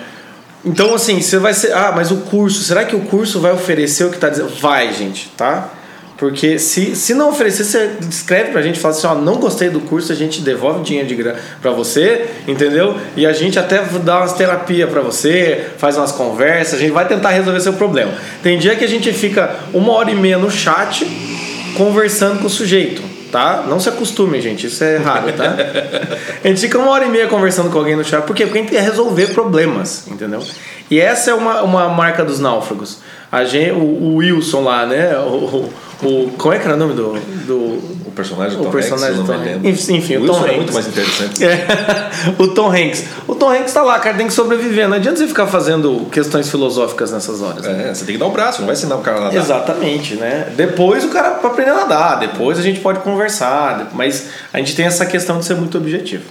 então, 0.64 0.96
assim, 0.96 1.20
você 1.20 1.38
vai 1.38 1.54
ser. 1.54 1.72
Ah, 1.72 1.92
mas 1.94 2.10
o 2.10 2.16
curso, 2.22 2.60
será 2.64 2.84
que 2.84 2.96
o 2.96 3.02
curso 3.02 3.38
vai 3.38 3.52
oferecer 3.52 4.02
o 4.02 4.08
que 4.08 4.16
está 4.16 4.28
dizendo? 4.28 4.48
Vai, 4.60 4.92
gente, 4.92 5.28
tá? 5.36 5.70
Porque 6.22 6.56
se, 6.56 6.94
se 6.94 7.14
não 7.14 7.30
oferecer, 7.30 7.64
você 7.64 7.96
escreve 8.08 8.52
pra 8.52 8.62
gente, 8.62 8.78
fala 8.78 8.94
assim, 8.94 9.08
ó, 9.08 9.14
não 9.16 9.38
gostei 9.38 9.68
do 9.68 9.80
curso, 9.80 10.12
a 10.12 10.14
gente 10.14 10.40
devolve 10.40 10.84
dinheiro 10.84 11.08
de 11.08 11.16
grana 11.16 11.36
pra 11.60 11.72
você, 11.72 12.28
entendeu? 12.46 12.96
E 13.16 13.26
a 13.26 13.32
gente 13.32 13.58
até 13.58 13.82
dá 14.04 14.18
umas 14.18 14.32
terapia 14.34 14.86
pra 14.86 15.00
você, 15.00 15.70
faz 15.78 15.96
umas 15.96 16.12
conversas, 16.12 16.74
a 16.74 16.78
gente 16.78 16.92
vai 16.92 17.08
tentar 17.08 17.30
resolver 17.30 17.58
seu 17.58 17.72
problema. 17.72 18.12
Tem 18.40 18.56
dia 18.56 18.76
que 18.76 18.84
a 18.84 18.88
gente 18.88 19.12
fica 19.12 19.56
uma 19.74 19.92
hora 19.94 20.12
e 20.12 20.14
meia 20.14 20.38
no 20.38 20.48
chat 20.48 21.04
conversando 21.76 22.38
com 22.38 22.46
o 22.46 22.50
sujeito, 22.50 23.02
tá? 23.32 23.64
Não 23.68 23.80
se 23.80 23.88
acostume, 23.88 24.40
gente, 24.40 24.68
isso 24.68 24.84
é 24.84 24.98
raro, 24.98 25.32
tá? 25.32 25.56
a 26.44 26.46
gente 26.46 26.60
fica 26.60 26.78
uma 26.78 26.92
hora 26.92 27.04
e 27.04 27.08
meia 27.08 27.26
conversando 27.26 27.68
com 27.68 27.78
alguém 27.78 27.96
no 27.96 28.04
chat, 28.04 28.22
porque, 28.24 28.44
porque 28.44 28.58
a 28.60 28.62
gente 28.62 28.70
quer 28.70 28.82
resolver 28.82 29.34
problemas, 29.34 30.06
entendeu? 30.06 30.40
E 30.88 31.00
essa 31.00 31.30
é 31.32 31.34
uma, 31.34 31.62
uma 31.62 31.88
marca 31.88 32.24
dos 32.24 32.38
náufragos. 32.38 32.98
A 33.32 33.44
gente, 33.44 33.72
o, 33.72 33.78
o 33.78 34.16
Wilson 34.16 34.60
lá, 34.60 34.84
né? 34.84 35.16
O, 35.18 35.70
o, 36.02 36.32
como 36.36 36.52
é 36.52 36.58
que 36.58 36.66
era 36.66 36.74
o 36.74 36.76
nome 36.76 36.92
do. 36.92 37.14
do 37.46 38.02
o 38.06 38.12
personagem 38.14 38.58
do 38.58 38.64
Tom 38.64 38.70
personagem 38.70 39.20
Hanks, 39.20 39.26
Tom 39.26 39.68
Hanks. 39.68 39.88
Enfim, 39.88 40.16
o, 40.18 40.24
o 40.24 40.26
Tom 40.26 40.36
Hanks. 40.36 40.50
é 40.50 40.56
muito 40.56 40.74
mais 40.74 40.86
interessante. 40.86 41.42
É, 41.42 41.66
o 42.36 42.48
Tom 42.48 42.70
Hanks. 42.70 43.04
O 43.26 43.34
Tom 43.34 43.50
Hanks 43.50 43.72
tá 43.72 43.80
lá, 43.80 43.98
cara, 44.00 44.18
tem 44.18 44.26
que 44.26 44.34
sobreviver. 44.34 44.86
Não 44.86 44.98
adianta 44.98 45.16
você 45.16 45.26
ficar 45.26 45.46
fazendo 45.46 46.06
questões 46.12 46.50
filosóficas 46.50 47.10
nessas 47.10 47.40
horas. 47.40 47.64
Né? 47.64 47.88
É, 47.88 47.94
você 47.94 48.04
tem 48.04 48.16
que 48.16 48.18
dar 48.18 48.26
o 48.26 48.28
um 48.28 48.32
braço, 48.32 48.60
não 48.60 48.66
vai 48.66 48.76
ensinar 48.76 48.96
o 48.96 49.00
cara 49.00 49.16
a 49.16 49.20
nadar. 49.22 49.40
Exatamente, 49.40 50.16
né? 50.16 50.52
Depois 50.54 51.02
o 51.02 51.08
cara 51.08 51.30
para 51.30 51.48
aprender 51.48 51.70
a 51.70 51.74
nadar, 51.76 52.18
depois 52.18 52.58
a 52.58 52.62
gente 52.62 52.80
pode 52.80 52.98
conversar, 52.98 53.92
mas 53.94 54.28
a 54.52 54.58
gente 54.58 54.76
tem 54.76 54.84
essa 54.84 55.06
questão 55.06 55.38
de 55.38 55.46
ser 55.46 55.54
muito 55.54 55.78
objetivo. 55.78 56.24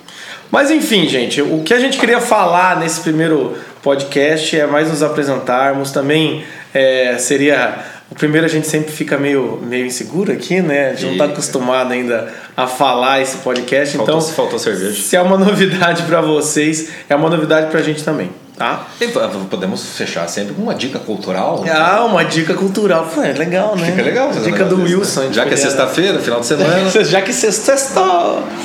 Mas 0.52 0.70
enfim, 0.70 1.08
gente, 1.08 1.42
o 1.42 1.64
que 1.64 1.74
a 1.74 1.80
gente 1.80 1.98
queria 1.98 2.22
falar 2.22 2.78
nesse 2.78 3.00
primeiro 3.00 3.58
podcast 3.82 4.56
é 4.56 4.68
mais 4.68 4.90
nos 4.90 5.02
apresentarmos. 5.02 5.92
Também 5.92 6.44
é, 6.74 7.18
seria 7.18 7.84
o 8.12 8.16
primeiro 8.16 8.46
a 8.46 8.50
gente 8.50 8.68
sempre 8.68 8.92
fica 8.92 9.18
meio, 9.18 9.58
meio 9.64 9.86
inseguro 9.86 10.34
aqui, 10.34 10.62
né? 10.62 10.90
A 10.90 10.94
gente 10.94 11.04
e... 11.04 11.06
não 11.06 11.12
está 11.14 11.26
acostumado 11.26 11.94
ainda 11.94 12.32
a 12.58 12.68
falar 12.68 13.22
esse 13.22 13.38
podcast. 13.38 13.96
Faltou, 13.96 14.18
então, 14.18 14.30
faltou 14.34 14.60
cerveja. 14.60 15.02
Se 15.02 15.16
é 15.16 15.22
uma 15.22 15.38
novidade 15.40 16.04
para 16.04 16.20
vocês, 16.20 16.90
é 17.08 17.16
uma 17.16 17.30
novidade 17.30 17.72
para 17.72 17.80
a 17.80 17.84
gente 17.84 18.04
também. 18.04 18.30
Tá? 18.58 18.86
E 19.00 19.08
podemos 19.50 19.86
fechar 19.96 20.28
sempre 20.28 20.54
com 20.54 20.62
uma 20.62 20.76
dica 20.76 21.00
cultural. 21.00 21.64
Ah, 21.68 22.04
uma 22.06 22.24
dica 22.24 22.54
cultural. 22.54 23.10
Pô, 23.14 23.22
é 23.24 23.34
legal, 23.34 23.76
né? 23.76 23.88
Fica 23.88 24.02
legal. 24.04 24.32
Dica 24.32 24.66
do 24.66 24.84
Wilson. 24.84 25.22
Né? 25.22 25.34
Já 25.34 25.46
que 25.46 25.54
é 25.54 25.58
sexta-feira, 25.58 26.20
final 26.20 26.40
de 26.42 26.46
semana. 26.46 26.90
Já 27.04 27.22
que 27.22 27.34
sexta 27.34 28.02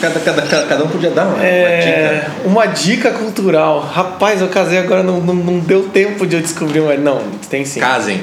cada, 0.01 0.20
cada, 0.20 0.42
cada 0.66 0.85
um 0.85 0.88
podia 0.88 1.11
dar 1.11 1.27
uma, 1.27 1.42
é, 1.42 2.29
uma 2.44 2.66
dica. 2.66 2.66
Uma 2.66 2.66
dica 2.66 3.11
cultural. 3.12 3.81
Rapaz, 3.81 4.40
eu 4.40 4.49
casei 4.49 4.79
agora, 4.79 5.03
não, 5.03 5.20
não, 5.20 5.35
não 5.35 5.59
deu 5.61 5.85
tempo 5.88 6.27
de 6.27 6.37
eu 6.37 6.42
descobrir, 6.42 6.81
mas 6.81 7.01
não, 7.01 7.22
tem 7.49 7.64
sim. 7.64 7.81
Casem. 7.81 8.22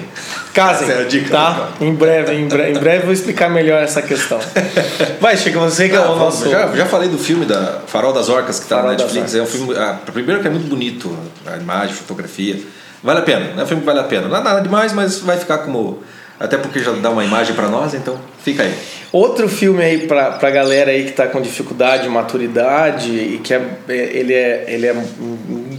Casem. 0.54 0.88
Essa 0.88 1.00
é 1.00 1.04
a 1.04 1.08
dica. 1.08 1.30
Tá? 1.30 1.70
Em 1.82 1.94
breve, 1.94 2.34
em 2.34 2.48
breve, 2.48 2.72
em 2.72 2.80
breve 2.80 3.04
vou 3.06 3.13
explicar 3.13 3.50
melhor 3.50 3.82
essa 3.82 4.02
questão. 4.02 4.39
Vai, 5.20 5.36
chega 5.36 5.60
você 5.60 5.89
que 5.89 5.96
ah, 5.96 6.02
é 6.02 6.06
o 6.08 6.16
nosso. 6.16 6.50
Já, 6.50 6.68
já 6.68 6.86
falei 6.86 7.10
do 7.10 7.18
filme 7.18 7.46
da 7.46 7.82
Farol 7.88 8.13
das 8.13 8.30
Orcas 8.30 8.60
que 8.60 8.66
está 8.66 8.84
na 8.84 8.89
Netflix. 8.89 9.34
É 9.34 9.42
um 9.42 9.48
filme. 9.48 9.76
Ah, 9.76 10.00
primeiro 10.06 10.42
que 10.42 10.48
é 10.48 10.52
muito 10.52 10.68
bonito 10.68 11.18
imagem, 11.60 11.96
fotografia. 11.96 12.60
Vale 13.02 13.20
a 13.20 13.24
pena, 13.24 13.60
é 13.60 13.63
um 13.63 13.68
filme 13.68 13.82
que 13.82 13.86
vale 13.86 14.00
a 14.00 14.04
pena. 14.04 14.28
Não 14.28 14.38
é 14.38 14.44
nada 14.44 14.62
demais, 14.62 14.94
mas 14.94 15.20
vai 15.20 15.38
ficar 15.38 15.60
como. 15.60 16.04
Até 16.39 16.58
porque 16.58 16.80
já 16.80 16.92
dá 16.92 17.10
uma 17.10 17.24
imagem 17.24 17.56
para 17.56 17.68
nós, 17.68 17.94
então 17.94 18.18
fica 18.44 18.63
aí. 18.63 18.74
Outro 19.12 19.48
filme 19.48 19.84
aí 19.84 20.08
pra, 20.08 20.32
pra 20.32 20.50
galera 20.50 20.92
aí 20.92 21.06
que 21.06 21.12
tá 21.12 21.28
com 21.28 21.39
dificuldade, 21.41 22.10
maturidade 22.10 23.12
e 23.12 23.39
que 23.41 23.54
é, 23.54 23.62
é 23.88 23.93
ele 23.93 24.34
é, 24.34 24.66
ele 24.68 24.88
é 24.88 24.93
um, 24.93 25.78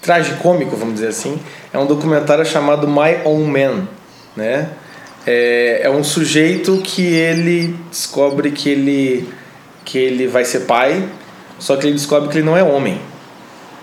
tragicômico, 0.00 0.76
vamos 0.76 0.94
dizer 0.94 1.08
assim, 1.08 1.38
é 1.72 1.78
um 1.78 1.84
documentário 1.84 2.46
chamado 2.46 2.86
My 2.86 3.18
Own 3.24 3.44
Man, 3.44 3.88
né? 4.36 4.68
É, 5.26 5.80
é 5.82 5.90
um 5.90 6.04
sujeito 6.04 6.80
que 6.84 7.02
ele 7.02 7.74
descobre 7.90 8.50
que 8.52 8.68
ele, 8.68 9.28
que 9.84 9.98
ele 9.98 10.26
vai 10.26 10.44
ser 10.44 10.60
pai, 10.60 11.08
só 11.58 11.76
que 11.76 11.86
ele 11.86 11.94
descobre 11.94 12.28
que 12.28 12.38
ele 12.38 12.46
não 12.46 12.56
é 12.56 12.62
homem. 12.62 13.00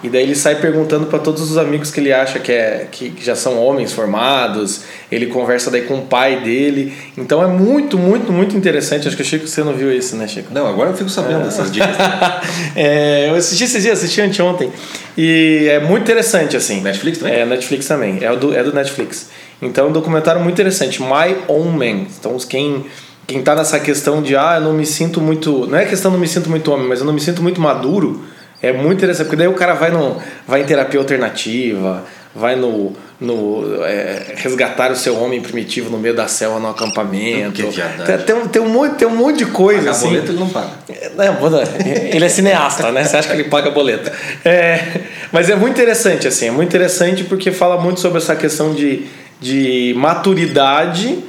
E 0.03 0.09
daí 0.09 0.23
ele 0.23 0.35
sai 0.35 0.55
perguntando 0.55 1.05
para 1.05 1.17
todos 1.17 1.49
os 1.49 1.57
amigos 1.57 1.89
que 1.89 1.97
ele 2.01 2.11
acha 2.11 2.37
que, 2.37 2.51
é, 2.51 2.87
que, 2.91 3.13
já 3.21 3.37
são 3.37 3.57
homens 3.57 3.93
formados. 3.93 4.81
Ele 5.09 5.27
conversa 5.27 5.71
daí 5.71 5.83
com 5.83 5.95
o 5.95 6.01
pai 6.01 6.41
dele. 6.41 6.93
Então 7.17 7.41
é 7.41 7.47
muito, 7.47 7.97
muito, 7.97 8.33
muito 8.33 8.57
interessante. 8.57 9.07
Acho 9.07 9.15
que 9.15 9.23
o 9.23 9.25
Chico, 9.25 9.47
você 9.47 9.63
não 9.63 9.71
viu 9.71 9.89
isso, 9.95 10.17
né, 10.17 10.27
Chico? 10.27 10.53
Não, 10.53 10.67
agora 10.67 10.89
eu 10.89 10.97
fico 10.97 11.09
sabendo 11.09 11.39
É. 11.39 11.43
dessas 11.45 11.71
dicas. 11.71 11.95
é, 12.75 13.29
eu 13.29 13.35
assisti 13.35 13.63
esses 13.63 13.81
dias, 13.81 13.99
assisti 13.99 14.19
anteontem. 14.19 14.73
E 15.17 15.69
é 15.71 15.79
muito 15.79 16.03
interessante, 16.03 16.57
assim. 16.57 16.81
Netflix 16.81 17.19
também? 17.19 17.33
É, 17.35 17.45
Netflix 17.45 17.87
também. 17.87 18.17
É, 18.21 18.35
do, 18.35 18.53
é 18.53 18.61
do 18.61 18.73
Netflix. 18.73 19.29
Então 19.65 19.85
é 19.85 19.89
um 19.89 19.91
documentário 19.91 20.41
muito 20.41 20.53
interessante. 20.55 21.01
My 21.01 21.35
Own 21.47 21.71
Man. 21.71 22.07
Então 22.19 22.37
quem, 22.49 22.85
quem 23.25 23.41
tá 23.41 23.55
nessa 23.55 23.79
questão 23.79 24.21
de, 24.21 24.35
ah, 24.35 24.55
eu 24.57 24.61
não 24.61 24.73
me 24.73 24.85
sinto 24.85 25.21
muito... 25.21 25.67
Não 25.67 25.77
é 25.77 25.85
questão 25.85 26.11
de 26.11 26.15
não 26.15 26.21
me 26.21 26.27
sinto 26.27 26.49
muito 26.49 26.71
homem, 26.71 26.87
mas 26.87 26.99
eu 26.99 27.05
não 27.05 27.13
me 27.13 27.21
sinto 27.21 27.41
muito 27.41 27.59
maduro. 27.59 28.23
É 28.61 28.71
muito 28.71 28.99
interessante, 28.99 29.25
porque 29.25 29.35
daí 29.35 29.47
o 29.47 29.53
cara 29.53 29.73
vai, 29.73 29.91
no, 29.91 30.17
vai 30.47 30.61
em 30.61 30.63
terapia 30.63 30.97
alternativa, 30.97 32.05
vai 32.33 32.55
no, 32.55 32.93
no 33.19 33.83
é, 33.83 34.35
resgatar 34.37 34.89
o 34.89 34.95
seu 34.95 35.17
homem 35.21 35.41
primitivo 35.41 35.89
no 35.89 35.97
meio 35.97 36.15
da 36.15 36.29
selva 36.29 36.61
no 36.61 36.69
acampamento. 36.69 37.61
Que. 37.61 38.05
Tem, 38.05 38.17
tem, 38.19 38.35
um- 38.35 38.47
tem, 38.47 38.61
um 38.61 38.69
monte, 38.69 38.95
tem 38.95 39.05
um 39.05 39.15
monte 39.15 39.39
de 39.39 39.47
coisa. 39.47 39.79
Pagar 39.79 39.91
assim. 39.91 40.07
boleto 40.07 40.31
ele 40.31 40.39
não 40.39 40.47
paga. 40.47 40.69
É, 41.85 42.15
ele 42.15 42.23
é 42.23 42.29
cineasta, 42.29 42.89
né? 42.93 43.03
Você 43.03 43.17
acha 43.17 43.27
que 43.27 43.33
ele 43.33 43.49
paga 43.49 43.69
boleto. 43.69 44.09
É, 44.45 45.01
mas 45.31 45.49
é 45.49 45.55
muito 45.57 45.73
interessante, 45.73 46.27
assim, 46.27 46.47
é 46.47 46.51
muito 46.51 46.69
interessante 46.69 47.25
porque 47.25 47.51
fala 47.51 47.81
muito 47.81 47.99
sobre 47.99 48.19
essa 48.19 48.33
questão 48.33 48.73
de, 48.73 49.07
de 49.43 49.93
maturidade 49.97 51.19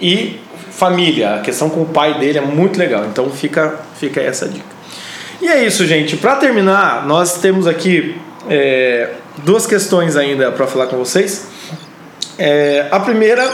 e 0.00 0.40
família. 0.72 1.36
A 1.36 1.40
questão 1.40 1.70
com 1.70 1.82
o 1.82 1.86
pai 1.86 2.18
dele 2.18 2.38
é 2.38 2.40
muito 2.40 2.76
legal. 2.76 3.06
Então 3.06 3.30
fica, 3.30 3.78
fica 3.98 4.20
essa 4.20 4.48
dica. 4.48 4.66
E 5.40 5.46
é 5.46 5.64
isso, 5.64 5.86
gente. 5.86 6.16
Para 6.16 6.36
terminar, 6.36 7.06
nós 7.06 7.38
temos 7.38 7.66
aqui 7.68 8.16
é, 8.50 9.10
duas 9.38 9.64
questões 9.64 10.16
ainda 10.16 10.50
para 10.50 10.66
falar 10.66 10.88
com 10.88 10.96
vocês. 10.96 11.46
É, 12.36 12.88
a 12.90 12.98
primeira 12.98 13.48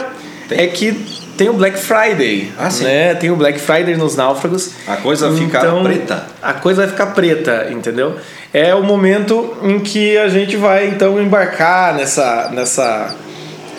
Tem? 0.49 0.61
é 0.61 0.67
que 0.69 0.93
tem 1.37 1.49
o 1.49 1.53
Black 1.53 1.79
Friday. 1.79 2.51
Ah, 2.59 2.71
sim. 2.71 2.85
Né? 2.85 3.15
Tem 3.15 3.31
o 3.31 3.37
Black 3.37 3.61
Friday 3.61 3.97
nos 3.97 4.17
náufragos. 4.17 4.73
A 4.87 4.97
coisa 4.97 5.29
vai 5.29 5.39
ficar 5.39 5.83
preta. 5.83 6.27
A 6.43 6.53
coisa 6.55 6.81
vai 6.83 6.91
ficar 6.91 7.07
preta, 7.09 7.69
entendeu? 7.71 8.17
É 8.53 8.75
o 8.75 8.83
momento 8.83 9.57
em 9.63 9.79
que 9.79 10.17
a 10.17 10.29
gente 10.29 10.57
vai 10.57 10.89
então 10.89 11.21
embarcar 11.21 11.95
nessa, 11.95 12.51
nessa 12.53 13.15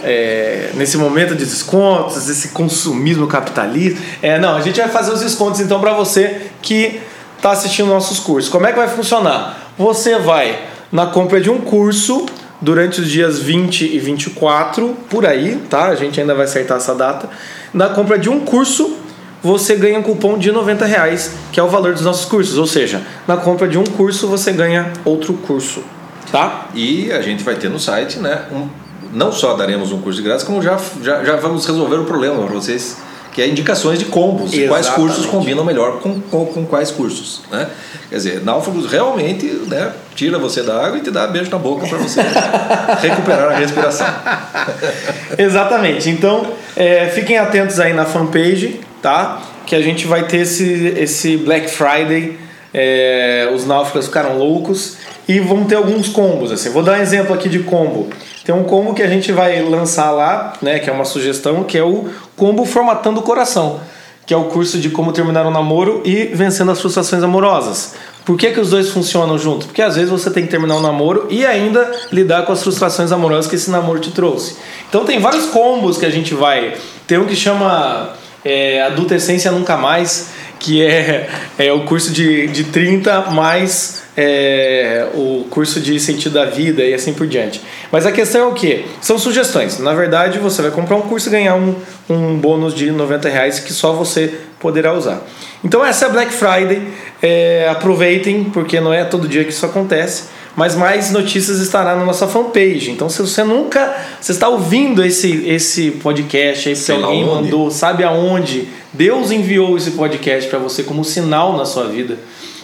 é, 0.04 0.72
nesse 0.76 0.98
momento 0.98 1.36
de 1.36 1.46
descontos, 1.46 2.30
esse 2.30 2.50
consumismo 2.50 3.28
capitalista. 3.28 4.00
É, 4.22 4.40
não, 4.40 4.56
a 4.56 4.62
gente 4.62 4.80
vai 4.80 4.90
fazer 4.90 5.12
os 5.12 5.22
descontos 5.22 5.60
então 5.60 5.80
para 5.80 5.94
você 5.94 6.42
que 6.62 7.02
está 7.38 7.52
assistindo 7.52 7.88
nossos 7.88 8.20
cursos. 8.20 8.50
Como 8.50 8.66
é 8.66 8.72
que 8.72 8.78
vai 8.78 8.88
funcionar? 8.88 9.72
Você 9.78 10.18
vai 10.20 10.60
na 10.92 11.08
compra 11.08 11.40
de 11.40 11.50
um 11.50 11.60
curso 11.60 12.26
durante 12.62 13.02
os 13.02 13.10
dias 13.10 13.40
20 13.40 13.86
e 13.86 14.00
24, 14.00 14.96
por 15.10 15.26
aí, 15.26 15.62
tá? 15.70 15.88
A 15.88 15.96
gente 15.96 16.20
ainda 16.20 16.36
vai 16.36 16.46
acertar 16.46 16.78
essa 16.78 16.94
data. 16.94 17.30
Na 17.74 17.90
compra 17.90 18.20
de 18.20 18.30
um 18.30 18.42
curso, 18.42 18.98
você 19.42 19.76
ganha 19.76 19.98
um 19.98 20.04
cupom 20.04 20.38
de 20.38 20.52
90 20.52 20.86
reais, 20.86 21.32
que 21.52 21.60
é 21.60 21.64
o 21.64 21.70
valor 21.70 21.94
dos 21.94 22.02
nossos 22.02 22.26
cursos. 22.26 22.58
Ou 22.58 22.68
seja, 22.68 23.02
na 23.28 23.38
compra 23.38 23.68
de 23.68 23.78
um 23.78 23.84
curso, 23.84 24.28
você 24.28 24.52
ganha 24.52 24.92
outro 25.06 25.34
curso, 25.34 25.84
tá? 26.32 26.68
E 26.74 27.12
a 27.12 27.22
gente 27.22 27.44
vai 27.44 27.56
ter 27.56 27.70
no 27.70 27.80
site, 27.80 28.20
né? 28.20 28.44
Um, 28.52 28.68
não 29.14 29.32
só 29.32 29.54
daremos 29.54 29.92
um 29.92 30.02
curso 30.02 30.22
de 30.22 30.28
graça, 30.28 30.46
como 30.46 30.62
já, 30.62 30.78
já, 31.02 31.24
já 31.24 31.36
vamos 31.36 31.66
resolver 31.66 31.98
o 31.98 32.06
problema 32.06 32.44
para 32.44 32.54
vocês, 32.54 32.98
que 33.32 33.42
é 33.42 33.48
indicações 33.48 34.00
de 34.00 34.06
combos. 34.06 34.54
e 34.54 34.68
Quais 34.68 34.90
cursos 34.90 35.26
combinam 35.26 35.64
melhor 35.64 36.00
com, 36.00 36.20
com, 36.20 36.46
com 36.46 36.66
quais 36.66 36.92
cursos, 36.92 37.42
né? 37.52 37.70
Quer 38.10 38.16
dizer, 38.16 38.44
náufragos 38.44 38.92
realmente 38.92 39.46
né, 39.68 39.94
tira 40.16 40.40
você 40.40 40.64
da 40.64 40.84
água 40.84 40.98
e 40.98 41.02
te 41.02 41.12
dá 41.12 41.28
beijo 41.28 41.52
na 41.52 41.60
boca 41.60 41.86
para 41.88 41.98
você 42.00 42.22
recuperar 43.02 43.52
a 43.52 43.56
respiração. 43.56 44.08
Exatamente. 45.38 46.10
Então, 46.10 46.48
é, 46.76 47.08
fiquem 47.08 47.38
atentos 47.38 47.80
aí 47.80 47.94
na 47.94 48.06
fanpage, 48.06 48.82
tá? 49.02 49.42
Que 49.66 49.76
a 49.76 49.82
gente 49.82 50.08
vai 50.08 50.24
ter 50.26 50.38
esse, 50.38 50.96
esse 50.98 51.38
Black 51.38 51.70
Friday. 51.70 52.40
é, 52.74 53.50
os 53.54 53.66
náufragos 53.66 54.08
ficaram 54.08 54.38
loucos 54.38 54.98
e 55.30 55.40
vão 55.40 55.64
ter 55.64 55.76
alguns 55.76 56.10
combos. 56.10 56.52
Assim. 56.52 56.72
Vou 56.72 56.82
dar 56.82 56.94
um 56.94 57.02
exemplo 57.02 57.36
aqui 57.36 57.48
de 57.48 57.60
combo. 57.60 58.10
Tem 58.44 58.54
um 58.54 58.64
combo 58.64 58.96
que 58.96 59.04
a 59.04 59.08
gente 59.08 59.32
vai 59.32 59.62
lançar 59.62 60.10
lá, 60.10 60.54
né? 60.60 60.80
Que 60.80 60.90
é 60.90 60.94
uma 60.94 61.06
sugestão, 61.06 61.64
que 61.64 61.78
é 61.78 61.84
o 61.84 62.10
combo 62.36 62.66
formatando 62.66 63.20
o 63.20 63.24
coração. 63.24 63.80
Que 64.26 64.34
é 64.34 64.38
o 64.38 64.46
curso 64.46 64.80
de 64.80 64.90
como 64.90 65.14
terminar 65.14 65.46
um 65.46 65.52
namoro 65.52 66.02
e 66.04 66.26
vencendo 66.34 66.72
as 66.72 66.82
frustrações 66.82 67.22
amorosas. 67.22 67.94
Por 68.26 68.38
que, 68.38 68.50
que 68.50 68.60
os 68.60 68.72
dois 68.72 68.90
funcionam 68.90 69.38
juntos? 69.38 69.68
Porque 69.68 69.84
às 69.84 69.96
vezes 69.96 70.10
você 70.10 70.32
tem 70.32 70.46
que 70.46 70.50
terminar 70.50 70.76
um 70.78 70.82
namoro 70.82 71.28
e 71.30 71.46
ainda 71.46 71.92
lidar 72.12 72.44
com 72.44 72.52
as 72.52 72.64
frustrações 72.64 73.12
amorosas 73.12 73.48
que 73.48 73.56
esse 73.56 73.70
namoro 73.70 74.00
te 74.00 74.12
trouxe. 74.12 74.56
Então 74.90 75.06
tem 75.06 75.20
vários 75.20 75.46
combos 75.46 75.98
que 76.00 76.08
a 76.08 76.10
gente 76.10 76.34
vai. 76.34 76.74
Tem 77.06 77.20
um 77.20 77.26
que 77.26 77.36
chama 77.36 78.14
é, 78.44 78.82
Adulta 78.82 79.16
Essência 79.16 79.52
Nunca 79.52 79.78
Mais, 79.78 80.30
que 80.60 80.84
é, 80.84 81.30
é 81.58 81.72
o 81.72 81.86
curso 81.86 82.12
de, 82.12 82.48
de 82.48 82.64
30 82.66 83.32
mais 83.32 83.99
é, 84.22 85.08
o 85.14 85.46
curso 85.50 85.80
de 85.80 85.98
sentido 85.98 86.34
da 86.34 86.44
vida 86.44 86.84
e 86.84 86.94
assim 86.94 87.14
por 87.14 87.26
diante. 87.26 87.62
Mas 87.90 88.06
a 88.06 88.12
questão 88.12 88.42
é 88.42 88.46
o 88.48 88.54
que? 88.54 88.86
São 89.00 89.18
sugestões. 89.18 89.80
Na 89.80 89.94
verdade, 89.94 90.40
você 90.40 90.62
vai 90.62 90.72
comprar 90.72 90.98
um 90.98 91.04
curso 91.04 91.30
e 91.30 91.32
ganhar 91.32 91.56
um, 91.56 91.74
um 92.10 92.36
bônus 92.36 92.74
de 92.74 92.92
90 92.92 93.30
reais 93.30 93.60
que 93.62 93.72
só 93.72 93.94
você 93.94 94.34
poderá 94.60 94.94
usar. 94.94 95.26
Então 95.64 95.86
essa 95.86 96.04
é 96.04 96.10
a 96.10 96.12
Black 96.12 96.34
Friday. 96.34 96.82
É, 97.22 97.70
aproveitem, 97.72 98.44
porque 98.44 98.82
não 98.82 98.94
é 98.94 99.06
todo 99.06 99.26
dia 99.26 99.46
que 99.46 99.52
isso 99.52 99.66
acontece. 99.66 100.24
Mas 100.54 100.76
mais 100.76 101.12
notícias 101.12 101.60
estará 101.60 101.96
na 101.96 102.04
nossa 102.04 102.28
fanpage. 102.28 102.92
Então, 102.92 103.08
se 103.08 103.22
você 103.22 103.46
nunca. 103.46 103.96
Você 104.20 104.34
está 104.34 104.50
ouvindo 104.50 105.02
esse, 105.02 105.48
esse 105.48 105.92
podcast 105.92 106.68
aí, 106.68 107.02
alguém 107.02 107.26
mandou, 107.26 107.72
sabe 107.72 108.04
aonde? 108.04 108.68
Deus 108.92 109.32
enviou 109.32 109.78
esse 109.78 109.92
podcast 109.92 110.50
para 110.50 110.60
você 110.60 110.84
como 110.84 111.06
sinal 111.06 111.56
na 111.56 111.64
sua 111.64 111.86
vida. 111.86 112.18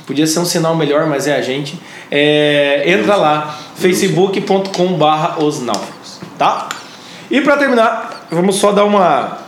Podia 0.06 0.28
ser 0.28 0.40
um 0.40 0.46
sinal 0.46 0.76
melhor, 0.76 1.08
mas 1.08 1.28
é 1.28 1.36
a 1.36 1.42
gente. 1.42 1.80
É, 2.12 2.84
entra 2.86 3.16
lá, 3.16 3.60
facebook.com 3.76 4.94
barra 4.94 5.44
os 5.44 5.62
náufragos, 5.62 6.20
tá? 6.38 6.70
E 7.30 7.42
para 7.42 7.58
terminar, 7.58 8.28
vamos 8.30 8.58
só 8.58 8.72
dar 8.72 8.86
uma, 8.86 9.40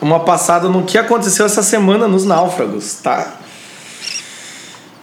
uma 0.00 0.20
passada 0.20 0.68
no 0.68 0.82
que 0.82 0.98
aconteceu 0.98 1.46
essa 1.46 1.62
semana 1.62 2.08
nos 2.08 2.24
náufragos, 2.24 2.94
tá? 2.94 3.34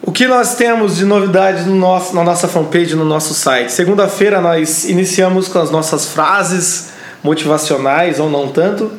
O 0.02 0.12
que 0.12 0.28
nós 0.28 0.54
temos 0.54 0.96
de 0.96 1.04
novidade 1.04 1.64
no 1.64 1.74
nosso, 1.74 2.14
na 2.14 2.22
nossa 2.22 2.46
fanpage, 2.46 2.94
no 2.94 3.04
nosso 3.04 3.34
site? 3.34 3.72
Segunda-feira 3.72 4.40
nós 4.40 4.84
iniciamos 4.84 5.48
com 5.48 5.58
as 5.58 5.70
nossas 5.70 6.06
frases 6.06 6.90
motivacionais, 7.24 8.20
ou 8.20 8.30
não 8.30 8.48
tanto, 8.48 8.92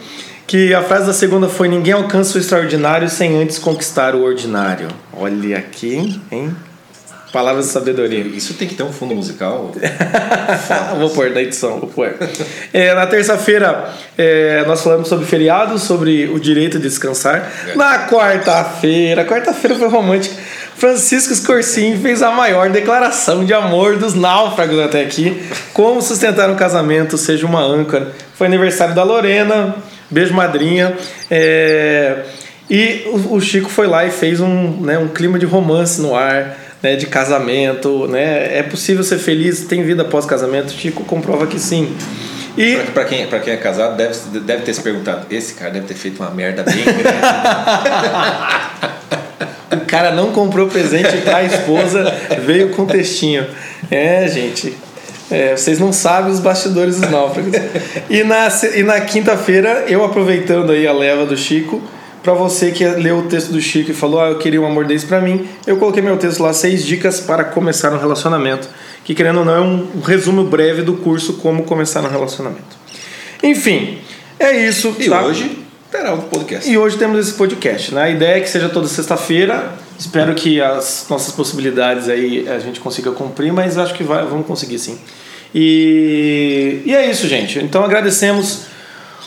que 0.48 0.74
a 0.74 0.82
frase 0.82 1.06
da 1.06 1.14
segunda 1.14 1.50
foi 1.50 1.68
Ninguém 1.68 1.94
alcança 1.94 2.38
o 2.38 2.42
extraordinário 2.42 3.10
sem 3.10 3.40
antes 3.40 3.60
conquistar 3.60 4.16
o 4.16 4.24
ordinário. 4.24 4.88
Olha 5.14 5.58
aqui, 5.58 6.22
hein? 6.32 6.56
Palavras 7.34 7.66
de 7.66 7.72
sabedoria. 7.74 8.22
Isso 8.22 8.54
tem 8.54 8.66
que 8.66 8.74
ter 8.74 8.84
um 8.84 8.94
fundo 8.94 9.14
musical. 9.14 9.74
vou 10.98 11.10
pôr 11.10 11.32
na 11.32 11.42
edição, 11.42 11.78
vou 11.78 11.90
pôr. 11.90 12.16
É, 12.74 12.94
na 12.94 13.06
terça-feira 13.06 13.94
é, 14.18 14.64
nós 14.66 14.82
falamos 14.82 15.10
sobre 15.10 15.26
feriados, 15.26 15.84
sobre 15.84 16.28
o 16.28 16.40
direito 16.40 16.78
de 16.78 16.88
descansar. 16.88 17.52
Na 17.76 18.08
quarta-feira, 18.08 19.26
quarta-feira 19.26 19.76
foi 19.76 19.90
romântica. 19.90 20.36
Francisco 20.78 21.34
Scorsin 21.34 21.98
fez 21.98 22.22
a 22.22 22.30
maior 22.30 22.70
declaração 22.70 23.44
de 23.44 23.52
amor 23.52 23.98
dos 23.98 24.14
náufragos 24.14 24.80
até 24.80 25.02
aqui. 25.02 25.42
Como 25.74 26.02
sustentar 26.04 26.50
um 26.52 26.56
casamento, 26.56 27.18
seja 27.18 27.48
uma 27.48 27.62
âncora. 27.62 28.12
Foi 28.36 28.46
aniversário 28.46 28.94
da 28.94 29.04
Lorena, 29.04 29.76
beijo 30.10 30.36
madrinha. 30.36 30.96
É, 31.32 32.24
e 32.70 33.10
o, 33.32 33.42
Chico 33.42 33.70
foi 33.70 33.88
lá 33.88 34.06
e 34.06 34.12
fez 34.12 34.40
um, 34.40 34.82
né, 34.82 35.00
um 35.00 35.08
clima 35.08 35.40
de 35.40 35.48
romance 35.48 36.00
no 36.00 36.16
ar 36.16 36.56
né, 36.84 36.96
de 36.96 37.08
casamento, 37.08 38.08
né? 38.08 38.60
É 38.60 38.62
possível 38.62 39.04
ser 39.04 39.18
feliz, 39.18 39.62
tem 39.62 39.84
vida 39.84 40.04
após 40.04 40.28
casamento. 40.28 40.72
Chico 40.72 41.04
comprova 41.06 41.48
que 41.48 41.60
sim. 41.60 41.96
E 42.56 42.76
Para 42.94 43.06
quem, 43.06 43.26
pra 43.26 43.40
quem 43.40 43.54
é 43.54 43.58
casado, 43.58 43.98
deve, 43.98 44.40
deve 44.42 44.62
ter 44.62 44.76
se 44.76 44.82
perguntado: 44.82 45.26
esse 45.32 45.56
cara 45.56 45.72
deve 45.72 45.88
ter 45.88 45.96
feito 45.96 46.22
uma 46.22 46.30
merda 46.30 46.62
bem 46.62 46.84
grande. 46.84 47.08
o 49.72 49.86
cara 49.86 50.12
não 50.12 50.32
comprou 50.32 50.68
presente 50.68 51.18
para 51.18 51.38
a 51.38 51.44
esposa, 51.44 52.14
veio 52.46 52.70
com 52.70 52.86
textinho. 52.86 53.46
É, 53.90 54.28
gente. 54.28 54.76
é, 55.30 55.56
vocês 55.56 55.80
não 55.80 55.92
sabem 55.92 56.32
os 56.32 56.40
bastidores 56.40 57.00
dos 57.00 57.10
náufragos. 57.10 57.54
E 58.10 58.24
na, 58.24 58.48
e 58.76 58.84
na 58.84 59.02
quinta-feira, 59.02 59.86
eu 59.88 60.04
aproveitando 60.04 60.72
aí 60.72 60.88
a 60.88 60.94
leva 60.94 61.26
do 61.26 61.36
Chico, 61.36 61.82
para 62.24 62.34
você 62.34 62.72
que 62.72 62.86
leu 62.86 63.20
o 63.20 63.24
texto 63.24 63.52
do 63.52 63.62
Chico 63.62 63.92
e 63.92 63.94
falou, 63.94 64.22
ah, 64.22 64.30
eu 64.30 64.38
queria 64.38 64.62
um 64.62 64.66
amor 64.66 64.86
desse 64.86 65.06
para 65.06 65.22
mim, 65.22 65.48
eu 65.66 65.78
coloquei 65.78 66.02
meu 66.02 66.18
texto 66.18 66.42
lá, 66.42 66.54
seis 66.54 66.86
dicas 66.86 67.20
para 67.20 67.44
começar 67.44 67.92
um 67.94 67.98
relacionamento, 67.98 68.68
que 69.04 69.16
querendo 69.16 69.40
ou 69.40 69.46
não 69.46 69.56
é 69.56 69.62
um, 69.62 69.88
um 69.96 70.02
resumo 70.02 70.44
breve 70.44 70.82
do 70.82 70.94
curso 70.96 71.34
Como 71.34 71.64
Começar 71.64 72.02
um 72.04 72.10
Relacionamento. 72.10 72.78
Enfim, 73.42 74.00
é 74.40 74.68
isso. 74.68 74.96
E 75.00 75.10
tá? 75.10 75.24
hoje 75.24 75.67
terá 75.92 76.14
um 76.14 76.22
podcast. 76.22 76.70
E 76.70 76.78
hoje 76.78 76.98
temos 76.98 77.20
esse 77.20 77.38
podcast. 77.38 77.94
Né? 77.94 78.02
A 78.02 78.10
ideia 78.10 78.38
é 78.38 78.42
que 78.42 78.50
seja 78.50 78.70
toda 78.70 78.88
sexta-feira, 78.88 79.74
Espero 79.98 80.36
que 80.36 80.62
as 80.62 81.08
nossas 81.10 81.34
possibilidades 81.34 82.08
aí 82.08 82.48
a 82.48 82.60
gente 82.60 82.80
consiga 82.80 83.12
cumprir, 83.12 83.52
mas 83.52 83.78
acho 83.78 83.96
que 83.96 84.04
vai, 84.04 84.24
vamos 84.26 84.46
conseguir 84.46 84.78
sim. 84.78 85.00
E, 85.56 86.84
e 86.86 86.94
é 86.94 87.10
isso, 87.10 87.28
gente. 87.28 87.58
Então 87.60 87.84
agradecemos 87.84 88.66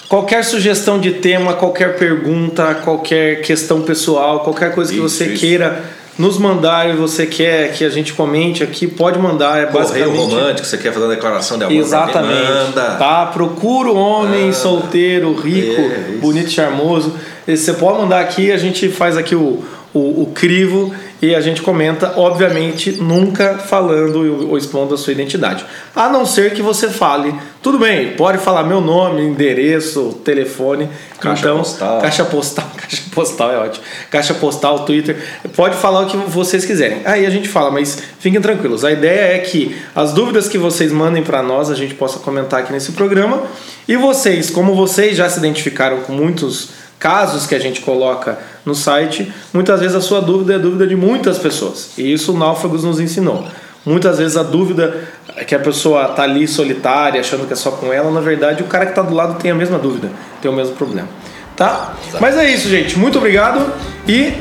qualquer 0.09 0.45
sugestão 0.45 1.01
de 1.01 1.15
tema, 1.15 1.55
qualquer 1.55 1.99
pergunta, 1.99 2.73
qualquer 2.85 3.43
questão 3.43 3.83
pessoal, 3.83 4.41
qualquer 4.41 4.73
coisa 4.73 4.93
que 4.93 4.99
Isso, 4.99 5.09
você 5.09 5.27
isso. 5.27 5.41
queira 5.41 5.83
nos 6.21 6.37
mandar 6.37 6.91
e 6.91 6.93
você 6.93 7.27
quer 7.27 7.73
que 7.73 7.83
a 7.83 7.89
gente 7.89 8.12
comente 8.12 8.62
aqui, 8.62 8.87
pode 8.87 9.18
mandar. 9.18 9.62
É 9.62 9.66
Correio 9.66 9.89
basicamente 9.89 10.18
romântico, 10.18 10.66
você 10.66 10.77
quer 10.77 10.93
fazer 10.93 11.07
uma 11.07 11.14
declaração 11.14 11.57
de 11.57 11.64
amor 11.64 11.75
Exatamente. 11.75 12.51
manda. 12.51 12.97
Tá? 12.97 13.27
Procura 13.27 13.91
um 13.91 13.97
homem 13.97 14.53
solteiro, 14.53 15.33
rico, 15.33 15.81
É, 15.81 16.18
bonito, 16.21 16.51
charmoso. 16.51 17.14
Você 17.49 17.73
pode 17.73 17.99
mandar 17.99 18.21
aqui, 18.21 18.53
a 18.53 18.59
gente 18.59 18.91
faz 18.91 19.16
aqui 19.16 19.35
o, 19.35 19.64
o, 19.95 20.23
o 20.23 20.33
crivo 20.35 20.95
e 21.23 21.35
a 21.35 21.41
gente 21.41 21.61
comenta, 21.61 22.14
obviamente, 22.16 22.93
nunca 22.93 23.59
falando 23.59 24.49
ou 24.49 24.57
expondo 24.57 24.95
a 24.95 24.99
sua 24.99 25.12
identidade. 25.12 25.64
A 25.95 26.09
não 26.09 26.25
ser 26.25 26.55
que 26.55 26.62
você 26.62 26.89
fale, 26.89 27.35
tudo 27.62 27.79
bem, 27.79 28.14
pode 28.14 28.39
falar 28.39 28.62
meu 28.62 28.81
nome, 28.81 29.23
endereço, 29.23 30.21
telefone, 30.25 30.89
Caixa 31.21 31.47
então, 31.47 31.59
postal. 31.59 32.01
Caixa 32.01 32.25
postal, 32.25 32.71
caixa 32.77 33.03
postal 33.14 33.53
é 33.53 33.59
ótimo. 33.59 33.85
Caixa 34.11 34.35
postal, 34.35 34.85
Twitter, 34.87 35.16
pode 35.55 35.77
falar 35.77 36.01
o 36.01 36.07
que 36.07 36.16
vocês 36.16 36.64
quiserem. 36.64 37.03
Aí 37.05 37.27
a 37.27 37.31
gente 37.31 37.49
fala, 37.49 37.71
mas 37.71 37.99
fiquem 38.18 38.41
tranquilos. 38.41 38.85
A 38.85 38.91
ideia 38.91 39.37
é 39.37 39.39
que 39.39 39.77
as 39.95 40.14
dúvidas 40.14 40.49
que 40.49 40.57
vocês 40.57 40.91
mandem 40.91 41.23
para 41.23 41.43
nós, 41.43 41.71
a 41.71 41.75
gente 41.75 41.95
possa 41.95 42.18
comentar 42.18 42.61
aqui 42.61 42.73
nesse 42.73 42.93
programa. 42.93 43.43
E 43.87 43.97
vocês, 43.97 44.49
como 44.49 44.75
vocês 44.75 45.16
já 45.16 45.29
se 45.29 45.39
identificaram 45.39 46.01
com 46.01 46.12
muitos 46.12 46.80
casos 47.01 47.47
que 47.47 47.55
a 47.55 47.59
gente 47.59 47.81
coloca 47.81 48.39
no 48.65 48.75
site, 48.75 49.33
muitas 49.53 49.81
vezes 49.81 49.97
a 49.97 50.03
sua 50.03 50.21
dúvida 50.21 50.53
é 50.53 50.57
a 50.57 50.59
dúvida 50.59 50.87
de 50.87 50.95
muitas 50.95 51.39
pessoas. 51.39 51.93
E 51.97 52.13
isso 52.13 52.35
o 52.35 52.39
Náufragos 52.39 52.85
nos 52.85 53.01
ensinou. 53.01 53.43
Muitas 53.85 54.19
vezes 54.19 54.37
a 54.37 54.43
dúvida 54.43 55.09
é 55.35 55.43
que 55.43 55.55
a 55.55 55.59
pessoa 55.59 56.11
está 56.11 56.25
ali 56.25 56.47
solitária, 56.47 57.19
achando 57.19 57.47
que 57.47 57.55
é 57.55 57.57
só 57.57 57.71
com 57.71 57.91
ela, 57.91 58.11
na 58.11 58.21
verdade 58.21 58.63
o 58.63 58.67
cara 58.67 58.85
que 58.85 58.93
está 58.93 59.01
do 59.01 59.15
lado 59.15 59.41
tem 59.41 59.51
a 59.51 59.55
mesma 59.55 59.79
dúvida, 59.79 60.11
tem 60.43 60.51
o 60.51 60.55
mesmo 60.55 60.77
problema. 60.77 61.09
Tá? 61.57 61.95
Mas 62.21 62.37
é 62.37 62.51
isso, 62.51 62.69
gente. 62.69 62.99
Muito 62.99 63.17
obrigado 63.17 63.73
e 64.07 64.35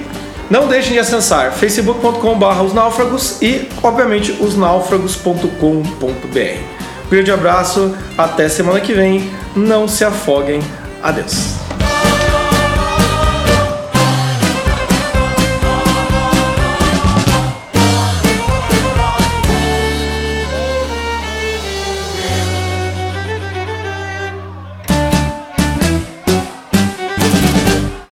não 0.49 0.67
deixem 0.67 0.93
de 0.93 0.99
acessar 0.99 1.53
facebook.com.br 1.53 2.61
os 2.65 2.73
náufragos 2.73 3.41
e, 3.41 3.69
obviamente, 3.81 4.35
osnáufragos.com.br. 4.41 6.79
Um 7.05 7.09
grande 7.09 7.31
abraço, 7.31 7.95
até 8.17 8.49
semana 8.49 8.81
que 8.81 8.93
vem. 8.93 9.31
Não 9.55 9.87
se 9.87 10.03
afoguem. 10.03 10.61
Adeus. 11.01 11.68